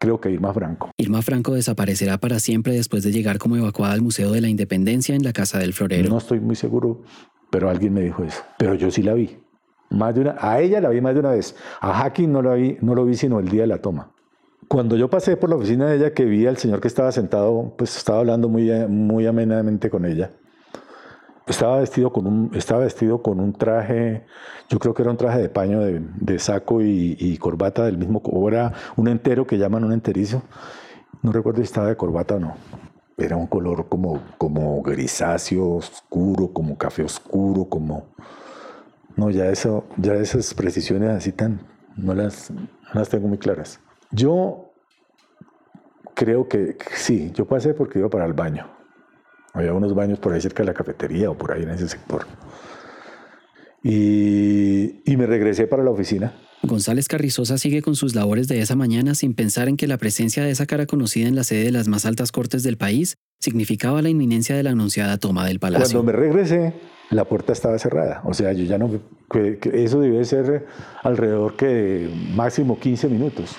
creo 0.00 0.20
que 0.20 0.30
Irma 0.30 0.52
Franco. 0.52 0.90
Irma 0.96 1.22
Franco 1.22 1.54
desaparecerá 1.54 2.18
para 2.18 2.40
siempre 2.40 2.72
después 2.72 3.04
de 3.04 3.12
llegar 3.12 3.38
como 3.38 3.56
evacuada 3.56 3.92
al 3.92 4.00
Museo 4.00 4.32
de 4.32 4.40
la 4.40 4.48
Independencia 4.48 5.14
en 5.14 5.22
la 5.22 5.32
Casa 5.32 5.58
del 5.58 5.74
Florero. 5.74 6.08
No 6.08 6.18
estoy 6.18 6.40
muy 6.40 6.56
seguro, 6.56 7.02
pero 7.50 7.68
alguien 7.68 7.92
me 7.92 8.00
dijo 8.00 8.24
eso. 8.24 8.42
Pero 8.58 8.74
yo 8.74 8.90
sí 8.90 9.02
la 9.02 9.14
vi. 9.14 9.36
Más 9.90 10.14
de 10.14 10.22
una, 10.22 10.36
a 10.38 10.60
ella 10.60 10.80
la 10.80 10.88
vi 10.88 11.00
más 11.00 11.14
de 11.14 11.20
una 11.20 11.30
vez. 11.32 11.54
A 11.80 11.92
Hacking 11.92 12.32
no, 12.32 12.42
la 12.42 12.54
vi, 12.54 12.78
no 12.80 12.94
lo 12.94 13.04
vi 13.04 13.14
sino 13.14 13.40
el 13.40 13.48
día 13.48 13.62
de 13.62 13.66
la 13.66 13.78
toma. 13.78 14.12
Cuando 14.68 14.96
yo 14.96 15.10
pasé 15.10 15.36
por 15.36 15.50
la 15.50 15.56
oficina 15.56 15.86
de 15.86 15.96
ella, 15.96 16.14
que 16.14 16.24
vi 16.24 16.46
al 16.46 16.56
señor 16.56 16.80
que 16.80 16.88
estaba 16.88 17.12
sentado, 17.12 17.74
pues 17.76 17.96
estaba 17.96 18.20
hablando 18.20 18.48
muy, 18.48 18.70
muy 18.88 19.26
amenamente 19.26 19.90
con 19.90 20.06
ella. 20.06 20.32
Estaba 21.50 21.80
vestido 21.80 22.12
con 22.12 22.28
un, 22.28 22.50
estaba 22.54 22.84
vestido 22.84 23.22
con 23.22 23.40
un 23.40 23.52
traje, 23.52 24.24
yo 24.68 24.78
creo 24.78 24.94
que 24.94 25.02
era 25.02 25.10
un 25.10 25.16
traje 25.16 25.40
de 25.40 25.48
paño 25.48 25.80
de, 25.80 26.38
saco 26.38 26.80
y, 26.80 27.36
corbata 27.38 27.84
del 27.84 27.98
mismo, 27.98 28.22
o 28.24 28.48
era 28.48 28.72
un 28.94 29.08
entero 29.08 29.44
que 29.48 29.58
llaman 29.58 29.82
un 29.82 29.92
enterizo. 29.92 30.44
No 31.22 31.32
recuerdo 31.32 31.58
si 31.58 31.64
estaba 31.64 31.88
de 31.88 31.96
corbata 31.96 32.36
o 32.36 32.38
no. 32.38 32.54
Era 33.18 33.36
un 33.36 33.48
color 33.48 33.88
como, 33.88 34.22
como 34.38 34.80
grisáceo, 34.80 35.70
oscuro, 35.70 36.52
como 36.52 36.78
café 36.78 37.02
oscuro, 37.02 37.64
como, 37.64 38.06
no, 39.16 39.28
ya 39.30 39.46
eso, 39.46 39.86
ya 39.96 40.14
esas 40.14 40.54
precisiones 40.54 41.10
así 41.10 41.32
tan, 41.32 41.62
no 41.96 42.14
las, 42.14 42.52
las 42.94 43.08
tengo 43.08 43.26
muy 43.26 43.38
claras. 43.38 43.80
Yo 44.12 44.70
creo 46.14 46.46
que, 46.46 46.76
sí, 46.94 47.32
yo 47.34 47.44
pasé 47.44 47.74
porque 47.74 47.98
iba 47.98 48.08
para 48.08 48.24
el 48.24 48.34
baño. 48.34 48.79
Había 49.52 49.72
unos 49.72 49.94
baños 49.94 50.18
por 50.18 50.32
ahí 50.32 50.40
cerca 50.40 50.62
de 50.62 50.68
la 50.68 50.74
cafetería 50.74 51.30
o 51.30 51.36
por 51.36 51.52
ahí 51.52 51.62
en 51.62 51.70
ese 51.70 51.88
sector. 51.88 52.26
Y, 53.82 55.02
y 55.10 55.16
me 55.16 55.26
regresé 55.26 55.66
para 55.66 55.82
la 55.82 55.90
oficina. 55.90 56.34
González 56.62 57.08
Carrizosa 57.08 57.56
sigue 57.56 57.80
con 57.80 57.96
sus 57.96 58.14
labores 58.14 58.46
de 58.46 58.60
esa 58.60 58.76
mañana 58.76 59.14
sin 59.14 59.34
pensar 59.34 59.68
en 59.68 59.76
que 59.76 59.86
la 59.86 59.96
presencia 59.96 60.44
de 60.44 60.50
esa 60.50 60.66
cara 60.66 60.86
conocida 60.86 61.26
en 61.26 61.34
la 61.34 61.44
sede 61.44 61.64
de 61.64 61.72
las 61.72 61.88
más 61.88 62.04
altas 62.04 62.32
cortes 62.32 62.62
del 62.62 62.76
país 62.76 63.16
significaba 63.38 64.02
la 64.02 64.10
inminencia 64.10 64.54
de 64.54 64.62
la 64.62 64.70
anunciada 64.70 65.16
toma 65.16 65.46
del 65.46 65.58
palacio. 65.58 66.02
Cuando 66.02 66.12
me 66.12 66.18
regresé, 66.18 66.74
la 67.08 67.24
puerta 67.24 67.54
estaba 67.54 67.78
cerrada. 67.78 68.20
O 68.24 68.34
sea, 68.34 68.52
yo 68.52 68.64
ya 68.64 68.76
no... 68.76 68.90
eso 69.72 70.00
debe 70.00 70.24
ser 70.24 70.66
alrededor 71.02 71.56
que 71.56 72.10
máximo 72.34 72.78
15 72.78 73.08
minutos. 73.08 73.56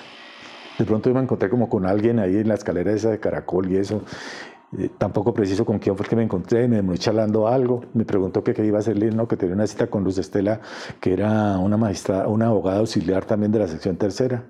De 0.78 0.84
pronto 0.84 1.10
yo 1.10 1.14
me 1.14 1.20
encontré 1.20 1.50
como 1.50 1.68
con 1.68 1.84
alguien 1.84 2.20
ahí 2.20 2.36
en 2.36 2.48
la 2.48 2.54
escalera 2.54 2.92
esa 2.92 3.10
de 3.10 3.18
caracol 3.18 3.70
y 3.70 3.76
eso. 3.76 4.04
Eh, 4.78 4.90
tampoco 4.96 5.34
preciso 5.34 5.66
con 5.66 5.78
quién 5.78 5.96
fue 5.96 6.06
que 6.06 6.16
me 6.16 6.22
encontré, 6.22 6.66
me 6.66 6.80
muy 6.80 6.96
charlando 6.96 7.46
algo, 7.46 7.84
me 7.92 8.04
preguntó 8.04 8.42
que 8.42 8.54
qué 8.54 8.64
iba 8.64 8.78
a 8.78 8.80
hacer, 8.80 8.96
no, 9.14 9.28
que 9.28 9.36
tenía 9.36 9.54
una 9.54 9.66
cita 9.66 9.88
con 9.88 10.02
Luz 10.02 10.16
Estela, 10.18 10.60
que 11.00 11.12
era 11.12 11.58
una 11.58 11.76
magistrada, 11.76 12.28
una 12.28 12.46
abogada 12.46 12.78
auxiliar 12.78 13.24
también 13.26 13.52
de 13.52 13.58
la 13.58 13.68
sección 13.68 13.96
tercera, 13.96 14.44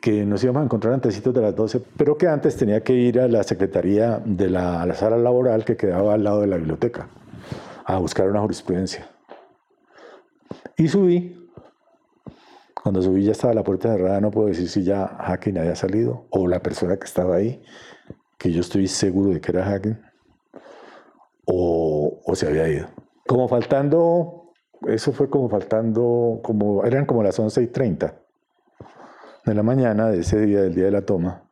que 0.00 0.24
nos 0.24 0.44
íbamos 0.44 0.62
a 0.62 0.64
encontrar 0.66 0.94
antecitos 0.94 1.34
de 1.34 1.40
las 1.40 1.56
12, 1.56 1.82
pero 1.96 2.16
que 2.16 2.28
antes 2.28 2.56
tenía 2.56 2.82
que 2.82 2.92
ir 2.92 3.18
a 3.18 3.26
la 3.26 3.42
secretaría 3.42 4.20
de 4.24 4.50
la, 4.50 4.86
la 4.86 4.94
sala 4.94 5.16
laboral 5.16 5.64
que 5.64 5.76
quedaba 5.76 6.14
al 6.14 6.22
lado 6.22 6.42
de 6.42 6.46
la 6.46 6.56
biblioteca 6.56 7.08
a 7.84 7.98
buscar 7.98 8.28
una 8.30 8.40
jurisprudencia. 8.40 9.08
Y 10.76 10.88
subí. 10.88 11.40
Cuando 12.74 13.00
subí 13.00 13.24
ya 13.24 13.32
estaba 13.32 13.54
la 13.54 13.64
puerta 13.64 13.90
cerrada, 13.92 14.20
no 14.20 14.30
puedo 14.30 14.48
decir 14.48 14.68
si 14.68 14.84
ya 14.84 15.06
Hacking 15.06 15.56
había 15.56 15.74
salido 15.74 16.26
o 16.28 16.46
la 16.46 16.60
persona 16.60 16.98
que 16.98 17.06
estaba 17.06 17.36
ahí, 17.36 17.62
que 18.38 18.52
yo 18.52 18.60
estoy 18.60 18.86
seguro 18.88 19.30
de 19.30 19.40
que 19.40 19.52
era 19.52 19.64
Hacking, 19.64 19.98
o, 21.46 22.20
o 22.24 22.34
se 22.34 22.46
había 22.46 22.68
ido. 22.68 22.88
Como 23.26 23.48
faltando, 23.48 24.52
eso 24.86 25.12
fue 25.12 25.30
como 25.30 25.48
faltando, 25.48 26.40
como 26.42 26.84
eran 26.84 27.06
como 27.06 27.22
las 27.22 27.38
11 27.38 27.62
y 27.62 27.66
30 27.68 28.14
de 29.44 29.54
la 29.54 29.62
mañana 29.62 30.08
de 30.08 30.20
ese 30.20 30.40
día, 30.40 30.62
del 30.62 30.74
día 30.74 30.84
de 30.84 30.90
la 30.90 31.02
toma. 31.02 31.42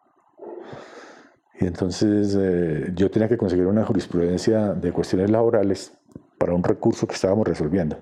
Y 1.60 1.66
entonces 1.66 2.36
eh, 2.38 2.90
yo 2.94 3.10
tenía 3.10 3.28
que 3.28 3.36
conseguir 3.36 3.66
una 3.66 3.84
jurisprudencia 3.84 4.74
de 4.74 4.92
cuestiones 4.92 5.30
laborales 5.30 5.92
para 6.38 6.54
un 6.54 6.64
recurso 6.64 7.06
que 7.06 7.14
estábamos 7.14 7.46
resolviendo. 7.46 7.96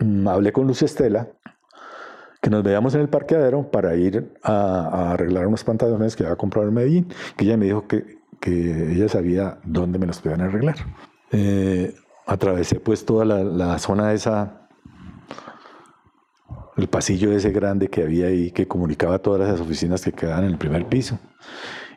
Mm, 0.00 0.26
hablé 0.26 0.52
con 0.52 0.66
Luz 0.66 0.82
Estela, 0.82 1.28
que 2.42 2.50
nos 2.50 2.64
veíamos 2.64 2.94
en 2.96 3.02
el 3.02 3.08
parqueadero 3.08 3.70
para 3.70 3.94
ir 3.94 4.34
a, 4.42 5.12
arreglar 5.12 5.46
unos 5.46 5.62
pantalones 5.62 6.16
que 6.16 6.24
había 6.24 6.36
comprado 6.36 6.68
en 6.68 6.74
Medellín, 6.74 7.08
que 7.36 7.44
ella 7.44 7.56
me 7.56 7.66
dijo 7.66 7.86
que, 7.86 8.18
que 8.40 8.92
ella 8.92 9.08
sabía 9.08 9.58
dónde 9.64 10.00
me 10.00 10.06
los 10.06 10.20
podían 10.20 10.40
arreglar. 10.40 10.74
Eh, 11.30 11.94
atravesé 12.26 12.80
pues 12.80 13.06
toda 13.06 13.24
la, 13.24 13.44
la 13.44 13.78
zona 13.78 14.12
esa, 14.12 14.68
el 16.76 16.88
pasillo 16.88 17.32
ese 17.32 17.52
grande 17.52 17.88
que 17.88 18.02
había 18.02 18.26
ahí 18.26 18.50
que 18.50 18.66
comunicaba 18.66 19.20
todas 19.20 19.48
las 19.48 19.60
oficinas 19.60 20.02
que 20.02 20.12
quedaban 20.12 20.44
en 20.44 20.50
el 20.50 20.58
primer 20.58 20.86
piso 20.86 21.20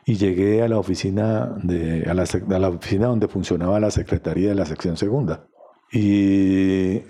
y 0.04 0.14
llegué 0.14 0.62
a 0.62 0.68
la 0.68 0.78
oficina 0.78 1.56
de, 1.60 2.04
a 2.08 2.14
la, 2.14 2.22
a 2.22 2.58
la 2.60 2.68
oficina 2.68 3.08
donde 3.08 3.26
funcionaba 3.26 3.80
la 3.80 3.90
secretaría 3.90 4.50
de 4.50 4.54
la 4.54 4.64
sección 4.64 4.96
segunda. 4.96 5.48
Y 5.90 7.02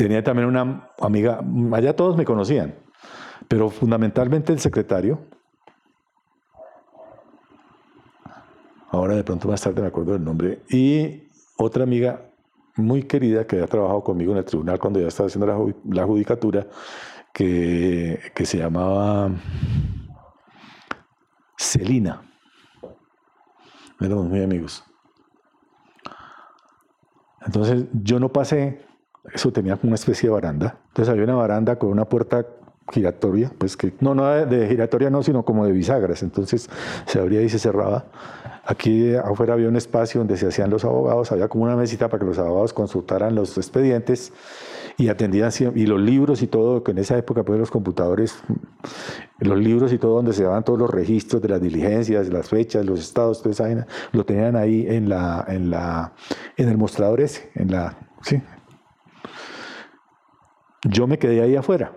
tenía 0.00 0.24
también 0.24 0.48
una 0.48 0.88
amiga, 0.98 1.44
allá 1.72 1.94
todos 1.94 2.16
me 2.16 2.24
conocían, 2.24 2.74
pero 3.48 3.68
fundamentalmente 3.68 4.50
el 4.50 4.58
secretario. 4.58 5.20
Ahora 8.88 9.14
de 9.14 9.24
pronto 9.24 9.46
más 9.46 9.60
tarde 9.60 9.82
me 9.82 9.88
acuerdo 9.88 10.14
del 10.14 10.24
nombre. 10.24 10.62
Y 10.70 11.28
otra 11.58 11.82
amiga 11.82 12.30
muy 12.76 13.02
querida 13.02 13.46
que 13.46 13.56
había 13.56 13.68
trabajado 13.68 14.02
conmigo 14.02 14.32
en 14.32 14.38
el 14.38 14.44
tribunal 14.46 14.78
cuando 14.78 15.00
ya 15.00 15.08
estaba 15.08 15.26
haciendo 15.26 15.46
la, 15.46 15.74
la 15.94 16.06
judicatura, 16.06 16.66
que, 17.34 18.18
que 18.34 18.46
se 18.46 18.56
llamaba 18.56 19.30
Celina. 21.58 22.22
Éramos 24.00 24.28
muy 24.28 24.42
amigos. 24.42 24.82
Entonces 27.44 27.84
yo 27.92 28.18
no 28.18 28.30
pasé, 28.30 28.89
eso 29.32 29.52
tenía 29.52 29.76
como 29.76 29.90
una 29.90 29.96
especie 29.96 30.28
de 30.28 30.34
baranda. 30.34 30.78
Entonces 30.88 31.12
había 31.12 31.24
una 31.24 31.34
baranda 31.34 31.76
con 31.76 31.90
una 31.90 32.04
puerta 32.06 32.46
giratoria, 32.92 33.52
pues 33.56 33.76
que 33.76 33.92
no, 34.00 34.14
no 34.14 34.26
de 34.46 34.68
giratoria 34.68 35.10
no, 35.10 35.22
sino 35.22 35.44
como 35.44 35.64
de 35.64 35.72
bisagras. 35.72 36.22
Entonces 36.22 36.68
se 37.06 37.18
abría 37.18 37.42
y 37.42 37.48
se 37.48 37.58
cerraba. 37.58 38.06
Aquí 38.64 39.14
afuera 39.14 39.54
había 39.54 39.68
un 39.68 39.76
espacio 39.76 40.20
donde 40.20 40.36
se 40.36 40.46
hacían 40.46 40.70
los 40.70 40.84
abogados, 40.84 41.32
había 41.32 41.48
como 41.48 41.64
una 41.64 41.76
mesita 41.76 42.08
para 42.08 42.20
que 42.20 42.26
los 42.26 42.38
abogados 42.38 42.72
consultaran 42.72 43.34
los 43.34 43.56
expedientes 43.56 44.32
y 44.96 45.08
atendían 45.08 45.50
y 45.74 45.86
los 45.86 46.00
libros 46.00 46.42
y 46.42 46.46
todo, 46.46 46.84
que 46.84 46.90
en 46.90 46.98
esa 46.98 47.16
época 47.16 47.42
pues 47.42 47.58
los 47.58 47.70
computadores, 47.70 48.36
los 49.38 49.58
libros 49.58 49.92
y 49.92 49.98
todo 49.98 50.16
donde 50.16 50.34
se 50.34 50.44
daban 50.44 50.62
todos 50.62 50.78
los 50.78 50.90
registros 50.90 51.40
de 51.40 51.48
las 51.48 51.60
diligencias, 51.60 52.28
las 52.28 52.48
fechas, 52.48 52.84
los 52.84 53.00
estados, 53.00 53.42
toda 53.42 53.52
esa 53.52 53.86
lo 54.12 54.24
tenían 54.26 54.56
ahí 54.56 54.86
en 54.86 55.08
la, 55.08 55.44
en 55.48 55.70
la, 55.70 56.12
en 56.56 56.68
el 56.68 56.76
mostrador 56.76 57.22
ese, 57.22 57.50
en 57.54 57.72
la, 57.72 57.96
sí. 58.22 58.42
Yo 60.82 61.06
me 61.06 61.18
quedé 61.18 61.42
ahí 61.42 61.56
afuera. 61.56 61.92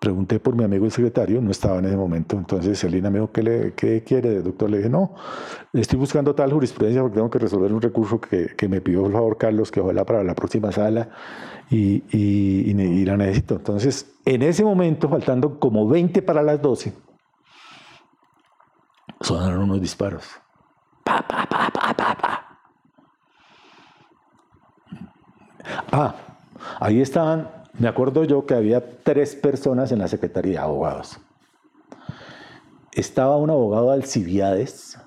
Pregunté 0.00 0.40
por 0.40 0.56
mi 0.56 0.64
amigo 0.64 0.86
el 0.86 0.92
secretario, 0.92 1.42
no 1.42 1.50
estaba 1.50 1.78
en 1.78 1.84
ese 1.84 1.96
momento. 1.96 2.36
Entonces 2.36 2.78
Celina 2.78 3.10
me 3.10 3.18
dijo, 3.18 3.30
¿qué, 3.30 3.42
le, 3.42 3.74
qué 3.74 4.02
quiere, 4.02 4.40
doctor? 4.40 4.70
Le 4.70 4.78
dije, 4.78 4.88
no, 4.88 5.14
estoy 5.74 5.98
buscando 5.98 6.34
tal 6.34 6.50
jurisprudencia 6.52 7.02
porque 7.02 7.16
tengo 7.16 7.28
que 7.28 7.38
resolver 7.38 7.70
un 7.70 7.82
recurso 7.82 8.18
que, 8.18 8.56
que 8.56 8.66
me 8.66 8.80
pidió 8.80 9.02
por 9.02 9.12
favor 9.12 9.36
Carlos, 9.36 9.70
que 9.70 9.80
ojalá 9.80 10.06
para 10.06 10.24
la 10.24 10.34
próxima 10.34 10.72
sala 10.72 11.10
y, 11.68 12.02
y, 12.16 12.70
y, 12.70 13.04
la 13.04 13.18
necesito. 13.18 13.56
Entonces, 13.56 14.10
en 14.24 14.40
ese 14.40 14.64
momento, 14.64 15.06
faltando 15.06 15.60
como 15.60 15.86
20 15.86 16.22
para 16.22 16.42
las 16.42 16.62
12, 16.62 16.94
sonaron 19.20 19.64
unos 19.64 19.82
disparos. 19.82 20.24
Pa, 21.04 21.20
pa, 21.28 21.46
pa, 21.46 21.70
pa, 21.70 21.94
pa, 21.94 22.14
pa. 22.16 22.46
Ah, 25.92 26.14
ahí 26.78 27.00
estaban 27.00 27.48
Me 27.78 27.88
acuerdo 27.88 28.24
yo 28.24 28.46
que 28.46 28.54
había 28.54 29.02
tres 29.02 29.34
personas 29.34 29.92
en 29.92 30.00
la 30.00 30.08
Secretaría, 30.08 30.62
abogados. 30.62 31.18
Estaba 32.92 33.36
un 33.36 33.50
abogado 33.50 33.88
de 33.88 33.94
Alcibiades, 33.94 34.98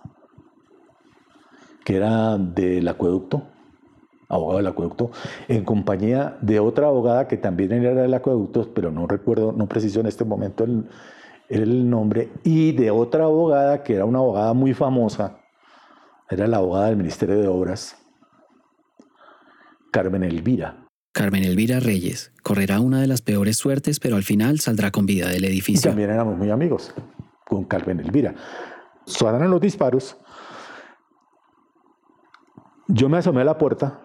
que 1.83 1.97
era 1.97 2.37
del 2.37 2.87
acueducto, 2.87 3.43
abogado 4.29 4.57
del 4.57 4.67
acueducto, 4.67 5.11
en 5.47 5.65
compañía 5.65 6.37
de 6.41 6.59
otra 6.59 6.87
abogada 6.87 7.27
que 7.27 7.37
también 7.37 7.73
era 7.73 8.01
del 8.01 8.13
acueducto, 8.13 8.73
pero 8.73 8.91
no 8.91 9.05
recuerdo, 9.07 9.51
no 9.51 9.67
preciso 9.67 9.99
en 9.99 10.07
este 10.07 10.23
momento 10.23 10.63
el, 10.63 10.89
el 11.49 11.89
nombre, 11.89 12.31
y 12.43 12.71
de 12.71 12.91
otra 12.91 13.25
abogada 13.25 13.83
que 13.83 13.95
era 13.95 14.05
una 14.05 14.19
abogada 14.19 14.53
muy 14.53 14.73
famosa, 14.73 15.37
era 16.29 16.47
la 16.47 16.57
abogada 16.57 16.87
del 16.87 16.97
Ministerio 16.97 17.37
de 17.37 17.47
Obras, 17.47 17.97
Carmen 19.91 20.23
Elvira. 20.23 20.82
Carmen 21.13 21.43
Elvira 21.43 21.79
Reyes 21.79 22.31
correrá 22.41 22.79
una 22.79 22.99
de 22.99 23.05
las 23.05 23.21
peores 23.21 23.57
suertes, 23.57 23.99
pero 23.99 24.15
al 24.15 24.23
final 24.23 24.59
saldrá 24.59 24.89
con 24.89 25.05
vida 25.05 25.29
del 25.29 25.45
edificio. 25.45 25.91
también 25.91 26.09
éramos 26.09 26.35
muy 26.35 26.49
amigos 26.49 26.93
con 27.45 27.65
Carmen 27.65 27.99
Elvira. 27.99 28.33
Sonaron 29.05 29.51
los 29.51 29.61
disparos. 29.61 30.17
Yo 32.87 33.09
me 33.09 33.19
asomé 33.19 33.41
a 33.41 33.45
la 33.45 33.57
puerta 33.59 34.01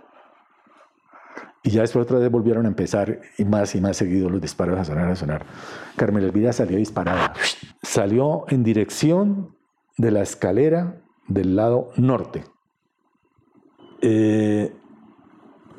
y 1.63 1.71
ya 1.71 1.81
después 1.81 2.05
otra 2.05 2.19
vez 2.19 2.31
volvieron 2.31 2.67
a 2.67 2.69
empezar 2.69 3.21
y 3.39 3.45
más 3.47 3.75
y 3.75 3.81
más 3.81 3.97
seguidos 3.97 4.31
los 4.31 4.41
disparos 4.41 4.79
a 4.79 4.85
sonar, 4.85 5.11
a 5.11 5.17
sonar. 5.17 5.47
Carmen 5.97 6.23
Elvira 6.23 6.53
salió 6.53 6.77
disparada. 6.77 7.33
Salió 7.83 8.45
en 8.49 8.63
dirección 8.63 9.57
de 9.97 10.11
la 10.11 10.21
escalera 10.21 11.01
del 11.27 11.57
lado 11.57 11.91
norte. 11.97 12.45
Eh, 14.03 14.75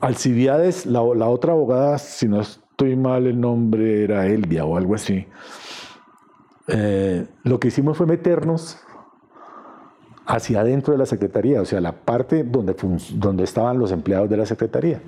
Alcibiades, 0.02 0.86
la, 0.86 1.04
la, 1.16 1.28
otra 1.28 1.54
abogada, 1.54 1.98
si 1.98 2.28
no 2.28 2.42
estoy 2.42 2.96
mal, 2.96 3.28
el 3.28 3.40
nombre 3.40 4.04
era 4.04 4.28
Elvia 4.28 4.66
o 4.66 4.78
algo 4.78 4.96
así. 4.96 5.28
Eh, 6.68 7.28
lo 7.44 7.60
que 7.60 7.70
hicimos 7.70 7.98
fue 7.98 8.06
meternos 8.06 8.78
hacia 10.26 10.62
adentro 10.62 10.94
de 10.94 11.00
la 11.00 11.06
secretaría, 11.06 11.62
o 11.62 11.66
sea, 11.66 11.82
la 11.82 11.92
parte 11.92 12.44
donde, 12.44 12.76
donde 13.16 13.44
estaban 13.44 13.80
los 13.80 13.92
empleados 13.92 14.30
de 14.30 14.38
la 14.38 14.46
secretaría. 14.46 15.02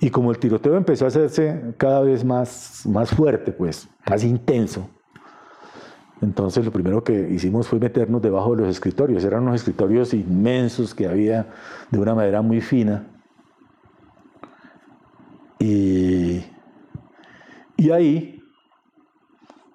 Y 0.00 0.10
como 0.10 0.30
el 0.30 0.38
tiroteo 0.38 0.76
empezó 0.76 1.06
a 1.06 1.08
hacerse 1.08 1.74
cada 1.78 2.02
vez 2.02 2.24
más, 2.24 2.82
más 2.86 3.10
fuerte, 3.10 3.52
pues, 3.52 3.88
más 4.06 4.22
intenso, 4.22 4.88
entonces 6.24 6.64
lo 6.64 6.72
primero 6.72 7.04
que 7.04 7.28
hicimos 7.30 7.68
fue 7.68 7.78
meternos 7.78 8.22
debajo 8.22 8.56
de 8.56 8.62
los 8.62 8.70
escritorios. 8.70 9.24
Eran 9.24 9.42
unos 9.42 9.56
escritorios 9.56 10.14
inmensos 10.14 10.94
que 10.94 11.06
había 11.06 11.46
de 11.90 11.98
una 11.98 12.14
madera 12.14 12.40
muy 12.42 12.60
fina. 12.60 13.06
Y, 15.66 16.44
ahí 17.90 18.42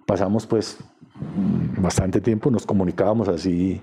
pasamos 0.06 0.46
pues 0.46 0.78
bastante 1.80 2.22
tiempo, 2.22 2.52
nos 2.52 2.66
comunicábamos 2.66 3.28
así, 3.28 3.82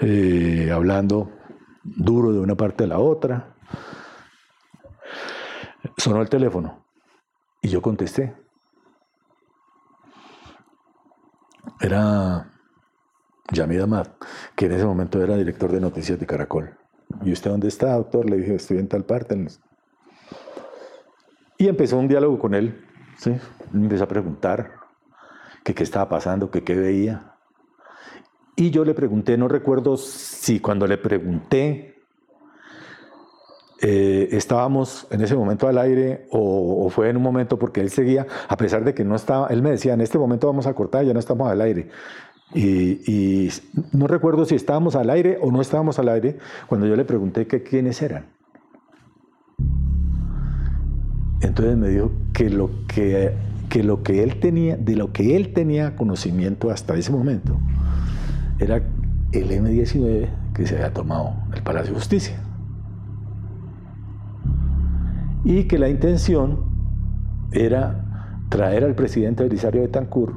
eh, 0.00 0.70
hablando 0.72 1.30
duro 1.82 2.32
de 2.32 2.40
una 2.40 2.54
parte 2.54 2.84
a 2.84 2.86
la 2.86 2.98
otra. 2.98 3.54
Sonó 5.96 6.20
el 6.20 6.28
teléfono 6.28 6.84
y 7.62 7.68
yo 7.68 7.80
contesté. 7.80 8.34
Era 11.80 12.52
Yamid 13.52 13.80
Amad, 13.80 14.08
que 14.54 14.66
en 14.66 14.72
ese 14.72 14.84
momento 14.84 15.22
era 15.22 15.36
director 15.36 15.72
de 15.72 15.80
noticias 15.80 16.20
de 16.20 16.26
Caracol. 16.26 16.76
¿Y 17.24 17.32
usted 17.32 17.50
dónde 17.50 17.68
está, 17.68 17.94
doctor? 17.94 18.28
Le 18.28 18.36
dije, 18.36 18.54
estoy 18.56 18.78
en 18.78 18.88
tal 18.88 19.04
parte. 19.04 19.46
Y 21.60 21.68
empezó 21.68 21.98
un 21.98 22.08
diálogo 22.08 22.38
con 22.38 22.54
él. 22.54 22.82
¿sí? 23.18 23.36
Empezó 23.74 24.04
a 24.04 24.08
preguntar 24.08 24.76
que 25.62 25.74
qué 25.74 25.82
estaba 25.82 26.08
pasando, 26.08 26.50
que 26.50 26.64
qué 26.64 26.74
veía. 26.74 27.34
Y 28.56 28.70
yo 28.70 28.82
le 28.82 28.94
pregunté, 28.94 29.36
no 29.36 29.46
recuerdo 29.46 29.98
si 29.98 30.58
cuando 30.58 30.86
le 30.86 30.96
pregunté 30.96 32.02
eh, 33.82 34.28
estábamos 34.32 35.06
en 35.10 35.20
ese 35.20 35.36
momento 35.36 35.68
al 35.68 35.76
aire 35.76 36.28
o, 36.30 36.88
fue 36.88 37.10
en 37.10 37.18
un 37.18 37.22
momento 37.22 37.58
porque 37.58 37.82
él 37.82 37.90
seguía, 37.90 38.26
a 38.48 38.56
pesar 38.56 38.82
de 38.82 38.94
que 38.94 39.04
no 39.04 39.14
estaba, 39.14 39.48
él 39.48 39.60
me 39.60 39.72
decía, 39.72 39.92
en 39.92 40.00
este 40.00 40.16
momento 40.16 40.46
vamos 40.46 40.66
a 40.66 40.72
cortar, 40.72 41.04
ya 41.04 41.12
no 41.12 41.20
estamos 41.20 41.50
al 41.50 41.60
aire. 41.60 41.90
Y, 42.54 43.02
y 43.46 43.52
no 43.92 44.06
recuerdo 44.06 44.46
si 44.46 44.54
estábamos 44.54 44.96
al 44.96 45.10
aire 45.10 45.36
o 45.42 45.52
no 45.52 45.60
estábamos 45.60 45.98
al 45.98 46.08
aire 46.08 46.38
cuando 46.68 46.86
yo 46.86 46.96
le 46.96 47.04
pregunté 47.04 47.46
que 47.46 47.62
quiénes 47.62 48.00
eran. 48.00 48.39
Entonces 51.40 51.76
me 51.76 51.88
dijo 51.88 52.12
que 52.32 52.50
lo 52.50 52.70
que, 52.86 53.34
que 53.68 53.82
lo 53.82 54.02
que 54.02 54.22
él 54.22 54.40
tenía, 54.40 54.76
de 54.76 54.96
lo 54.96 55.12
que 55.12 55.36
él 55.36 55.52
tenía 55.52 55.96
conocimiento 55.96 56.70
hasta 56.70 56.94
ese 56.94 57.12
momento, 57.12 57.58
era 58.58 58.76
el 59.32 59.50
M19 59.50 60.28
que 60.54 60.66
se 60.66 60.74
había 60.74 60.92
tomado 60.92 61.34
el 61.54 61.62
Palacio 61.62 61.92
de 61.92 61.98
Justicia 61.98 62.36
y 65.44 65.64
que 65.64 65.78
la 65.78 65.88
intención 65.88 66.64
era 67.52 68.04
traer 68.48 68.84
al 68.84 68.94
presidente 68.94 69.42
Belisario 69.44 69.82
Betancourt 69.82 70.34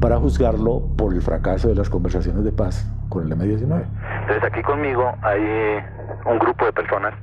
para 0.00 0.18
juzgarlo 0.18 0.88
por 0.96 1.12
el 1.14 1.22
fracaso 1.22 1.68
de 1.68 1.74
las 1.74 1.90
conversaciones 1.90 2.44
de 2.44 2.52
paz 2.52 2.90
con 3.08 3.26
el 3.26 3.32
M-19. 3.32 3.84
Entonces 4.22 4.44
aquí 4.44 4.62
conmigo 4.62 5.12
hay 5.22 5.40
un 6.26 6.38
grupo 6.38 6.64
de 6.64 6.72
personas 6.72 7.14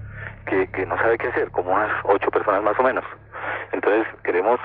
que, 0.45 0.69
que 0.71 0.85
no 0.85 0.97
sabe 0.97 1.17
qué 1.17 1.27
hacer, 1.27 1.51
como 1.51 1.73
unas 1.73 1.91
ocho 2.03 2.29
personas 2.31 2.63
más 2.63 2.77
o 2.79 2.83
menos. 2.83 3.05
Entonces 3.71 4.07
queremos 4.23 4.59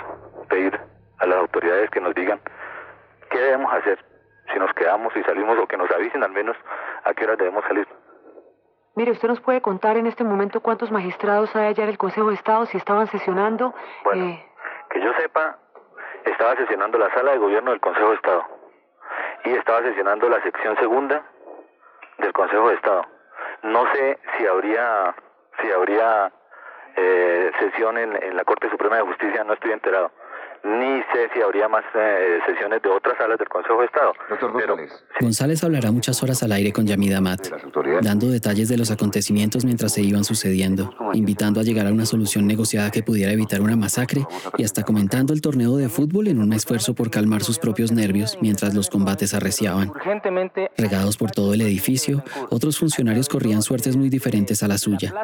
pedir 0.48 0.78
a 1.18 1.26
las 1.26 1.38
autoridades 1.38 1.90
que 1.90 2.00
nos 2.00 2.14
digan 2.14 2.40
qué 3.30 3.38
debemos 3.38 3.72
hacer, 3.72 3.98
si 4.52 4.58
nos 4.58 4.72
quedamos, 4.74 5.12
si 5.12 5.22
salimos 5.22 5.58
o 5.58 5.66
que 5.66 5.76
nos 5.76 5.90
avisen 5.90 6.22
al 6.22 6.30
menos 6.32 6.56
a 7.04 7.14
qué 7.14 7.24
hora 7.24 7.36
debemos 7.36 7.64
salir. 7.64 7.86
Mire, 8.94 9.10
¿usted 9.10 9.28
nos 9.28 9.40
puede 9.40 9.60
contar 9.60 9.98
en 9.98 10.06
este 10.06 10.24
momento 10.24 10.60
cuántos 10.60 10.90
magistrados 10.90 11.54
hay 11.54 11.66
allá 11.66 11.84
en 11.84 11.90
el 11.90 11.98
Consejo 11.98 12.28
de 12.28 12.34
Estado, 12.34 12.64
si 12.66 12.78
estaban 12.78 13.06
sesionando? 13.08 13.74
Bueno, 14.04 14.24
eh... 14.24 14.46
que 14.88 15.00
yo 15.02 15.12
sepa, 15.20 15.58
estaba 16.24 16.56
sesionando 16.56 16.96
la 16.98 17.12
sala 17.12 17.32
de 17.32 17.38
gobierno 17.38 17.72
del 17.72 17.80
Consejo 17.80 18.08
de 18.08 18.14
Estado 18.14 18.44
y 19.44 19.50
estaba 19.50 19.82
sesionando 19.82 20.28
la 20.28 20.42
sección 20.42 20.76
segunda 20.78 21.22
del 22.18 22.32
Consejo 22.32 22.68
de 22.68 22.74
Estado. 22.76 23.02
No 23.62 23.84
sé 23.92 24.18
si 24.36 24.46
habría, 24.46 25.14
si 25.61 25.70
habría 25.70 26.32
eh, 26.96 27.50
sesión 27.59 27.98
en, 27.98 28.22
en 28.22 28.36
la 28.36 28.44
Corte 28.44 28.70
Suprema 28.70 28.96
de 28.96 29.02
Justicia, 29.02 29.44
no 29.44 29.54
estoy 29.54 29.72
enterado 29.72 30.12
ni 30.66 31.00
sé 31.12 31.30
si 31.32 31.40
habría 31.40 31.68
más 31.68 31.84
eh, 31.94 32.38
sesiones 32.44 32.82
de 32.82 32.88
otras 32.88 33.16
salas 33.16 33.38
del 33.38 33.48
Consejo 33.48 33.80
de 33.80 33.86
Estado. 33.86 34.12
Doctor 34.28 34.52
González. 34.52 35.04
González 35.20 35.64
hablará 35.64 35.92
muchas 35.92 36.20
horas 36.22 36.42
al 36.42 36.52
aire 36.52 36.72
con 36.72 36.86
Yamida 36.86 37.18
Amat, 37.18 37.48
dando 38.02 38.26
detalles 38.26 38.68
de 38.68 38.76
los 38.76 38.90
acontecimientos 38.90 39.64
mientras 39.64 39.92
se 39.92 40.02
iban 40.02 40.24
sucediendo, 40.24 40.92
invitando 41.14 41.60
a 41.60 41.62
llegar 41.62 41.86
a 41.86 41.92
una 41.92 42.04
solución 42.04 42.46
negociada 42.46 42.90
que 42.90 43.04
pudiera 43.04 43.32
evitar 43.32 43.60
una 43.60 43.76
masacre 43.76 44.26
y 44.58 44.64
hasta 44.64 44.82
comentando 44.82 45.32
el 45.32 45.40
torneo 45.40 45.76
de 45.76 45.88
fútbol 45.88 46.26
en 46.26 46.40
un 46.40 46.52
esfuerzo 46.52 46.94
por 46.94 47.10
calmar 47.10 47.44
sus 47.44 47.58
propios 47.58 47.92
nervios 47.92 48.36
mientras 48.40 48.74
los 48.74 48.90
combates 48.90 49.34
arreciaban. 49.34 49.92
Regados 50.76 51.16
por 51.16 51.30
todo 51.30 51.54
el 51.54 51.60
edificio, 51.60 52.24
otros 52.50 52.78
funcionarios 52.78 53.28
corrían 53.28 53.62
suertes 53.62 53.96
muy 53.96 54.08
diferentes 54.08 54.64
a 54.64 54.68
la 54.68 54.78
suya. 54.78 55.14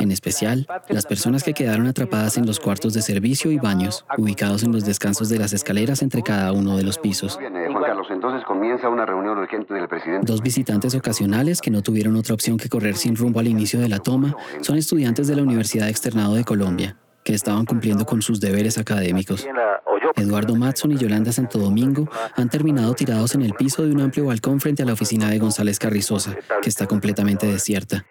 En 0.00 0.10
especial, 0.10 0.66
las 0.88 1.06
personas 1.06 1.44
que 1.44 1.54
quedaron 1.54 1.86
atrapadas 1.86 2.36
en 2.36 2.46
los 2.46 2.58
cuartos 2.58 2.94
de 2.94 3.02
servicio 3.02 3.52
y 3.52 3.58
baños, 3.58 4.04
ubicados 4.18 4.64
en 4.64 4.71
los 4.72 4.84
descansos 4.84 5.28
de 5.28 5.38
las 5.38 5.52
escaleras 5.52 6.02
entre 6.02 6.22
cada 6.22 6.52
uno 6.52 6.76
de 6.76 6.82
los 6.82 6.98
pisos. 6.98 7.38
Juan 7.38 7.82
Carlos, 7.82 8.06
entonces 8.10 8.44
comienza 8.44 8.88
una 8.88 9.06
reunión 9.06 9.38
urgente 9.38 9.74
del 9.74 9.88
presidente. 9.88 10.26
Dos 10.26 10.42
visitantes 10.42 10.94
ocasionales 10.94 11.60
que 11.60 11.70
no 11.70 11.82
tuvieron 11.82 12.16
otra 12.16 12.34
opción 12.34 12.56
que 12.56 12.68
correr 12.68 12.96
sin 12.96 13.16
rumbo 13.16 13.40
al 13.40 13.48
inicio 13.48 13.80
de 13.80 13.88
la 13.88 13.98
toma 13.98 14.36
son 14.60 14.76
estudiantes 14.76 15.28
de 15.28 15.36
la 15.36 15.42
Universidad 15.42 15.88
Externado 15.88 16.34
de 16.34 16.44
Colombia, 16.44 16.96
que 17.24 17.34
estaban 17.34 17.64
cumpliendo 17.64 18.04
con 18.04 18.22
sus 18.22 18.40
deberes 18.40 18.78
académicos. 18.78 19.46
Eduardo 20.16 20.56
Matson 20.56 20.92
y 20.92 20.96
Yolanda 20.96 21.32
Santo 21.32 21.58
Domingo 21.58 22.08
han 22.36 22.48
terminado 22.48 22.94
tirados 22.94 23.34
en 23.34 23.42
el 23.42 23.54
piso 23.54 23.84
de 23.84 23.92
un 23.92 24.00
amplio 24.00 24.26
balcón 24.26 24.60
frente 24.60 24.82
a 24.82 24.86
la 24.86 24.92
oficina 24.92 25.30
de 25.30 25.38
González 25.38 25.78
Carrizosa, 25.78 26.36
que 26.60 26.68
está 26.68 26.86
completamente 26.86 27.46
desierta. 27.46 28.04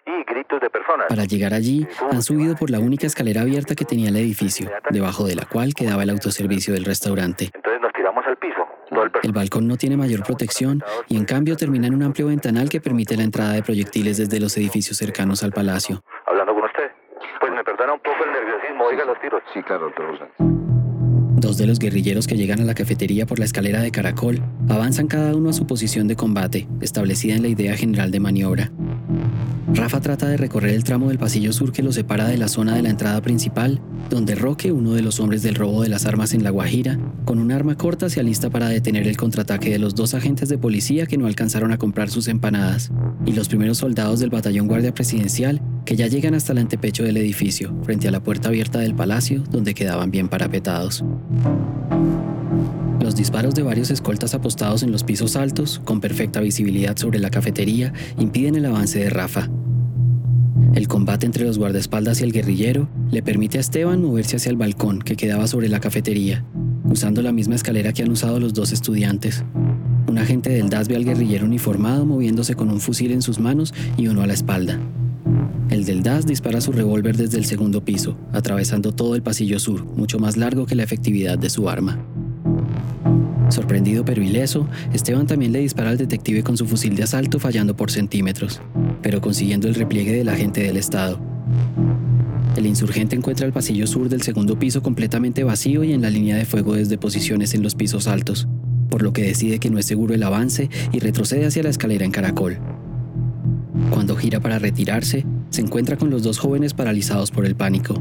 Para 1.08 1.24
llegar 1.24 1.54
allí, 1.54 1.86
han 2.10 2.22
subido 2.22 2.54
por 2.56 2.70
la 2.70 2.80
única 2.80 3.06
escalera 3.06 3.42
abierta 3.42 3.74
que 3.74 3.84
tenía 3.84 4.08
el 4.08 4.16
edificio, 4.16 4.70
debajo 4.90 5.24
de 5.24 5.34
la 5.34 5.44
cual 5.44 5.74
quedaba 5.74 6.02
el 6.02 6.10
autoservicio 6.10 6.74
del 6.74 6.84
restaurante. 6.84 7.50
Entonces 7.54 7.80
nos 7.80 7.92
tiramos 7.92 8.24
al 8.26 8.36
piso. 8.36 8.66
El 9.22 9.32
balcón 9.32 9.66
no 9.66 9.76
tiene 9.76 9.96
mayor 9.96 10.22
protección 10.22 10.82
y 11.08 11.16
en 11.16 11.24
cambio 11.24 11.56
termina 11.56 11.86
en 11.86 11.94
un 11.94 12.02
amplio 12.02 12.26
ventanal 12.26 12.68
que 12.68 12.80
permite 12.80 13.16
la 13.16 13.22
entrada 13.22 13.52
de 13.52 13.62
proyectiles 13.62 14.18
desde 14.18 14.40
los 14.40 14.56
edificios 14.56 14.96
cercanos 14.96 15.42
al 15.42 15.52
palacio. 15.52 16.02
Hablando 16.26 16.54
con 16.54 16.64
usted. 16.64 16.90
Pues 17.40 17.52
me 17.52 17.64
perdona 17.64 17.94
un 17.94 18.00
poco 18.00 18.24
el 18.24 18.32
nerviosismo, 18.32 18.84
oiga 18.84 19.04
los 19.04 19.20
tiros. 19.20 19.42
Sí, 19.54 19.62
claro, 19.62 19.86
doctor 19.86 20.28
Dos 21.42 21.58
de 21.58 21.66
los 21.66 21.78
guerrilleros 21.80 22.28
que 22.28 22.36
llegan 22.36 22.60
a 22.60 22.64
la 22.64 22.74
cafetería 22.74 23.26
por 23.26 23.40
la 23.40 23.44
escalera 23.44 23.80
de 23.80 23.90
caracol 23.90 24.40
avanzan 24.68 25.08
cada 25.08 25.34
uno 25.34 25.50
a 25.50 25.52
su 25.52 25.66
posición 25.66 26.06
de 26.06 26.14
combate, 26.14 26.68
establecida 26.80 27.34
en 27.34 27.42
la 27.42 27.48
idea 27.48 27.76
general 27.76 28.12
de 28.12 28.20
maniobra. 28.20 28.70
Rafa 29.74 30.00
trata 30.00 30.28
de 30.28 30.36
recorrer 30.36 30.74
el 30.74 30.84
tramo 30.84 31.08
del 31.08 31.18
pasillo 31.18 31.52
sur 31.52 31.72
que 31.72 31.82
lo 31.82 31.92
separa 31.92 32.28
de 32.28 32.36
la 32.36 32.48
zona 32.48 32.76
de 32.76 32.82
la 32.82 32.90
entrada 32.90 33.22
principal, 33.22 33.80
donde 34.10 34.34
Roque, 34.34 34.70
uno 34.70 34.92
de 34.92 35.00
los 35.00 35.18
hombres 35.18 35.42
del 35.42 35.54
robo 35.54 35.82
de 35.82 35.88
las 35.88 36.04
armas 36.04 36.34
en 36.34 36.44
La 36.44 36.50
Guajira, 36.50 36.98
con 37.24 37.38
un 37.38 37.52
arma 37.52 37.76
corta 37.76 38.10
se 38.10 38.20
alista 38.20 38.50
para 38.50 38.68
detener 38.68 39.08
el 39.08 39.16
contraataque 39.16 39.70
de 39.70 39.78
los 39.78 39.94
dos 39.94 40.12
agentes 40.12 40.50
de 40.50 40.58
policía 40.58 41.06
que 41.06 41.16
no 41.16 41.26
alcanzaron 41.26 41.72
a 41.72 41.78
comprar 41.78 42.10
sus 42.10 42.28
empanadas, 42.28 42.90
y 43.24 43.32
los 43.32 43.48
primeros 43.48 43.78
soldados 43.78 44.20
del 44.20 44.30
batallón 44.30 44.68
guardia 44.68 44.92
presidencial 44.92 45.62
que 45.86 45.96
ya 45.96 46.06
llegan 46.06 46.34
hasta 46.34 46.52
el 46.52 46.58
antepecho 46.58 47.02
del 47.02 47.16
edificio, 47.16 47.74
frente 47.82 48.08
a 48.08 48.10
la 48.10 48.22
puerta 48.22 48.50
abierta 48.50 48.78
del 48.78 48.94
palacio, 48.94 49.42
donde 49.50 49.74
quedaban 49.74 50.10
bien 50.10 50.28
parapetados. 50.28 51.02
Los 53.12 53.18
disparos 53.18 53.54
de 53.54 53.62
varios 53.62 53.90
escoltas 53.90 54.32
apostados 54.32 54.82
en 54.82 54.90
los 54.90 55.04
pisos 55.04 55.36
altos, 55.36 55.82
con 55.84 56.00
perfecta 56.00 56.40
visibilidad 56.40 56.96
sobre 56.96 57.18
la 57.18 57.28
cafetería, 57.28 57.92
impiden 58.18 58.54
el 58.54 58.64
avance 58.64 59.00
de 59.00 59.10
Rafa. 59.10 59.50
El 60.74 60.88
combate 60.88 61.26
entre 61.26 61.44
los 61.44 61.58
guardaespaldas 61.58 62.22
y 62.22 62.24
el 62.24 62.32
guerrillero 62.32 62.88
le 63.10 63.22
permite 63.22 63.58
a 63.58 63.60
Esteban 63.60 64.00
moverse 64.00 64.36
hacia 64.36 64.48
el 64.48 64.56
balcón 64.56 65.00
que 65.00 65.14
quedaba 65.14 65.46
sobre 65.46 65.68
la 65.68 65.78
cafetería, 65.78 66.42
usando 66.84 67.20
la 67.20 67.32
misma 67.32 67.54
escalera 67.54 67.92
que 67.92 68.02
han 68.02 68.10
usado 68.10 68.40
los 68.40 68.54
dos 68.54 68.72
estudiantes. 68.72 69.44
Un 70.08 70.16
agente 70.16 70.48
del 70.48 70.70
DAS 70.70 70.88
ve 70.88 70.96
al 70.96 71.04
guerrillero 71.04 71.44
uniformado 71.44 72.06
moviéndose 72.06 72.54
con 72.54 72.70
un 72.70 72.80
fusil 72.80 73.12
en 73.12 73.20
sus 73.20 73.38
manos 73.38 73.74
y 73.98 74.08
uno 74.08 74.22
a 74.22 74.26
la 74.26 74.32
espalda. 74.32 74.80
El 75.68 75.84
del 75.84 76.02
DAS 76.02 76.24
dispara 76.26 76.62
su 76.62 76.72
revólver 76.72 77.18
desde 77.18 77.36
el 77.36 77.44
segundo 77.44 77.84
piso, 77.84 78.16
atravesando 78.32 78.92
todo 78.92 79.16
el 79.16 79.22
pasillo 79.22 79.58
sur, 79.58 79.84
mucho 79.84 80.18
más 80.18 80.38
largo 80.38 80.64
que 80.64 80.76
la 80.76 80.82
efectividad 80.82 81.36
de 81.36 81.50
su 81.50 81.68
arma. 81.68 82.02
Sorprendido 83.52 84.02
pero 84.02 84.22
ileso, 84.22 84.66
Esteban 84.94 85.26
también 85.26 85.52
le 85.52 85.58
dispara 85.58 85.90
al 85.90 85.98
detective 85.98 86.42
con 86.42 86.56
su 86.56 86.66
fusil 86.66 86.96
de 86.96 87.02
asalto 87.02 87.38
fallando 87.38 87.76
por 87.76 87.90
centímetros, 87.90 88.62
pero 89.02 89.20
consiguiendo 89.20 89.68
el 89.68 89.74
repliegue 89.74 90.14
del 90.14 90.30
agente 90.30 90.62
del 90.62 90.78
Estado. 90.78 91.20
El 92.56 92.64
insurgente 92.64 93.14
encuentra 93.14 93.44
el 93.46 93.52
pasillo 93.52 93.86
sur 93.86 94.08
del 94.08 94.22
segundo 94.22 94.58
piso 94.58 94.82
completamente 94.82 95.44
vacío 95.44 95.84
y 95.84 95.92
en 95.92 96.00
la 96.00 96.08
línea 96.08 96.36
de 96.36 96.46
fuego 96.46 96.76
desde 96.76 96.96
posiciones 96.96 97.52
en 97.52 97.62
los 97.62 97.74
pisos 97.74 98.06
altos, 98.06 98.48
por 98.88 99.02
lo 99.02 99.12
que 99.12 99.24
decide 99.24 99.58
que 99.58 99.68
no 99.68 99.78
es 99.78 99.84
seguro 99.84 100.14
el 100.14 100.22
avance 100.22 100.70
y 100.90 101.00
retrocede 101.00 101.44
hacia 101.44 101.62
la 101.62 101.68
escalera 101.68 102.06
en 102.06 102.10
caracol. 102.10 102.56
Cuando 103.90 104.16
gira 104.16 104.40
para 104.40 104.60
retirarse, 104.60 105.26
se 105.50 105.60
encuentra 105.60 105.98
con 105.98 106.08
los 106.08 106.22
dos 106.22 106.38
jóvenes 106.38 106.72
paralizados 106.72 107.30
por 107.30 107.44
el 107.44 107.54
pánico. 107.54 108.00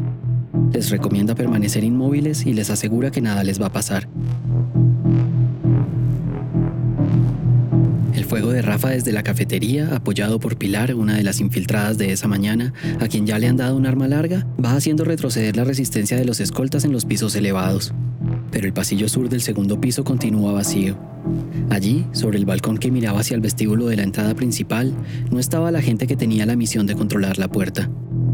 Les 0.72 0.92
recomienda 0.92 1.36
permanecer 1.36 1.84
inmóviles 1.84 2.46
y 2.46 2.54
les 2.54 2.70
asegura 2.70 3.12
que 3.12 3.20
nada 3.20 3.44
les 3.44 3.62
va 3.62 3.66
a 3.66 3.74
pasar. 3.74 4.08
Fuego 8.32 8.54
de 8.54 8.62
Rafa 8.62 8.92
desde 8.92 9.12
la 9.12 9.24
cafetería, 9.24 9.94
apoyado 9.94 10.40
por 10.40 10.56
Pilar, 10.56 10.96
una 10.96 11.18
de 11.18 11.24
las 11.24 11.42
infiltradas 11.42 11.98
de 11.98 12.14
esa 12.14 12.30
mañana, 12.30 12.72
a 13.02 13.10
quien 13.10 13.28
ya 13.28 13.38
le 13.38 13.50
han 13.50 13.58
dado 13.58 13.76
un 13.76 13.86
arma 13.86 14.08
larga, 14.08 14.48
va 14.64 14.74
haciendo 14.78 15.04
retroceder 15.04 15.58
la 15.58 15.66
resistencia 15.66 16.16
de 16.16 16.24
los 16.24 16.40
escoltas 16.40 16.86
en 16.86 16.94
los 16.94 17.04
pisos 17.04 17.36
elevados. 17.36 17.94
Pero 18.50 18.68
el 18.68 18.72
pasillo 18.72 19.10
sur 19.10 19.28
del 19.28 19.42
segundo 19.42 19.82
piso 19.82 20.06
continúa 20.06 20.54
vacío. 20.54 20.98
Allí, 21.70 22.06
sobre 22.14 22.38
el 22.38 22.46
balcón 22.46 22.78
que 22.78 22.90
miraba 22.90 23.20
hacia 23.20 23.36
el 23.36 23.42
vestíbulo 23.42 23.88
de 23.88 23.98
la 23.98 24.04
entrada 24.04 24.34
principal, 24.34 24.96
no 25.30 25.38
estaba 25.38 25.70
la 25.70 25.82
gente 25.82 26.08
que 26.08 26.16
tenía 26.16 26.46
la 26.46 26.56
misión 26.56 26.88
de 26.88 26.96
controlar 26.96 27.38
la 27.38 27.50
puerta. 27.50 27.90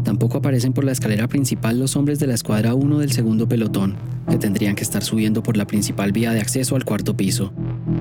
Tampoco 0.08 0.38
aparecen 0.38 0.72
por 0.72 0.84
la 0.84 0.92
escalera 0.92 1.28
principal 1.28 1.78
los 1.78 1.94
hombres 1.94 2.18
de 2.18 2.26
la 2.26 2.32
escuadra 2.32 2.72
1 2.72 3.00
del 3.00 3.12
segundo 3.12 3.46
pelotón, 3.46 3.94
que 4.30 4.38
tendrían 4.38 4.74
que 4.74 4.82
estar 4.82 5.04
subiendo 5.04 5.42
por 5.42 5.58
la 5.58 5.66
principal 5.66 6.12
vía 6.12 6.32
de 6.32 6.40
acceso 6.40 6.76
al 6.76 6.86
cuarto 6.86 7.14
piso. 7.14 7.52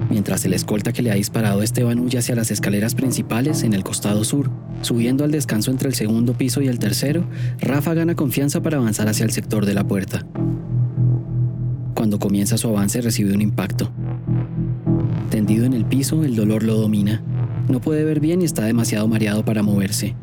Mientras 0.10 0.46
el 0.46 0.54
escolta 0.54 0.94
que 0.94 1.02
le 1.02 1.12
ha 1.12 1.16
disparado 1.16 1.62
Esteban 1.62 2.00
huye 2.00 2.18
hacia 2.18 2.34
las 2.34 2.50
escaleras 2.50 2.96
principales 2.96 3.64
en 3.64 3.74
el 3.74 3.84
costado 3.84 4.24
sur, 4.24 4.50
subiendo 4.84 5.26
al 5.26 5.32
descanso 5.32 5.70
entre 5.70 5.90
el 5.90 5.96
segundo 5.96 6.34
piso 6.34 6.62
y 6.62 6.70
el 6.70 6.80
tercero, 6.80 7.28
Rafa 7.60 7.94
gana 7.94 8.16
confianza 8.16 8.62
para 8.62 8.78
avanzar 8.78 9.10
hacia 9.10 9.26
el 9.26 9.32
sector 9.32 9.66
de 9.66 9.74
la 9.74 9.86
puerta. 9.86 10.26
Cuando 11.94 12.20
comienza 12.20 12.58
su 12.58 12.70
avance 12.70 13.02
recibe 13.02 13.34
un 13.34 13.42
impacto. 13.42 13.92
Tendido 15.30 15.66
en 15.66 15.74
el 15.74 15.84
piso, 15.84 16.24
el 16.24 16.38
dolor 16.38 16.64
lo 16.64 16.78
domina. 16.78 17.22
No 17.68 17.82
puede 17.82 18.06
ver 18.06 18.22
bien 18.22 18.42
y 18.42 18.46
está 18.46 18.64
demasiado 18.64 19.10
mareado 19.10 19.44
para 19.44 19.62
moverse. 19.62 20.16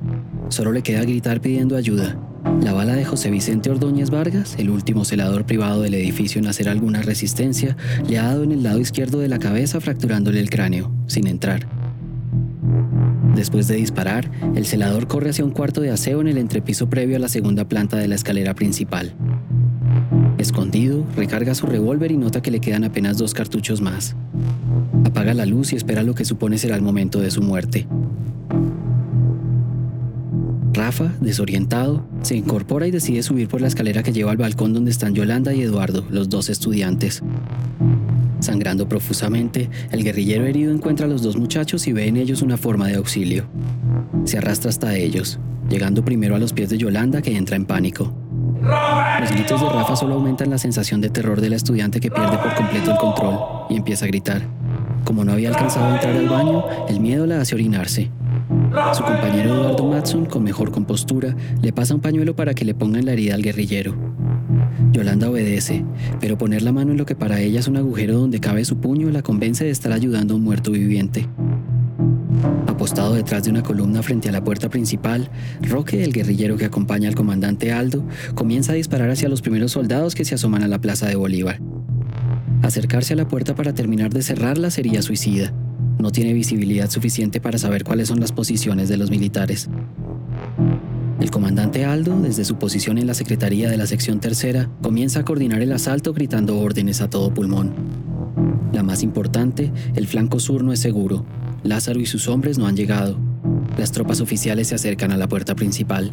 Solo 0.49 0.73
le 0.73 0.83
queda 0.83 1.03
gritar 1.03 1.41
pidiendo 1.41 1.77
ayuda. 1.77 2.17
La 2.63 2.73
bala 2.73 2.95
de 2.95 3.05
José 3.05 3.31
Vicente 3.31 3.71
Ordóñez 3.71 4.11
Vargas, 4.11 4.57
el 4.59 4.71
último 4.71 5.05
celador 5.05 5.47
privado 5.47 5.83
del 5.83 5.95
edificio 5.95 6.39
en 6.39 6.47
hacer 6.47 6.69
alguna 6.69 7.03
resistencia, 7.03 7.77
le 8.09 8.19
ha 8.19 8.25
dado 8.25 8.45
en 8.45 8.53
el 8.53 8.63
lado 8.63 8.79
izquierdo 8.79 9.19
de 9.19 9.29
la 9.29 9.39
cabeza 9.39 9.81
fracturándole 9.81 10.41
el 10.41 10.51
cráneo, 10.51 10.93
sin 11.07 11.27
entrar. 11.27 11.67
Después 13.35 13.67
de 13.67 13.77
disparar, 13.77 14.31
el 14.55 14.67
celador 14.67 15.09
corre 15.09 15.31
hacia 15.31 15.45
un 15.45 15.51
cuarto 15.51 15.81
de 15.81 15.91
aseo 15.91 16.21
en 16.21 16.29
el 16.29 16.39
entrepiso 16.39 16.89
previo 16.89 17.17
a 17.17 17.21
la 17.21 17.29
segunda 17.29 17.67
planta 17.67 17.97
de 17.97 18.07
la 18.07 18.15
escalera 18.15 18.55
principal. 18.55 19.15
Escondido, 20.39 21.05
recarga 21.17 21.55
su 21.55 21.67
revólver 21.67 22.13
y 22.13 22.17
nota 22.17 22.43
que 22.43 22.51
le 22.51 22.61
quedan 22.61 22.85
apenas 22.85 23.19
dos 23.19 23.35
cartuchos 23.35 23.81
más. 23.81 24.15
Apaga 25.05 25.35
la 25.35 25.47
luz 25.47 25.73
y 25.73 25.77
espera 25.77 26.03
lo 26.03 26.15
que 26.15 26.25
supone 26.25 26.59
será 26.59 26.77
el 26.77 26.83
momento 26.83 27.21
de 27.21 27.31
su 27.31 27.43
muerte. 27.43 27.89
Rafa, 30.75 31.13
desorientado, 31.21 32.05
se 32.23 32.37
incorpora 32.37 32.89
y 32.89 32.91
decide 32.91 33.23
subir 33.23 33.47
por 33.47 33.61
la 33.61 33.69
escalera 33.69 34.03
que 34.03 34.13
lleva 34.13 34.33
al 34.33 34.37
balcón 34.37 34.73
donde 34.73 34.91
están 34.91 35.15
Yolanda 35.15 35.55
y 35.55 35.63
Eduardo, 35.63 36.05
los 36.11 36.29
dos 36.29 36.51
estudiantes. 36.51 37.23
Sangrando 38.41 38.89
profusamente, 38.89 39.71
el 39.93 40.03
guerrillero 40.03 40.45
herido 40.45 40.73
encuentra 40.73 41.07
a 41.07 41.09
los 41.09 41.23
dos 41.23 41.37
muchachos 41.37 41.87
y 41.87 41.93
ve 41.93 42.09
en 42.09 42.17
ellos 42.17 42.43
una 42.43 42.57
forma 42.57 42.89
de 42.89 42.97
auxilio. 42.97 43.47
Se 44.25 44.39
arrastra 44.39 44.69
hasta 44.69 44.97
ellos, 44.97 45.39
llegando 45.71 46.05
primero 46.05 46.35
a 46.35 46.41
los 46.41 46.53
pies 46.53 46.71
de 46.71 46.77
Yolanda 46.77 47.23
que 47.23 47.37
entra 47.37 47.55
en 47.55 47.67
pánico. 47.67 48.13
Los 49.21 49.31
gritos 49.31 49.61
de 49.61 49.69
Rafa 49.69 49.95
solo 49.95 50.15
aumentan 50.15 50.51
la 50.51 50.59
sensación 50.59 51.01
de 51.01 51.11
terror 51.11 51.41
de 51.41 51.51
la 51.51 51.57
estudiante 51.57 52.01
que 52.01 52.11
pierde 52.11 52.37
por 52.39 52.53
completo 52.55 52.91
el 52.91 52.99
control 52.99 53.39
y 53.71 53.77
empieza 53.77 54.07
a 54.07 54.09
gritar. 54.09 54.43
Como 55.05 55.25
no 55.25 55.33
había 55.33 55.51
alcanzado 55.51 55.87
a 55.87 55.95
entrar 55.95 56.17
al 56.17 56.29
baño, 56.29 56.65
el 56.89 56.99
miedo 56.99 57.27
la 57.27 57.41
hace 57.41 57.55
orinarse. 57.55 58.11
Su 58.93 59.03
compañero 59.03 59.55
Eduardo 59.55 59.85
Matson, 59.85 60.27
con 60.27 60.43
mejor 60.43 60.71
compostura, 60.71 61.35
le 61.63 61.73
pasa 61.73 61.95
un 61.95 62.01
pañuelo 62.01 62.37
para 62.37 62.55
que 62.55 62.65
le 62.65 62.75
pongan 62.75 63.05
la 63.07 63.13
herida 63.13 63.35
al 63.35 63.43
guerrillero. 63.43 63.95
Yolanda 64.93 65.31
obedece, 65.31 65.85
pero 66.21 66.37
poner 66.37 66.63
la 66.63 66.73
mano 66.73 66.93
en 66.93 66.99
lo 66.99 67.07
que 67.07 67.17
para 67.17 67.41
ella 67.41 67.61
es 67.61 67.69
un 67.69 67.77
agujero 67.77 68.19
donde 68.19 68.41
cabe 68.41 68.65
su 68.65 68.79
puño 68.79 69.11
la 69.11 69.23
convence 69.23 69.65
de 69.65 69.71
estar 69.71 69.93
ayudando 69.93 70.35
a 70.35 70.37
un 70.37 70.45
muerto 70.45 70.73
viviente. 70.73 71.29
Apostado 72.67 73.15
detrás 73.15 73.45
de 73.45 73.51
una 73.51 73.63
columna 73.63 74.03
frente 74.03 74.29
a 74.29 74.33
la 74.33 74.45
puerta 74.45 74.69
principal, 74.69 75.31
Roque, 75.63 76.05
el 76.05 76.13
guerrillero 76.13 76.57
que 76.57 76.65
acompaña 76.65 77.09
al 77.09 77.15
comandante 77.15 77.73
Aldo, 77.73 78.05
comienza 78.35 78.73
a 78.73 78.77
disparar 78.77 79.11
hacia 79.11 79.29
los 79.29 79.43
primeros 79.43 79.73
soldados 79.73 80.15
que 80.15 80.25
se 80.25 80.35
asoman 80.35 80.63
a 80.63 80.69
la 80.69 80.81
plaza 80.81 81.07
de 81.07 81.17
Bolívar. 81.17 81.61
Acercarse 82.63 83.15
a 83.15 83.17
la 83.17 83.29
puerta 83.29 83.55
para 83.55 83.75
terminar 83.75 84.13
de 84.13 84.23
cerrarla 84.23 84.71
sería 84.71 85.03
suicida. 85.03 85.53
No 85.99 86.11
tiene 86.11 86.33
visibilidad 86.33 86.91
suficiente 86.91 87.41
para 87.41 87.59
saber 87.59 87.85
cuáles 87.85 88.09
son 88.09 88.21
las 88.21 88.33
posiciones 88.33 88.89
de 88.89 88.97
los 88.97 89.11
militares. 89.11 89.69
El 91.21 91.31
comandante 91.31 91.85
Aldo, 91.85 92.21
desde 92.21 92.45
su 92.45 92.57
posición 92.57 92.99
en 92.99 93.07
la 93.07 93.15
Secretaría 93.15 93.71
de 93.71 93.77
la 93.77 93.87
Sección 93.87 94.21
Tercera, 94.21 94.69
comienza 94.83 95.21
a 95.21 95.25
coordinar 95.25 95.63
el 95.63 95.73
asalto 95.73 96.13
gritando 96.13 96.59
órdenes 96.59 97.01
a 97.01 97.09
todo 97.09 97.33
pulmón. 97.33 97.73
La 98.73 98.83
más 98.83 99.03
importante, 99.03 99.73
el 99.95 100.07
flanco 100.07 100.41
sur 100.41 100.65
no 100.65 100.73
es 100.73 100.81
seguro. 100.81 101.25
Lázaro 101.63 102.01
y 102.01 102.07
sus 102.07 102.29
hombres 102.29 102.59
no 102.59 102.67
han 102.67 102.77
llegado. 102.77 103.17
Las 103.79 103.93
tropas 103.93 104.21
oficiales 104.21 104.69
se 104.69 104.75
acercan 104.75 105.13
a 105.13 105.17
la 105.17 105.29
puerta 105.29 105.55
principal. 105.55 106.13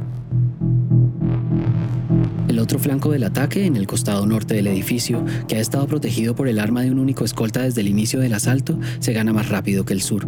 El 2.51 2.59
otro 2.59 2.79
flanco 2.79 3.13
del 3.13 3.23
ataque, 3.23 3.65
en 3.65 3.77
el 3.77 3.87
costado 3.87 4.25
norte 4.25 4.55
del 4.55 4.67
edificio, 4.67 5.23
que 5.47 5.55
ha 5.55 5.61
estado 5.61 5.87
protegido 5.87 6.35
por 6.35 6.49
el 6.49 6.59
arma 6.59 6.81
de 6.81 6.91
un 6.91 6.99
único 6.99 7.23
escolta 7.23 7.61
desde 7.61 7.79
el 7.79 7.87
inicio 7.87 8.19
del 8.19 8.33
asalto, 8.33 8.77
se 8.99 9.13
gana 9.13 9.31
más 9.31 9.47
rápido 9.47 9.85
que 9.85 9.93
el 9.93 10.01
sur. 10.01 10.27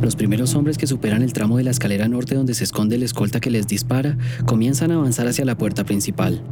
Los 0.00 0.14
primeros 0.14 0.54
hombres 0.54 0.78
que 0.78 0.86
superan 0.86 1.22
el 1.22 1.32
tramo 1.32 1.56
de 1.56 1.64
la 1.64 1.72
escalera 1.72 2.06
norte 2.06 2.36
donde 2.36 2.54
se 2.54 2.62
esconde 2.62 2.94
el 2.94 3.02
escolta 3.02 3.40
que 3.40 3.50
les 3.50 3.66
dispara, 3.66 4.16
comienzan 4.46 4.92
a 4.92 4.94
avanzar 4.94 5.26
hacia 5.26 5.44
la 5.44 5.58
puerta 5.58 5.82
principal. 5.82 6.44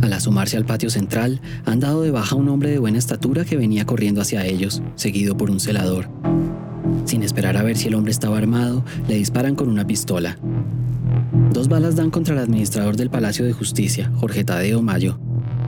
Al 0.00 0.12
asomarse 0.12 0.56
al 0.56 0.64
patio 0.64 0.90
central, 0.90 1.40
han 1.64 1.78
dado 1.78 2.02
de 2.02 2.10
baja 2.10 2.34
un 2.34 2.48
hombre 2.48 2.70
de 2.70 2.80
buena 2.80 2.98
estatura 2.98 3.44
que 3.44 3.56
venía 3.56 3.86
corriendo 3.86 4.20
hacia 4.20 4.44
ellos, 4.44 4.82
seguido 4.96 5.36
por 5.36 5.52
un 5.52 5.60
celador. 5.60 6.08
Sin 7.04 7.22
esperar 7.22 7.56
a 7.56 7.62
ver 7.62 7.76
si 7.76 7.86
el 7.86 7.94
hombre 7.94 8.10
estaba 8.10 8.38
armado, 8.38 8.84
le 9.06 9.14
disparan 9.14 9.54
con 9.54 9.68
una 9.68 9.86
pistola. 9.86 10.36
Dos 11.32 11.68
balas 11.68 11.96
dan 11.96 12.10
contra 12.10 12.34
el 12.34 12.40
administrador 12.40 12.96
del 12.96 13.08
Palacio 13.08 13.46
de 13.46 13.54
Justicia, 13.54 14.12
Jorge 14.16 14.44
Tadeo 14.44 14.82
Mayo. 14.82 15.18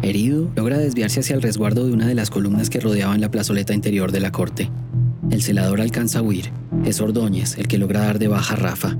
Herido, 0.02 0.50
logra 0.56 0.76
desviarse 0.76 1.20
hacia 1.20 1.34
el 1.34 1.40
resguardo 1.40 1.86
de 1.86 1.92
una 1.92 2.06
de 2.06 2.14
las 2.14 2.28
columnas 2.28 2.68
que 2.68 2.80
rodeaban 2.80 3.22
la 3.22 3.30
plazoleta 3.30 3.72
interior 3.72 4.12
de 4.12 4.20
la 4.20 4.30
corte. 4.30 4.70
El 5.30 5.42
celador 5.42 5.80
alcanza 5.80 6.18
a 6.18 6.22
huir. 6.22 6.50
Es 6.84 7.00
Ordóñez 7.00 7.56
el 7.56 7.66
que 7.66 7.78
logra 7.78 8.00
dar 8.00 8.18
de 8.18 8.28
baja 8.28 8.54
a 8.54 8.58
Rafa. 8.58 8.98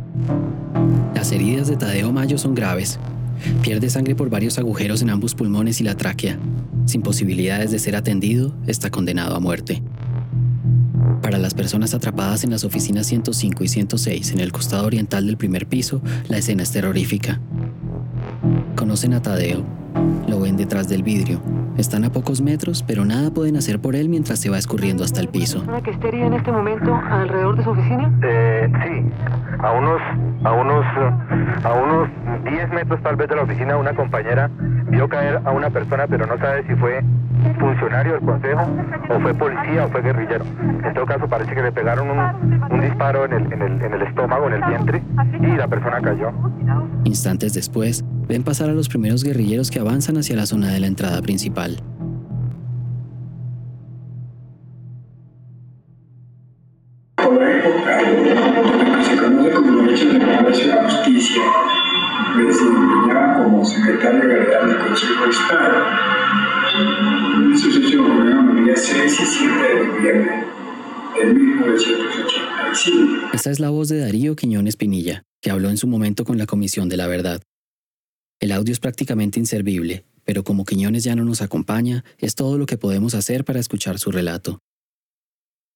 Las 1.14 1.32
heridas 1.32 1.68
de 1.68 1.76
Tadeo 1.76 2.12
Mayo 2.12 2.38
son 2.38 2.54
graves. 2.54 2.98
Pierde 3.60 3.90
sangre 3.90 4.14
por 4.14 4.30
varios 4.30 4.58
agujeros 4.58 5.02
en 5.02 5.10
ambos 5.10 5.34
pulmones 5.34 5.82
y 5.82 5.84
la 5.84 5.96
tráquea. 5.96 6.38
Sin 6.86 7.02
posibilidades 7.02 7.72
de 7.72 7.78
ser 7.78 7.94
atendido, 7.94 8.54
está 8.66 8.90
condenado 8.90 9.36
a 9.36 9.40
muerte. 9.40 9.82
Para 11.24 11.38
las 11.38 11.54
personas 11.54 11.94
atrapadas 11.94 12.44
en 12.44 12.50
las 12.50 12.64
oficinas 12.64 13.06
105 13.06 13.64
y 13.64 13.68
106 13.68 14.34
en 14.34 14.40
el 14.40 14.52
costado 14.52 14.86
oriental 14.86 15.26
del 15.26 15.38
primer 15.38 15.64
piso, 15.66 16.02
la 16.28 16.36
escena 16.36 16.62
es 16.62 16.70
terrorífica. 16.70 17.40
Conocen 18.76 19.14
a 19.14 19.22
Tadeo. 19.22 19.64
Lo 20.28 20.38
ven 20.38 20.58
detrás 20.58 20.86
del 20.86 21.02
vidrio. 21.02 21.40
Están 21.78 22.04
a 22.04 22.12
pocos 22.12 22.42
metros, 22.42 22.82
pero 22.82 23.06
nada 23.06 23.30
pueden 23.30 23.56
hacer 23.56 23.80
por 23.80 23.96
él 23.96 24.10
mientras 24.10 24.38
se 24.38 24.50
va 24.50 24.58
escurriendo 24.58 25.02
hasta 25.02 25.22
el 25.22 25.28
piso. 25.28 25.64
que 25.82 25.92
esté 25.92 26.08
herida 26.08 26.26
en 26.26 26.34
este 26.34 26.52
momento 26.52 26.94
alrededor 26.94 27.56
de 27.56 27.64
su 27.64 27.70
oficina? 27.70 28.12
Eh, 28.22 28.70
sí, 28.84 29.10
a 29.60 29.72
unos, 29.72 30.02
a 30.44 30.52
unos, 30.52 30.84
a 31.64 31.72
unos 31.72 32.08
10 32.44 32.68
metros 32.68 33.02
tal 33.02 33.16
vez 33.16 33.30
de 33.30 33.36
la 33.36 33.44
oficina 33.44 33.78
una 33.78 33.94
compañera 33.94 34.50
vio 34.90 35.08
caer 35.08 35.40
a 35.42 35.52
una 35.52 35.70
persona, 35.70 36.06
pero 36.06 36.26
no 36.26 36.36
sabe 36.36 36.66
si 36.66 36.74
fue 36.74 37.02
funcionario 37.58 38.12
del 38.12 38.22
consejo 38.22 38.62
o 39.08 39.20
fue 39.20 39.34
policía 39.34 39.86
o 39.86 39.88
fue 39.88 40.02
guerrillero. 40.02 40.44
En 40.84 40.94
todo 40.94 41.06
caso 41.06 41.28
parece 41.28 41.54
que 41.54 41.62
le 41.62 41.72
pegaron 41.72 42.08
un, 42.10 42.80
disparo 42.80 43.24
en 43.24 43.32
el, 43.32 43.52
el, 43.52 43.82
en 43.82 43.94
el 43.94 44.02
estómago, 44.02 44.46
en 44.48 44.54
el 44.54 44.64
vientre, 44.64 45.02
y 45.40 45.56
la 45.56 45.68
persona 45.68 46.00
cayó. 46.00 46.32
Instantes 47.04 47.54
después, 47.54 48.04
ven 48.26 48.42
pasar 48.42 48.70
a 48.70 48.72
los 48.72 48.88
primeros 48.88 49.24
guerrilleros 49.24 49.70
que 49.70 49.80
avanzan 49.80 50.16
hacia 50.16 50.36
la 50.36 50.46
zona 50.46 50.68
de 50.72 50.80
la 50.80 50.86
entrada 50.86 51.20
principal. 51.22 51.80
Esta 73.44 73.52
es 73.52 73.60
la 73.60 73.68
voz 73.68 73.90
de 73.90 73.98
Darío 73.98 74.36
Quiñones 74.36 74.76
Pinilla, 74.76 75.22
que 75.42 75.50
habló 75.50 75.68
en 75.68 75.76
su 75.76 75.86
momento 75.86 76.24
con 76.24 76.38
la 76.38 76.46
Comisión 76.46 76.88
de 76.88 76.96
la 76.96 77.06
Verdad. 77.06 77.42
El 78.40 78.52
audio 78.52 78.72
es 78.72 78.80
prácticamente 78.80 79.38
inservible, 79.38 80.06
pero 80.24 80.44
como 80.44 80.64
Quiñones 80.64 81.04
ya 81.04 81.14
no 81.14 81.26
nos 81.26 81.42
acompaña, 81.42 82.06
es 82.16 82.36
todo 82.36 82.56
lo 82.56 82.64
que 82.64 82.78
podemos 82.78 83.12
hacer 83.12 83.44
para 83.44 83.60
escuchar 83.60 83.98
su 83.98 84.10
relato. 84.10 84.60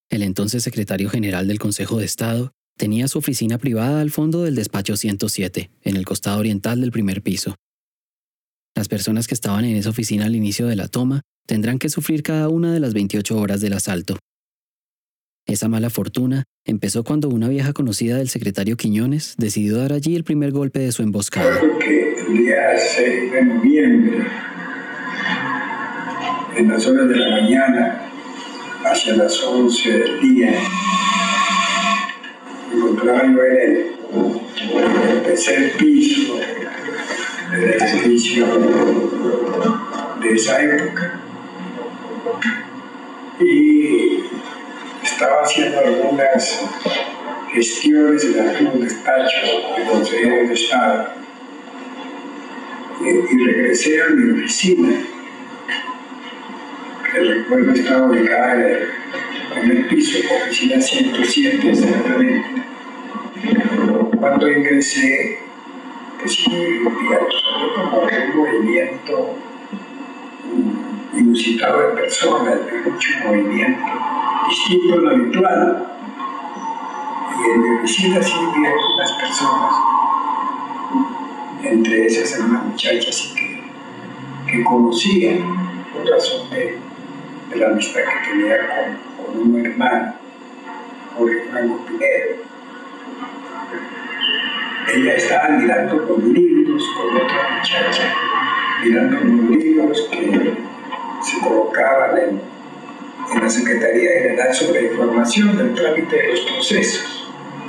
El 0.09 0.23
entonces 0.23 0.63
secretario 0.63 1.11
general 1.11 1.47
del 1.47 1.59
Consejo 1.59 1.99
de 1.99 2.07
Estado 2.07 2.53
tenía 2.79 3.07
su 3.07 3.19
oficina 3.19 3.59
privada 3.59 4.01
al 4.01 4.11
fondo 4.11 4.45
del 4.45 4.55
despacho 4.55 4.97
107, 4.97 5.71
en 5.83 5.97
el 5.97 6.07
costado 6.07 6.39
oriental 6.39 6.81
del 6.81 6.91
primer 6.91 7.21
piso. 7.21 7.55
Las 8.75 8.89
personas 8.89 9.27
que 9.27 9.35
estaban 9.35 9.67
en 9.67 9.77
esa 9.77 9.91
oficina 9.91 10.25
al 10.25 10.37
inicio 10.37 10.69
de 10.69 10.77
la 10.77 10.89
toma 10.89 11.21
tendrán 11.47 11.79
que 11.79 11.91
sufrir 11.91 12.23
cada 12.23 12.49
una 12.49 12.73
de 12.73 12.81
las 12.81 12.95
28 12.95 13.37
horas 13.37 13.61
del 13.61 13.75
asalto. 13.75 14.17
Esa 15.49 15.67
mala 15.67 15.89
fortuna 15.89 16.45
empezó 16.67 17.05
cuando 17.05 17.31
una 17.31 17.49
vieja 17.49 17.73
conocida 17.73 18.19
del 18.19 18.29
secretario 18.29 18.77
Quiñones 18.77 19.35
decidió 19.39 19.79
dar 19.79 19.95
allí 19.95 20.15
el 20.15 20.23
primer 20.23 20.53
golpe 20.53 20.79
de 20.79 20.93
su 20.93 21.03
emboscada. 21.03 21.59
que 21.81 22.17
el 22.21 22.37
día 22.37 22.77
6 22.77 23.33
de 23.33 23.45
noviembre, 23.47 24.27
en 26.55 26.69
las 26.69 26.87
horas 26.87 27.09
de 27.09 27.17
la 27.17 27.31
mañana, 27.31 28.11
hacia 28.85 29.17
las 29.17 29.43
11 29.43 29.91
del 29.91 30.21
día, 30.21 30.53
me 32.71 32.77
encontraba 32.77 33.23
yo 33.23 33.43
en 33.43 33.61
el, 33.63 33.87
en 34.75 35.17
el 35.17 35.23
tercer 35.23 35.73
piso 35.79 36.39
del 37.53 37.71
edificio 37.71 38.47
de 40.21 40.29
esa 40.31 40.63
época. 40.63 41.21
Y 43.41 43.78
estaba 45.19 45.43
haciendo 45.43 45.81
algunas 45.81 46.61
gestiones 47.53 48.25
en 48.25 48.39
algunos 48.39 48.81
despachos 48.83 49.51
de 49.77 49.85
consejeros 49.91 50.49
de 50.49 50.55
Estado 50.55 51.13
y, 53.01 53.35
y 53.35 53.45
regresé 53.45 54.01
a 54.01 54.11
mi 54.11 54.39
oficina, 54.39 54.97
que 57.11 57.19
recuerdo 57.19 57.73
estaba 57.73 58.07
ubicada 58.07 58.65
en 59.57 59.71
el 59.73 59.87
piso, 59.89 60.19
oficina 60.45 60.81
107 60.81 61.69
exactamente. 61.69 62.63
Cuando 64.21 64.53
ingresé, 64.53 65.41
pues 66.21 66.45
vi 66.49 66.85
como 66.85 68.03
un 68.03 68.37
movimiento 68.37 69.37
inusitado 71.17 71.89
de 71.89 72.03
personas, 72.03 72.61
vi 72.67 72.89
mucho 72.89 73.09
movimiento, 73.25 73.83
distinto 74.49 74.95
a 74.95 74.97
lo 74.97 75.11
habitual. 75.11 75.87
Y 77.39 77.51
en 77.51 77.89
sí 77.89 78.09
vi 78.09 78.67
algunas 78.67 79.13
personas 79.13 79.75
entre 81.63 82.07
esas 82.07 82.41
una 82.41 82.61
muchacha 82.61 83.09
así 83.09 83.35
que, 83.35 83.63
que 84.51 84.65
conocía 84.65 85.39
por 85.93 86.09
razón 86.09 86.49
de, 86.51 86.79
la 87.57 87.69
amistad 87.69 88.01
que 88.01 88.31
tenía 88.31 88.59
con, 89.17 89.41
un 89.41 89.67
hermano, 89.67 90.15
Jorge 91.17 91.43
Franco 91.51 91.79
Pinero. 91.87 92.37
Ella 94.95 95.15
estaba 95.15 95.49
mirando 95.51 95.97
los 95.97 96.23
libros 96.25 96.83
con 96.97 97.17
otra 97.17 97.59
muchacha, 97.59 98.15
mirando 98.85 99.17
los 99.21 99.51
libros 99.51 100.09
que 100.11 100.55
se 101.23 101.41
colocaban 101.41 102.19
en, 102.19 102.58
en 103.35 103.43
la 103.43 103.51
Secretaría 103.51 104.11
General 104.23 104.55
sobre 104.55 104.87
información 104.93 105.57
del 105.57 105.75
trámite 105.75 106.17
de 106.17 106.29
los 106.31 106.41
procesos. 106.41 107.19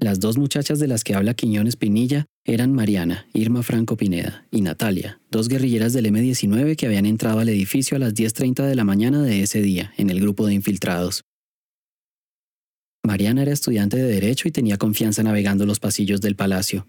Las 0.02 0.20
dos 0.20 0.38
muchachas 0.38 0.80
de 0.80 0.88
las 0.88 1.04
que 1.04 1.14
habla 1.14 1.34
Quiñones 1.34 1.76
Pinilla 1.76 2.26
eran 2.46 2.72
Mariana, 2.72 3.28
Irma 3.34 3.64
Franco 3.64 3.98
Pineda, 3.98 4.46
y 4.50 4.62
Natalia, 4.62 5.20
dos 5.30 5.50
guerrilleras 5.50 5.92
del 5.92 6.06
M-19 6.06 6.78
que 6.78 6.86
habían 6.86 7.06
entrado 7.06 7.40
al 7.40 7.50
edificio 7.50 7.98
a 7.98 8.00
las 8.00 8.14
10.30 8.14 8.66
de 8.66 8.76
la 8.76 8.86
mañana 8.86 9.22
de 9.22 9.44
ese 9.44 9.62
día, 9.62 9.92
en 9.98 10.10
el 10.10 10.22
grupo 10.22 10.48
de 10.48 10.54
infiltrados. 10.54 11.24
Mariana 13.04 13.42
era 13.42 13.52
estudiante 13.52 13.98
de 13.98 14.04
Derecho 14.04 14.48
y 14.48 14.52
tenía 14.52 14.78
confianza 14.78 15.22
navegando 15.24 15.66
los 15.66 15.80
pasillos 15.80 16.22
del 16.22 16.36
palacio. 16.36 16.88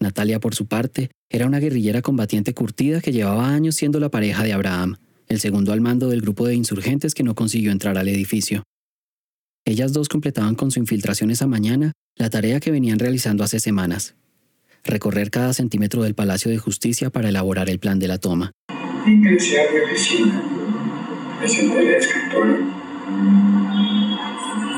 Natalia, 0.00 0.40
por 0.40 0.54
su 0.54 0.66
parte, 0.66 1.10
era 1.30 1.46
una 1.46 1.60
guerrillera 1.60 2.02
combatiente 2.02 2.52
curtida 2.52 3.00
que 3.00 3.12
llevaba 3.12 3.48
años 3.48 3.76
siendo 3.76 4.00
la 4.00 4.10
pareja 4.10 4.42
de 4.42 4.52
Abraham, 4.52 4.96
el 5.28 5.40
segundo 5.40 5.72
al 5.72 5.80
mando 5.80 6.08
del 6.08 6.20
grupo 6.20 6.46
de 6.46 6.54
insurgentes 6.54 7.14
que 7.14 7.22
no 7.22 7.34
consiguió 7.34 7.72
entrar 7.72 7.98
al 7.98 8.08
edificio. 8.08 8.62
Ellas 9.66 9.92
dos 9.92 10.08
completaban 10.08 10.54
con 10.54 10.70
su 10.70 10.78
infiltración 10.78 11.30
esa 11.30 11.46
mañana 11.46 11.92
la 12.16 12.30
tarea 12.30 12.60
que 12.60 12.70
venían 12.70 12.98
realizando 12.98 13.44
hace 13.44 13.60
semanas, 13.60 14.14
recorrer 14.84 15.30
cada 15.30 15.54
centímetro 15.54 16.02
del 16.02 16.14
Palacio 16.14 16.50
de 16.50 16.58
Justicia 16.58 17.10
para 17.10 17.30
elaborar 17.30 17.70
el 17.70 17.78
plan 17.78 17.98
de 17.98 18.08
la 18.08 18.18
toma. 18.18 18.52
Y 19.06 19.22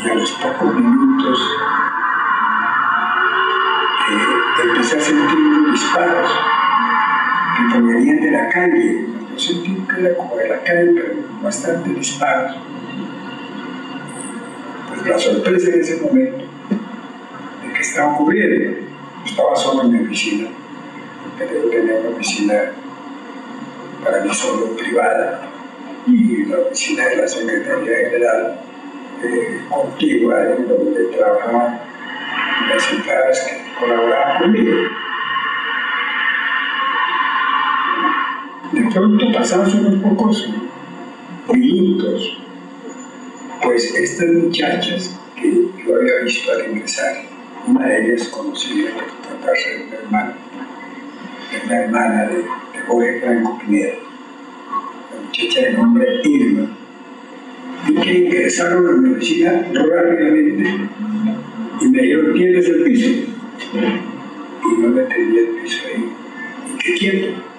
a 0.08 0.14
los 0.14 0.30
pocos 0.32 0.74
minutos 0.74 1.38
eh, 4.08 4.64
empecé 4.64 4.96
a 4.96 5.00
sentir 5.00 5.38
disparos 5.72 6.30
que 7.56 7.62
provenían 7.74 8.20
de 8.20 8.30
la 8.30 8.48
calle. 8.48 9.25
Yo 9.36 9.42
sentí 9.42 9.76
que 9.86 10.00
era 10.00 10.16
como 10.16 10.34
de 10.36 10.48
la 10.48 10.62
calle, 10.62 10.92
pero 10.94 11.14
bastante 11.42 11.90
disparos. 11.90 12.56
Pues 14.88 15.06
la 15.06 15.18
sorpresa 15.18 15.70
en 15.74 15.80
ese 15.80 16.00
momento 16.00 16.38
de 16.38 17.72
que 17.74 17.80
estaba 17.80 18.14
ocurriendo 18.14 18.78
estaba 19.26 19.54
solo 19.54 19.82
en 19.82 19.92
mi 19.92 20.06
oficina, 20.06 20.48
porque 21.38 21.54
yo 21.54 21.68
tenía 21.68 21.96
una 21.96 22.16
oficina 22.16 22.54
para 24.02 24.24
mí 24.24 24.32
solo 24.32 24.74
privada 24.74 25.42
y 26.06 26.46
la 26.46 26.60
oficina 26.60 27.06
de 27.06 27.16
la 27.16 27.28
Secretaría 27.28 27.96
General 28.10 28.60
eh, 29.22 29.60
contigua 29.68 30.46
en 30.46 30.66
donde 30.66 31.04
trabajaban 31.14 31.78
las 32.70 32.90
empleadas 32.90 33.40
que 33.40 33.78
colaboraban 33.78 34.38
conmigo. 34.38 35.05
De 38.76 38.82
pronto 38.92 39.32
pasados 39.32 39.74
unos 39.74 40.02
pocos 40.02 40.50
minutos, 41.50 42.38
pues 43.62 43.94
estas 43.94 44.28
muchachas 44.34 45.18
que 45.34 45.50
yo 45.50 45.96
había 45.96 46.24
visto 46.24 46.52
al 46.52 46.70
ingresar, 46.70 47.22
una 47.66 47.86
de 47.86 48.06
ellas 48.06 48.28
conocida 48.28 48.90
por 48.92 49.04
tratarse 49.22 49.70
de 49.70 49.84
una 49.86 49.96
hermana, 49.96 50.34
de 51.50 51.66
una 51.66 51.84
hermana 51.84 52.22
de, 52.26 52.36
de 52.36 52.86
Jorge 52.86 53.20
Franco 53.22 53.58
Pineda, 53.60 53.94
la 55.14 55.22
muchacha 55.26 55.60
de 55.62 55.72
nombre 55.72 56.20
Irma, 56.24 56.76
y 57.88 57.94
que 57.94 58.12
ingresaron 58.12 58.88
a 58.88 58.92
mi 59.00 59.14
oficina 59.14 59.52
rápidamente 59.72 60.80
y 61.80 61.88
me 61.88 62.02
dijeron, 62.02 62.34
¿tienes 62.34 62.68
el 62.68 62.82
piso? 62.82 63.08
Y 63.08 64.80
no 64.82 64.88
me 64.88 65.02
tenía 65.04 65.40
el 65.40 65.48
piso 65.62 65.78
ahí. 65.86 66.12
Y 66.74 66.78
qué 66.78 66.94
quieto, 66.94 67.55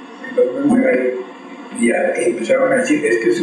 decir, 2.77 3.05
esto 3.05 3.29
es 3.29 3.41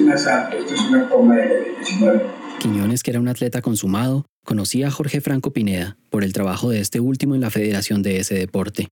esto 0.55 0.74
es 0.74 0.80
una 0.80 1.36
de 1.36 1.49
la 1.49 1.78
19. 1.78 2.22
Quiñones, 2.61 3.03
que 3.03 3.11
era 3.11 3.20
un 3.20 3.28
atleta 3.28 3.62
consumado, 3.62 4.26
conocía 4.45 4.88
a 4.88 4.90
Jorge 4.90 5.20
Franco 5.20 5.53
Pineda 5.53 5.97
por 6.11 6.24
el 6.24 6.32
trabajo 6.32 6.70
de 6.70 6.80
este 6.80 7.01
último 7.01 7.34
en 7.34 7.40
la 7.40 7.51
federación 7.51 8.03
de 8.03 8.18
ese 8.18 8.34
deporte. 8.34 8.88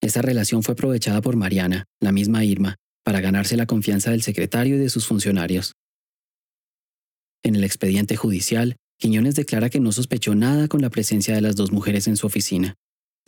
Esa 0.00 0.22
relación 0.22 0.62
fue 0.62 0.72
aprovechada 0.72 1.20
por 1.20 1.36
Mariana, 1.36 1.84
la 2.00 2.12
misma 2.12 2.44
Irma, 2.44 2.76
para 3.04 3.20
ganarse 3.20 3.56
la 3.56 3.66
confianza 3.66 4.10
del 4.10 4.22
secretario 4.22 4.76
y 4.76 4.78
de 4.78 4.90
sus 4.90 5.06
funcionarios. 5.06 5.72
En 7.42 7.56
el 7.56 7.64
expediente 7.64 8.16
judicial, 8.16 8.76
Quiñones 8.98 9.34
declara 9.34 9.70
que 9.70 9.80
no 9.80 9.92
sospechó 9.92 10.34
nada 10.34 10.68
con 10.68 10.82
la 10.82 10.90
presencia 10.90 11.34
de 11.34 11.40
las 11.40 11.56
dos 11.56 11.72
mujeres 11.72 12.08
en 12.08 12.16
su 12.16 12.26
oficina. 12.26 12.74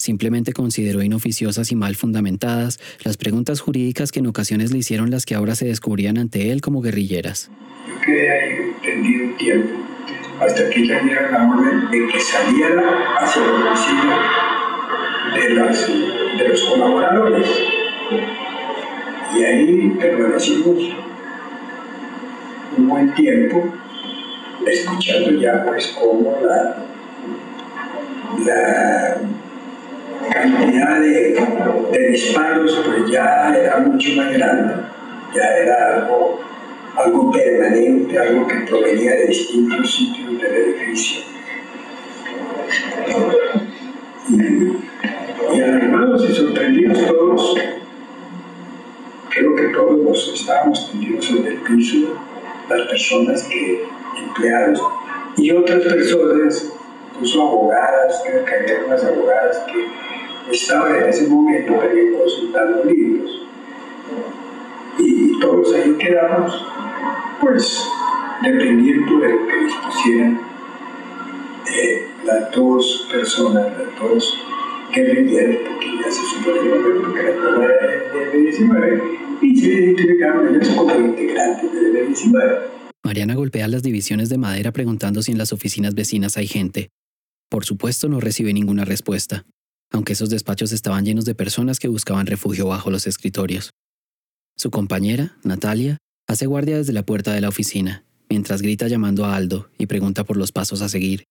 Simplemente 0.00 0.54
consideró 0.54 1.02
inoficiosas 1.02 1.70
y 1.72 1.76
mal 1.76 1.94
fundamentadas 1.94 2.80
las 3.04 3.18
preguntas 3.18 3.60
jurídicas 3.60 4.12
que 4.12 4.20
en 4.20 4.28
ocasiones 4.28 4.72
le 4.72 4.78
hicieron 4.78 5.10
las 5.10 5.26
que 5.26 5.34
ahora 5.34 5.54
se 5.54 5.66
descubrían 5.66 6.16
ante 6.16 6.50
él 6.52 6.62
como 6.62 6.80
guerrilleras. 6.80 7.50
Yo 7.86 8.00
quedé 8.00 8.30
ahí 8.30 8.72
tendido 8.82 9.24
un 9.26 9.36
tiempo, 9.36 9.68
hasta 10.40 10.70
que 10.70 10.86
ya 10.86 11.00
dieron 11.00 11.30
la 11.30 11.50
orden 11.50 11.90
de 11.90 12.06
que 12.10 12.18
saliera 12.18 13.14
hacia 13.18 13.42
la 13.42 13.72
oficina 13.72 14.18
de, 15.34 15.50
las, 15.50 15.86
de 15.86 16.48
los 16.48 16.64
colaboradores. 16.64 17.48
Y 19.36 19.44
ahí 19.44 19.96
permanecimos 20.00 20.78
un 22.78 22.88
buen 22.88 23.14
tiempo, 23.14 23.70
escuchando 24.66 25.38
ya 25.38 25.62
pues 25.66 25.88
cómo 25.88 26.38
la, 26.40 26.86
la 28.46 29.20
cantidad 30.28 31.00
de, 31.00 31.38
de, 31.92 32.08
disparos 32.10 32.82
pues 32.84 33.10
ya 33.10 33.54
era 33.56 33.78
mucho 33.78 34.12
más 34.16 34.32
grande, 34.32 34.74
ya 35.34 35.44
era 35.56 35.96
algo, 35.96 36.40
algo 36.96 37.30
permanente, 37.32 38.18
algo 38.18 38.46
que 38.46 38.56
provenía 38.60 39.12
de 39.12 39.26
distintos 39.26 39.94
sitios 39.94 40.40
del 40.40 40.54
edificio. 40.54 41.22
Y, 44.28 45.56
y 45.56 45.60
alarmados 45.60 46.28
y 46.28 46.34
sorprendidos 46.34 47.06
todos, 47.06 47.56
creo 49.30 49.56
que 49.56 49.68
todos 49.68 49.98
nos 49.98 50.40
estábamos 50.40 50.90
tendidos 50.90 51.24
sobre 51.24 51.50
el 51.50 51.56
piso, 51.58 52.16
las 52.68 52.86
personas 52.88 53.42
que, 53.44 53.84
empleados 54.18 54.80
y 55.36 55.50
otras 55.52 55.82
personas, 55.82 56.72
incluso 57.14 57.42
abogadas, 57.42 58.22
creo 58.24 58.44
que 58.44 58.54
había 58.54 58.84
unas 58.86 59.04
abogadas 59.04 59.58
que 59.66 59.86
estaban 60.50 60.96
en 60.96 61.08
ese 61.08 61.28
momento 61.28 61.74
también 61.74 62.14
consultando 62.14 62.84
libros. 62.84 63.42
Y 64.98 65.38
todos 65.40 65.74
ahí 65.74 65.94
quedamos, 65.98 66.66
pues, 67.40 67.84
dependiendo 68.42 69.18
de 69.18 69.28
lo 69.28 69.46
que 69.46 69.64
dispusieran 69.64 70.40
eh, 71.72 72.06
las 72.24 72.50
dos 72.52 73.08
personas, 73.10 73.66
las 73.78 74.00
dos 74.00 74.38
guerrilleras, 74.94 75.56
porque 75.68 75.86
ya 76.02 76.10
se 76.10 76.22
supone 76.22 77.14
que 77.14 77.20
era 77.20 77.34
toma 77.36 77.66
de, 77.66 78.30
de 78.30 78.38
19 78.38 79.02
y 79.42 79.56
se 79.56 79.68
identificaron 79.68 80.54
ellas 80.54 80.68
como 80.70 80.94
integrantes 80.94 81.72
de 81.72 82.06
19. 82.06 82.58
Mariana 83.04 83.34
golpea 83.34 83.68
las 83.68 83.82
divisiones 83.82 84.28
de 84.28 84.38
madera 84.38 84.72
preguntando 84.72 85.22
si 85.22 85.32
en 85.32 85.38
las 85.38 85.52
oficinas 85.52 85.94
vecinas 85.94 86.36
hay 86.36 86.46
gente. 86.46 86.90
Por 87.48 87.64
supuesto 87.64 88.08
no 88.08 88.20
recibe 88.20 88.52
ninguna 88.52 88.84
respuesta, 88.84 89.44
aunque 89.90 90.12
esos 90.12 90.30
despachos 90.30 90.72
estaban 90.72 91.04
llenos 91.04 91.24
de 91.24 91.34
personas 91.34 91.78
que 91.78 91.88
buscaban 91.88 92.26
refugio 92.26 92.66
bajo 92.66 92.90
los 92.90 93.06
escritorios. 93.06 93.70
Su 94.56 94.70
compañera, 94.70 95.36
Natalia, 95.42 95.98
hace 96.28 96.46
guardia 96.46 96.76
desde 96.76 96.92
la 96.92 97.04
puerta 97.04 97.32
de 97.32 97.40
la 97.40 97.48
oficina, 97.48 98.04
mientras 98.28 98.62
grita 98.62 98.88
llamando 98.88 99.24
a 99.24 99.34
Aldo 99.34 99.70
y 99.78 99.86
pregunta 99.86 100.24
por 100.24 100.36
los 100.36 100.52
pasos 100.52 100.82
a 100.82 100.88
seguir. 100.88 101.24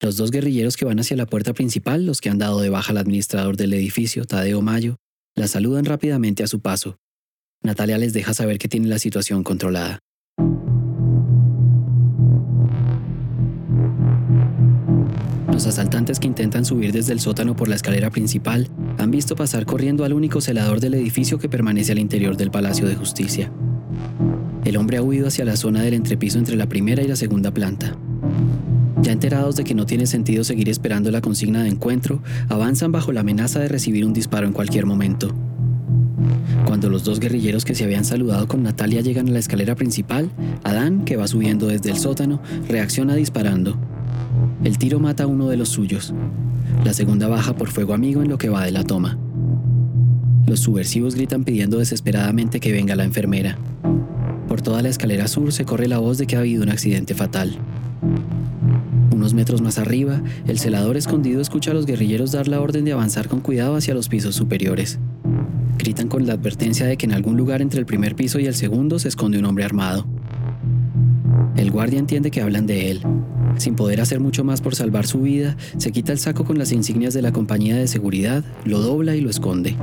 Los 0.00 0.16
dos 0.16 0.30
guerrilleros 0.30 0.76
que 0.76 0.84
van 0.84 1.00
hacia 1.00 1.16
la 1.16 1.26
puerta 1.26 1.54
principal, 1.54 2.04
los 2.04 2.20
que 2.20 2.28
han 2.28 2.38
dado 2.38 2.60
de 2.60 2.68
baja 2.68 2.92
al 2.92 2.98
administrador 2.98 3.56
del 3.56 3.72
edificio, 3.72 4.24
Tadeo 4.24 4.60
Mayo, 4.60 4.96
la 5.34 5.48
saludan 5.48 5.84
rápidamente 5.84 6.42
a 6.42 6.46
su 6.46 6.60
paso. 6.60 6.96
Natalia 7.62 7.98
les 7.98 8.12
deja 8.12 8.34
saber 8.34 8.58
que 8.58 8.68
tiene 8.68 8.88
la 8.88 8.98
situación 8.98 9.42
controlada. 9.42 10.00
Los 15.54 15.68
asaltantes 15.68 16.18
que 16.18 16.26
intentan 16.26 16.64
subir 16.64 16.90
desde 16.90 17.12
el 17.12 17.20
sótano 17.20 17.54
por 17.54 17.68
la 17.68 17.76
escalera 17.76 18.10
principal 18.10 18.68
han 18.98 19.12
visto 19.12 19.36
pasar 19.36 19.66
corriendo 19.66 20.04
al 20.04 20.12
único 20.12 20.40
celador 20.40 20.80
del 20.80 20.94
edificio 20.94 21.38
que 21.38 21.48
permanece 21.48 21.92
al 21.92 22.00
interior 22.00 22.36
del 22.36 22.50
Palacio 22.50 22.88
de 22.88 22.96
Justicia. 22.96 23.52
El 24.64 24.76
hombre 24.76 24.96
ha 24.96 25.02
huido 25.02 25.28
hacia 25.28 25.44
la 25.44 25.54
zona 25.54 25.82
del 25.82 25.94
entrepiso 25.94 26.38
entre 26.38 26.56
la 26.56 26.68
primera 26.68 27.04
y 27.04 27.06
la 27.06 27.14
segunda 27.14 27.52
planta. 27.52 27.96
Ya 29.00 29.12
enterados 29.12 29.54
de 29.54 29.62
que 29.62 29.76
no 29.76 29.86
tiene 29.86 30.08
sentido 30.08 30.42
seguir 30.42 30.68
esperando 30.68 31.12
la 31.12 31.20
consigna 31.20 31.62
de 31.62 31.68
encuentro, 31.68 32.20
avanzan 32.48 32.90
bajo 32.90 33.12
la 33.12 33.20
amenaza 33.20 33.60
de 33.60 33.68
recibir 33.68 34.04
un 34.04 34.12
disparo 34.12 34.48
en 34.48 34.52
cualquier 34.52 34.86
momento. 34.86 35.32
Cuando 36.66 36.90
los 36.90 37.04
dos 37.04 37.20
guerrilleros 37.20 37.64
que 37.64 37.76
se 37.76 37.84
habían 37.84 38.04
saludado 38.04 38.48
con 38.48 38.64
Natalia 38.64 39.02
llegan 39.02 39.28
a 39.28 39.30
la 39.30 39.38
escalera 39.38 39.76
principal, 39.76 40.32
Adán, 40.64 41.04
que 41.04 41.16
va 41.16 41.28
subiendo 41.28 41.68
desde 41.68 41.92
el 41.92 41.98
sótano, 41.98 42.42
reacciona 42.68 43.14
disparando. 43.14 43.93
El 44.64 44.78
tiro 44.78 44.98
mata 44.98 45.24
a 45.24 45.26
uno 45.26 45.48
de 45.48 45.58
los 45.58 45.68
suyos. 45.68 46.14
La 46.84 46.94
segunda 46.94 47.28
baja 47.28 47.54
por 47.54 47.68
fuego 47.68 47.92
amigo 47.92 48.22
en 48.22 48.30
lo 48.30 48.38
que 48.38 48.48
va 48.48 48.64
de 48.64 48.72
la 48.72 48.82
toma. 48.82 49.18
Los 50.46 50.60
subversivos 50.60 51.14
gritan 51.14 51.44
pidiendo 51.44 51.78
desesperadamente 51.78 52.60
que 52.60 52.72
venga 52.72 52.96
la 52.96 53.04
enfermera. 53.04 53.58
Por 54.48 54.62
toda 54.62 54.80
la 54.80 54.88
escalera 54.88 55.28
sur 55.28 55.52
se 55.52 55.66
corre 55.66 55.86
la 55.86 55.98
voz 55.98 56.16
de 56.16 56.26
que 56.26 56.36
ha 56.36 56.40
habido 56.40 56.62
un 56.62 56.70
accidente 56.70 57.14
fatal. 57.14 57.58
Unos 59.14 59.34
metros 59.34 59.60
más 59.60 59.78
arriba, 59.78 60.22
el 60.46 60.58
celador 60.58 60.96
escondido 60.96 61.42
escucha 61.42 61.72
a 61.72 61.74
los 61.74 61.84
guerrilleros 61.84 62.32
dar 62.32 62.48
la 62.48 62.62
orden 62.62 62.86
de 62.86 62.92
avanzar 62.92 63.28
con 63.28 63.40
cuidado 63.40 63.76
hacia 63.76 63.92
los 63.92 64.08
pisos 64.08 64.34
superiores. 64.34 64.98
Gritan 65.76 66.08
con 66.08 66.26
la 66.26 66.32
advertencia 66.32 66.86
de 66.86 66.96
que 66.96 67.04
en 67.04 67.12
algún 67.12 67.36
lugar 67.36 67.60
entre 67.60 67.80
el 67.80 67.86
primer 67.86 68.16
piso 68.16 68.38
y 68.38 68.46
el 68.46 68.54
segundo 68.54 68.98
se 68.98 69.08
esconde 69.08 69.38
un 69.38 69.44
hombre 69.44 69.64
armado. 69.64 70.06
El 71.56 71.70
guardia 71.70 71.98
entiende 71.98 72.30
que 72.30 72.42
hablan 72.42 72.66
de 72.66 72.90
él. 72.90 73.00
Sin 73.56 73.76
poder 73.76 74.00
hacer 74.00 74.18
mucho 74.18 74.42
más 74.42 74.60
por 74.60 74.74
salvar 74.74 75.06
su 75.06 75.22
vida, 75.22 75.56
se 75.76 75.92
quita 75.92 76.12
el 76.12 76.18
saco 76.18 76.44
con 76.44 76.58
las 76.58 76.72
insignias 76.72 77.14
de 77.14 77.22
la 77.22 77.32
compañía 77.32 77.76
de 77.76 77.86
seguridad, 77.86 78.44
lo 78.64 78.80
dobla 78.80 79.14
y 79.14 79.20
lo 79.20 79.30
esconde. 79.30 79.76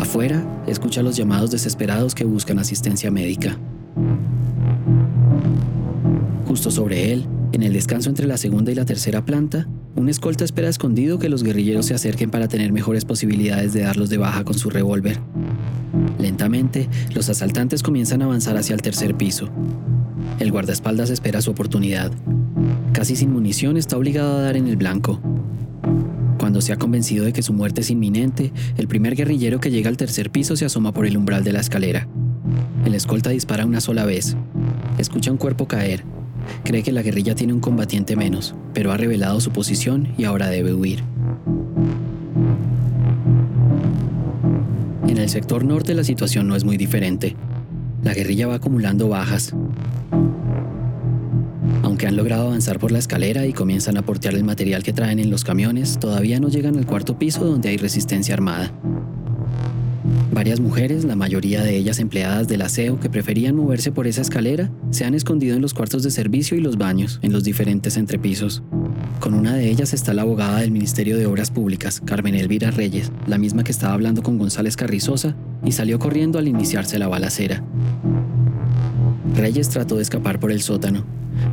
Afuera, 0.00 0.44
escucha 0.66 1.02
los 1.02 1.16
llamados 1.16 1.50
desesperados 1.50 2.14
que 2.14 2.24
buscan 2.24 2.58
asistencia 2.58 3.10
médica. 3.10 3.56
Justo 6.46 6.70
sobre 6.70 7.12
él, 7.12 7.26
en 7.52 7.62
el 7.62 7.72
descanso 7.72 8.08
entre 8.08 8.26
la 8.26 8.36
segunda 8.36 8.72
y 8.72 8.74
la 8.74 8.84
tercera 8.84 9.24
planta, 9.24 9.68
un 9.94 10.08
escolta 10.08 10.44
espera 10.44 10.68
escondido 10.68 11.18
que 11.18 11.28
los 11.28 11.42
guerrilleros 11.42 11.86
se 11.86 11.94
acerquen 11.94 12.30
para 12.30 12.48
tener 12.48 12.72
mejores 12.72 13.04
posibilidades 13.04 13.72
de 13.72 13.82
darlos 13.82 14.10
de 14.10 14.18
baja 14.18 14.44
con 14.44 14.58
su 14.58 14.70
revólver. 14.70 15.18
Lentamente, 16.18 16.88
los 17.14 17.28
asaltantes 17.28 17.82
comienzan 17.82 18.22
a 18.22 18.24
avanzar 18.26 18.56
hacia 18.56 18.74
el 18.74 18.82
tercer 18.82 19.14
piso. 19.14 19.48
El 20.38 20.52
guardaespaldas 20.52 21.10
espera 21.10 21.40
su 21.40 21.50
oportunidad. 21.50 22.12
Casi 22.92 23.16
sin 23.16 23.32
munición 23.32 23.76
está 23.76 23.96
obligado 23.96 24.38
a 24.38 24.42
dar 24.42 24.56
en 24.56 24.68
el 24.68 24.76
blanco. 24.76 25.20
Cuando 26.38 26.60
se 26.60 26.72
ha 26.72 26.76
convencido 26.76 27.24
de 27.24 27.32
que 27.32 27.42
su 27.42 27.52
muerte 27.52 27.80
es 27.80 27.90
inminente, 27.90 28.52
el 28.76 28.88
primer 28.88 29.16
guerrillero 29.16 29.60
que 29.60 29.70
llega 29.70 29.88
al 29.88 29.96
tercer 29.96 30.30
piso 30.30 30.56
se 30.56 30.64
asoma 30.64 30.92
por 30.92 31.06
el 31.06 31.16
umbral 31.16 31.44
de 31.44 31.52
la 31.52 31.60
escalera. 31.60 32.06
El 32.84 32.94
escolta 32.94 33.30
dispara 33.30 33.66
una 33.66 33.80
sola 33.80 34.04
vez. 34.04 34.36
Escucha 34.98 35.30
un 35.30 35.38
cuerpo 35.38 35.66
caer 35.66 36.04
Cree 36.64 36.82
que 36.82 36.92
la 36.92 37.02
guerrilla 37.02 37.34
tiene 37.34 37.52
un 37.52 37.60
combatiente 37.60 38.16
menos, 38.16 38.54
pero 38.74 38.92
ha 38.92 38.96
revelado 38.96 39.40
su 39.40 39.50
posición 39.50 40.08
y 40.16 40.24
ahora 40.24 40.48
debe 40.48 40.74
huir. 40.74 41.02
En 45.08 45.18
el 45.18 45.28
sector 45.28 45.64
norte 45.64 45.94
la 45.94 46.04
situación 46.04 46.48
no 46.48 46.56
es 46.56 46.64
muy 46.64 46.76
diferente. 46.76 47.36
La 48.02 48.14
guerrilla 48.14 48.46
va 48.46 48.56
acumulando 48.56 49.08
bajas. 49.08 49.54
Aunque 51.86 52.08
han 52.08 52.16
logrado 52.16 52.48
avanzar 52.48 52.80
por 52.80 52.90
la 52.90 52.98
escalera 52.98 53.46
y 53.46 53.52
comienzan 53.52 53.96
a 53.96 54.02
portear 54.02 54.34
el 54.34 54.42
material 54.42 54.82
que 54.82 54.92
traen 54.92 55.20
en 55.20 55.30
los 55.30 55.44
camiones, 55.44 56.00
todavía 56.00 56.40
no 56.40 56.48
llegan 56.48 56.76
al 56.76 56.84
cuarto 56.84 57.16
piso 57.16 57.44
donde 57.44 57.68
hay 57.68 57.76
resistencia 57.76 58.34
armada. 58.34 58.72
Varias 60.32 60.58
mujeres, 60.58 61.04
la 61.04 61.14
mayoría 61.14 61.62
de 61.62 61.76
ellas 61.76 62.00
empleadas 62.00 62.48
del 62.48 62.62
aseo 62.62 62.98
que 62.98 63.08
preferían 63.08 63.54
moverse 63.54 63.92
por 63.92 64.08
esa 64.08 64.22
escalera, 64.22 64.68
se 64.90 65.04
han 65.04 65.14
escondido 65.14 65.54
en 65.54 65.62
los 65.62 65.74
cuartos 65.74 66.02
de 66.02 66.10
servicio 66.10 66.56
y 66.56 66.60
los 66.60 66.76
baños, 66.76 67.20
en 67.22 67.32
los 67.32 67.44
diferentes 67.44 67.96
entrepisos. 67.96 68.64
Con 69.20 69.32
una 69.34 69.54
de 69.54 69.70
ellas 69.70 69.94
está 69.94 70.12
la 70.12 70.22
abogada 70.22 70.58
del 70.58 70.72
Ministerio 70.72 71.16
de 71.16 71.26
Obras 71.26 71.52
Públicas, 71.52 72.02
Carmen 72.04 72.34
Elvira 72.34 72.72
Reyes, 72.72 73.12
la 73.28 73.38
misma 73.38 73.62
que 73.62 73.70
estaba 73.70 73.94
hablando 73.94 74.24
con 74.24 74.38
González 74.38 74.74
Carrizosa 74.74 75.36
y 75.64 75.70
salió 75.70 76.00
corriendo 76.00 76.40
al 76.40 76.48
iniciarse 76.48 76.98
la 76.98 77.06
balacera. 77.06 77.62
Reyes 79.36 79.68
trató 79.68 79.94
de 79.96 80.02
escapar 80.02 80.40
por 80.40 80.50
el 80.50 80.62
sótano, 80.62 81.04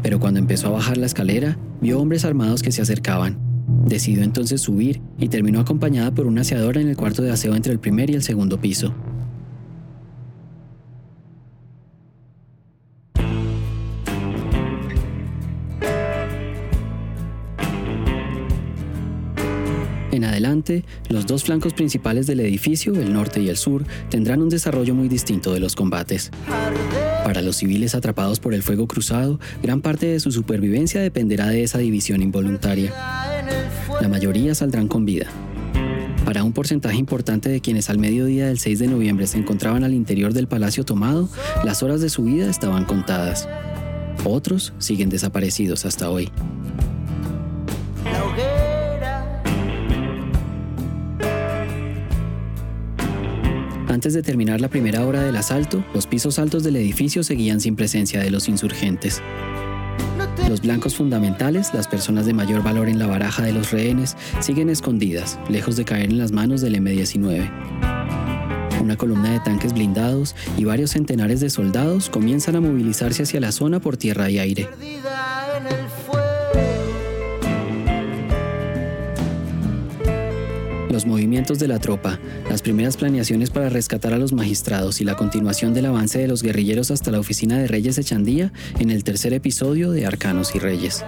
pero 0.02 0.20
cuando 0.20 0.40
empezó 0.40 0.68
a 0.68 0.72
bajar 0.72 0.98
la 0.98 1.06
escalera, 1.06 1.58
vio 1.82 2.00
hombres 2.00 2.26
armados 2.26 2.62
que 2.62 2.72
se 2.72 2.82
acercaban 2.82 3.54
Decidió 3.86 4.24
entonces 4.24 4.62
subir 4.62 5.02
y 5.18 5.30
terminó 5.30 5.60
acompañada 5.60 6.14
por 6.14 6.28
una 6.28 6.42
aseadora 6.42 6.82
en 6.82 6.90
el 6.90 6.98
cuarto 6.98 7.22
de 7.22 7.32
aseo 7.32 7.56
entre 7.56 7.72
el 7.72 7.80
primer 7.80 8.10
y 8.10 8.14
el 8.14 8.24
segundo 8.24 8.60
piso. 8.60 8.94
Los 21.10 21.26
dos 21.26 21.44
flancos 21.44 21.74
principales 21.74 22.28
del 22.28 22.40
edificio, 22.40 22.94
el 22.94 23.14
norte 23.14 23.42
y 23.42 23.50
el 23.50 23.58
sur, 23.58 23.86
tendrán 24.10 24.42
un 24.42 24.50
desarrollo 24.50 24.96
muy 24.96 25.08
distinto 25.08 25.54
de 25.54 25.60
los 25.60 25.76
combates. 25.76 26.32
Para 27.24 27.42
los 27.42 27.58
civiles 27.58 27.96
atrapados 27.96 28.40
por 28.40 28.54
el 28.54 28.64
fuego 28.64 28.88
cruzado, 28.88 29.40
gran 29.62 29.82
parte 29.82 30.08
de 30.08 30.20
su 30.20 30.32
supervivencia 30.32 31.02
dependerá 31.02 31.48
de 31.48 31.64
esa 31.64 31.78
división 31.78 32.22
involuntaria. 32.22 32.94
La 34.02 34.08
mayoría 34.10 34.56
saldrán 34.56 34.88
con 34.88 35.06
vida. 35.06 35.28
Para 36.26 36.44
un 36.44 36.54
porcentaje 36.54 36.98
importante 36.98 37.50
de 37.50 37.62
quienes 37.62 37.90
al 37.90 37.98
mediodía 37.98 38.48
del 38.48 38.60
6 38.60 38.80
de 38.80 38.88
noviembre 38.88 39.28
se 39.28 39.38
encontraban 39.38 39.84
al 39.84 39.94
interior 39.94 40.34
del 40.34 40.48
palacio 40.48 40.86
tomado, 40.86 41.30
las 41.64 41.84
horas 41.84 42.02
de 42.02 42.10
su 42.10 42.24
vida 42.24 42.50
estaban 42.50 42.86
contadas. 42.86 43.48
Otros 44.26 44.74
siguen 44.78 45.10
desaparecidos 45.10 45.86
hasta 45.86 46.10
hoy. 46.10 46.30
Antes 53.94 54.16
de 54.16 54.24
terminar 54.24 54.60
la 54.60 54.70
primera 54.70 55.06
hora 55.06 55.22
del 55.22 55.36
asalto, 55.36 55.86
los 55.94 56.08
pisos 56.08 56.40
altos 56.40 56.64
del 56.64 56.78
edificio 56.78 57.24
seguían 57.24 57.62
sin 57.62 57.76
presencia 57.76 58.22
de 58.22 58.32
los 58.32 58.50
insurgentes. 58.50 59.22
Los 60.50 60.62
blancos 60.62 60.96
fundamentales, 60.96 61.76
las 61.76 61.88
personas 61.88 62.26
de 62.26 62.34
mayor 62.34 62.64
valor 62.64 62.90
en 62.90 62.98
la 62.98 63.06
baraja 63.06 63.44
de 63.44 63.54
los 63.54 63.70
rehenes, 63.70 64.18
siguen 64.40 64.72
escondidas, 64.72 65.38
lejos 65.48 65.76
de 65.76 65.86
caer 65.86 66.10
en 66.10 66.18
las 66.18 66.32
manos 66.32 66.62
del 66.62 66.74
M-19. 66.74 67.52
Una 68.82 68.98
columna 68.98 69.32
de 69.32 69.40
tanques 69.42 69.74
blindados 69.74 70.36
y 70.58 70.66
varios 70.66 70.90
centenares 70.90 71.40
de 71.40 71.52
soldados 71.52 72.10
comienzan 72.10 72.56
a 72.56 72.62
movilizarse 72.62 73.22
hacia 73.22 73.42
la 73.42 73.52
zona 73.52 73.80
por 73.80 73.96
tierra 73.96 74.28
y 74.28 74.40
aire. 74.40 74.70
Los 80.94 81.06
movimientos 81.06 81.60
de 81.60 81.68
la 81.68 81.80
tropa, 81.80 82.20
las 82.50 82.62
primeras 82.62 82.96
planeaciones 82.96 83.50
para 83.50 83.68
rescatar 83.68 84.14
a 84.14 84.18
los 84.18 84.32
magistrados 84.32 85.02
y 85.02 85.04
la 85.04 85.16
continuación 85.16 85.74
del 85.74 85.88
avance 85.88 86.20
de 86.20 86.28
los 86.28 86.42
guerrilleros 86.44 86.92
hasta 86.92 87.12
la 87.12 87.20
oficina 87.20 87.58
de 87.58 87.68
Reyes 87.68 87.98
de 87.98 88.04
Chandía 88.04 88.54
en 88.80 88.92
el 88.92 89.04
tercer 89.04 89.34
episodio 89.34 89.92
de 89.92 90.06
Arcanos 90.06 90.56
y 90.56 90.60
Reyes. 90.60 91.04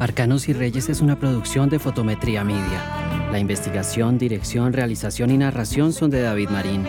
Arcanos 0.00 0.48
y 0.48 0.52
Reyes 0.52 0.88
es 0.88 1.00
una 1.00 1.20
producción 1.20 1.68
de 1.68 1.78
Fotometría 1.78 2.42
Media. 2.42 3.01
La 3.32 3.38
investigación, 3.38 4.18
dirección, 4.18 4.74
realización 4.74 5.30
y 5.30 5.38
narración 5.38 5.94
son 5.94 6.10
de 6.10 6.20
David 6.20 6.50
Marín. 6.50 6.84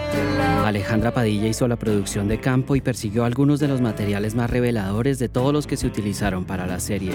Alejandra 0.66 1.14
Padilla 1.14 1.48
hizo 1.48 1.70
la 1.70 1.78
producción 1.78 2.28
de 2.28 2.42
campo 2.42 2.76
y 2.76 2.82
persiguió 2.82 3.24
algunos 3.24 3.62
de 3.62 3.70
los 3.70 3.80
materiales 3.80 4.36
más 4.36 4.50
reveladores 4.50 5.20
de 5.20 5.30
todos 5.30 5.54
los 5.54 5.68
que 5.68 5.78
se 5.78 5.88
utilizaron 5.88 6.44
para 6.44 6.68
la 6.68 6.82
serie. 6.82 7.14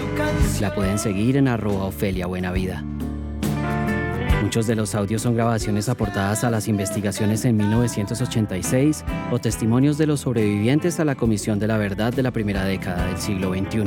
La 0.59 0.73
pueden 0.73 0.97
seguir 0.97 1.37
en 1.37 1.47
arroba 1.47 1.85
Ofelia 1.85 2.25
Buenavida. 2.25 2.83
Muchos 4.41 4.65
de 4.65 4.75
los 4.75 4.95
audios 4.95 5.21
son 5.21 5.35
grabaciones 5.35 5.89
aportadas 5.89 6.43
a 6.43 6.49
las 6.49 6.67
investigaciones 6.67 7.45
en 7.45 7.55
1986 7.55 9.05
o 9.29 9.37
testimonios 9.37 9.99
de 9.99 10.07
los 10.07 10.21
sobrevivientes 10.21 10.99
a 10.99 11.05
la 11.05 11.13
Comisión 11.13 11.59
de 11.59 11.67
la 11.67 11.77
Verdad 11.77 12.11
de 12.11 12.23
la 12.23 12.31
primera 12.31 12.63
década 12.63 13.05
del 13.05 13.19
siglo 13.19 13.53
XXI. 13.53 13.83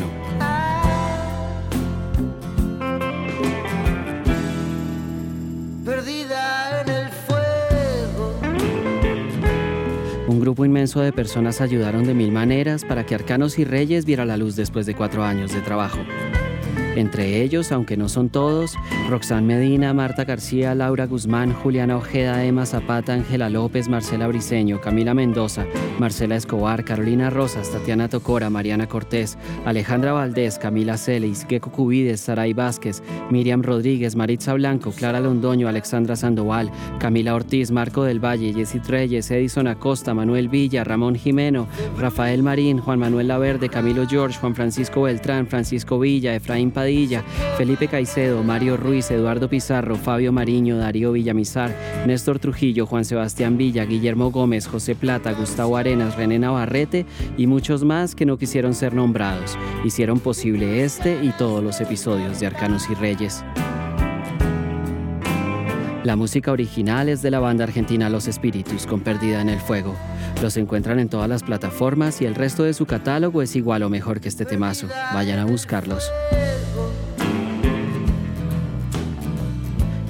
Grupo 10.42 10.64
inmenso 10.64 11.00
de 11.00 11.12
personas 11.12 11.60
ayudaron 11.60 12.02
de 12.02 12.14
mil 12.14 12.32
maneras 12.32 12.84
para 12.84 13.06
que 13.06 13.14
Arcanos 13.14 13.60
y 13.60 13.64
Reyes 13.64 14.04
viera 14.04 14.24
la 14.24 14.36
luz 14.36 14.56
después 14.56 14.86
de 14.86 14.96
cuatro 14.96 15.22
años 15.22 15.52
de 15.54 15.60
trabajo. 15.60 15.98
Entre 16.94 17.40
ellos, 17.42 17.72
aunque 17.72 17.96
no 17.96 18.08
son 18.10 18.28
todos, 18.28 18.76
Roxanne 19.08 19.46
Medina, 19.46 19.94
Marta 19.94 20.24
García, 20.24 20.74
Laura 20.74 21.06
Guzmán, 21.06 21.54
Juliana 21.54 21.96
Ojeda, 21.96 22.44
Emma 22.44 22.66
Zapata, 22.66 23.14
Ángela 23.14 23.48
López, 23.48 23.88
Marcela 23.88 24.26
Briceño, 24.26 24.80
Camila 24.80 25.14
Mendoza, 25.14 25.64
Marcela 25.98 26.36
Escobar, 26.36 26.84
Carolina 26.84 27.30
Rosas, 27.30 27.70
Tatiana 27.70 28.08
Tocora, 28.08 28.50
Mariana 28.50 28.88
Cortés, 28.88 29.38
Alejandra 29.64 30.12
Valdés, 30.12 30.58
Camila 30.58 30.98
Celis, 30.98 31.46
Gecko 31.48 31.72
Cubides, 31.72 32.20
Saray 32.20 32.52
Vázquez, 32.52 33.02
Miriam 33.30 33.62
Rodríguez, 33.62 34.14
Maritza 34.14 34.52
Blanco, 34.52 34.92
Clara 34.92 35.20
Londoño, 35.20 35.68
Alexandra 35.68 36.14
Sandoval, 36.14 36.70
Camila 36.98 37.34
Ortiz, 37.34 37.70
Marco 37.70 38.04
del 38.04 38.20
Valle, 38.22 38.52
Jessy 38.52 38.80
Treyes, 38.80 39.30
Edison 39.30 39.66
Acosta, 39.66 40.12
Manuel 40.12 40.50
Villa, 40.50 40.84
Ramón 40.84 41.14
Jimeno, 41.14 41.68
Rafael 41.98 42.42
Marín, 42.42 42.78
Juan 42.78 42.98
Manuel 42.98 43.28
Laverde, 43.28 43.70
Camilo 43.70 44.06
George, 44.06 44.38
Juan 44.38 44.54
Francisco 44.54 45.02
Beltrán, 45.02 45.46
Francisco 45.46 45.98
Villa, 45.98 46.34
Efraín 46.34 46.70
Felipe 47.56 47.86
Caicedo, 47.86 48.42
Mario 48.42 48.76
Ruiz, 48.76 49.10
Eduardo 49.10 49.48
Pizarro, 49.48 49.96
Fabio 49.96 50.32
Mariño, 50.32 50.78
Darío 50.78 51.12
Villamizar, 51.12 51.74
Néstor 52.06 52.38
Trujillo, 52.38 52.86
Juan 52.86 53.04
Sebastián 53.04 53.56
Villa, 53.56 53.84
Guillermo 53.84 54.30
Gómez, 54.30 54.66
José 54.66 54.94
Plata, 54.94 55.32
Gustavo 55.32 55.76
Arenas, 55.76 56.16
René 56.16 56.38
Navarrete 56.38 57.06
y 57.36 57.46
muchos 57.46 57.84
más 57.84 58.14
que 58.14 58.26
no 58.26 58.36
quisieron 58.36 58.74
ser 58.74 58.94
nombrados. 58.94 59.56
Hicieron 59.84 60.18
posible 60.18 60.84
este 60.84 61.22
y 61.22 61.30
todos 61.30 61.62
los 61.62 61.80
episodios 61.80 62.40
de 62.40 62.46
Arcanos 62.46 62.88
y 62.90 62.94
Reyes. 62.94 63.44
La 66.04 66.16
música 66.16 66.50
original 66.50 67.08
es 67.08 67.22
de 67.22 67.30
la 67.30 67.38
banda 67.38 67.62
argentina 67.62 68.10
Los 68.10 68.26
Espíritus 68.26 68.88
con 68.88 69.02
Perdida 69.02 69.40
en 69.40 69.48
el 69.48 69.60
Fuego. 69.60 69.94
Los 70.42 70.56
encuentran 70.56 70.98
en 70.98 71.08
todas 71.08 71.28
las 71.28 71.44
plataformas 71.44 72.20
y 72.20 72.26
el 72.26 72.34
resto 72.34 72.64
de 72.64 72.74
su 72.74 72.86
catálogo 72.86 73.40
es 73.40 73.54
igual 73.54 73.84
o 73.84 73.88
mejor 73.88 74.20
que 74.20 74.28
este 74.28 74.44
temazo. 74.44 74.88
Vayan 75.14 75.38
a 75.38 75.44
buscarlos. 75.44 76.10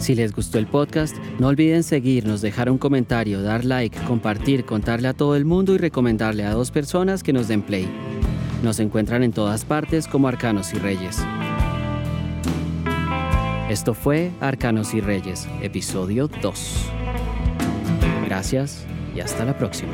Si 0.03 0.17
les 0.17 0.33
gustó 0.33 0.59
el 0.59 0.67
podcast, 0.67 1.17
no 1.39 1.47
olviden 1.47 1.85
seguirnos, 1.85 2.41
dejar 2.41 2.69
un 2.69 2.77
comentario, 2.77 3.41
dar 3.41 3.65
like, 3.65 3.97
compartir, 4.01 4.65
contarle 4.65 5.07
a 5.07 5.15
todo 5.15 5.37
el 5.37 5.45
mundo 5.45 5.77
y 5.77 5.79
recomendarle 5.79 6.45
a 6.45 6.51
dos 6.51 6.73
personas 6.73 7.23
que 7.23 7.33
nos 7.33 7.47
den 7.47 7.63
play. 7.63 7.89
Nos 8.65 8.81
encuentran 8.81 9.23
en 9.23 9.31
todas 9.31 9.65
partes 9.65 10.09
como 10.09 10.27
Arcanos 10.27 10.75
y 10.75 10.79
Reyes. 10.79 11.25
Esto 13.71 13.95
fue 13.95 14.33
Arcanos 14.41 14.93
y 14.93 15.01
Reyes, 15.01 15.47
episodio 15.63 16.27
2. 16.27 16.87
Gracias 18.25 18.85
y 19.15 19.21
hasta 19.21 19.45
la 19.45 19.57
próxima. 19.57 19.93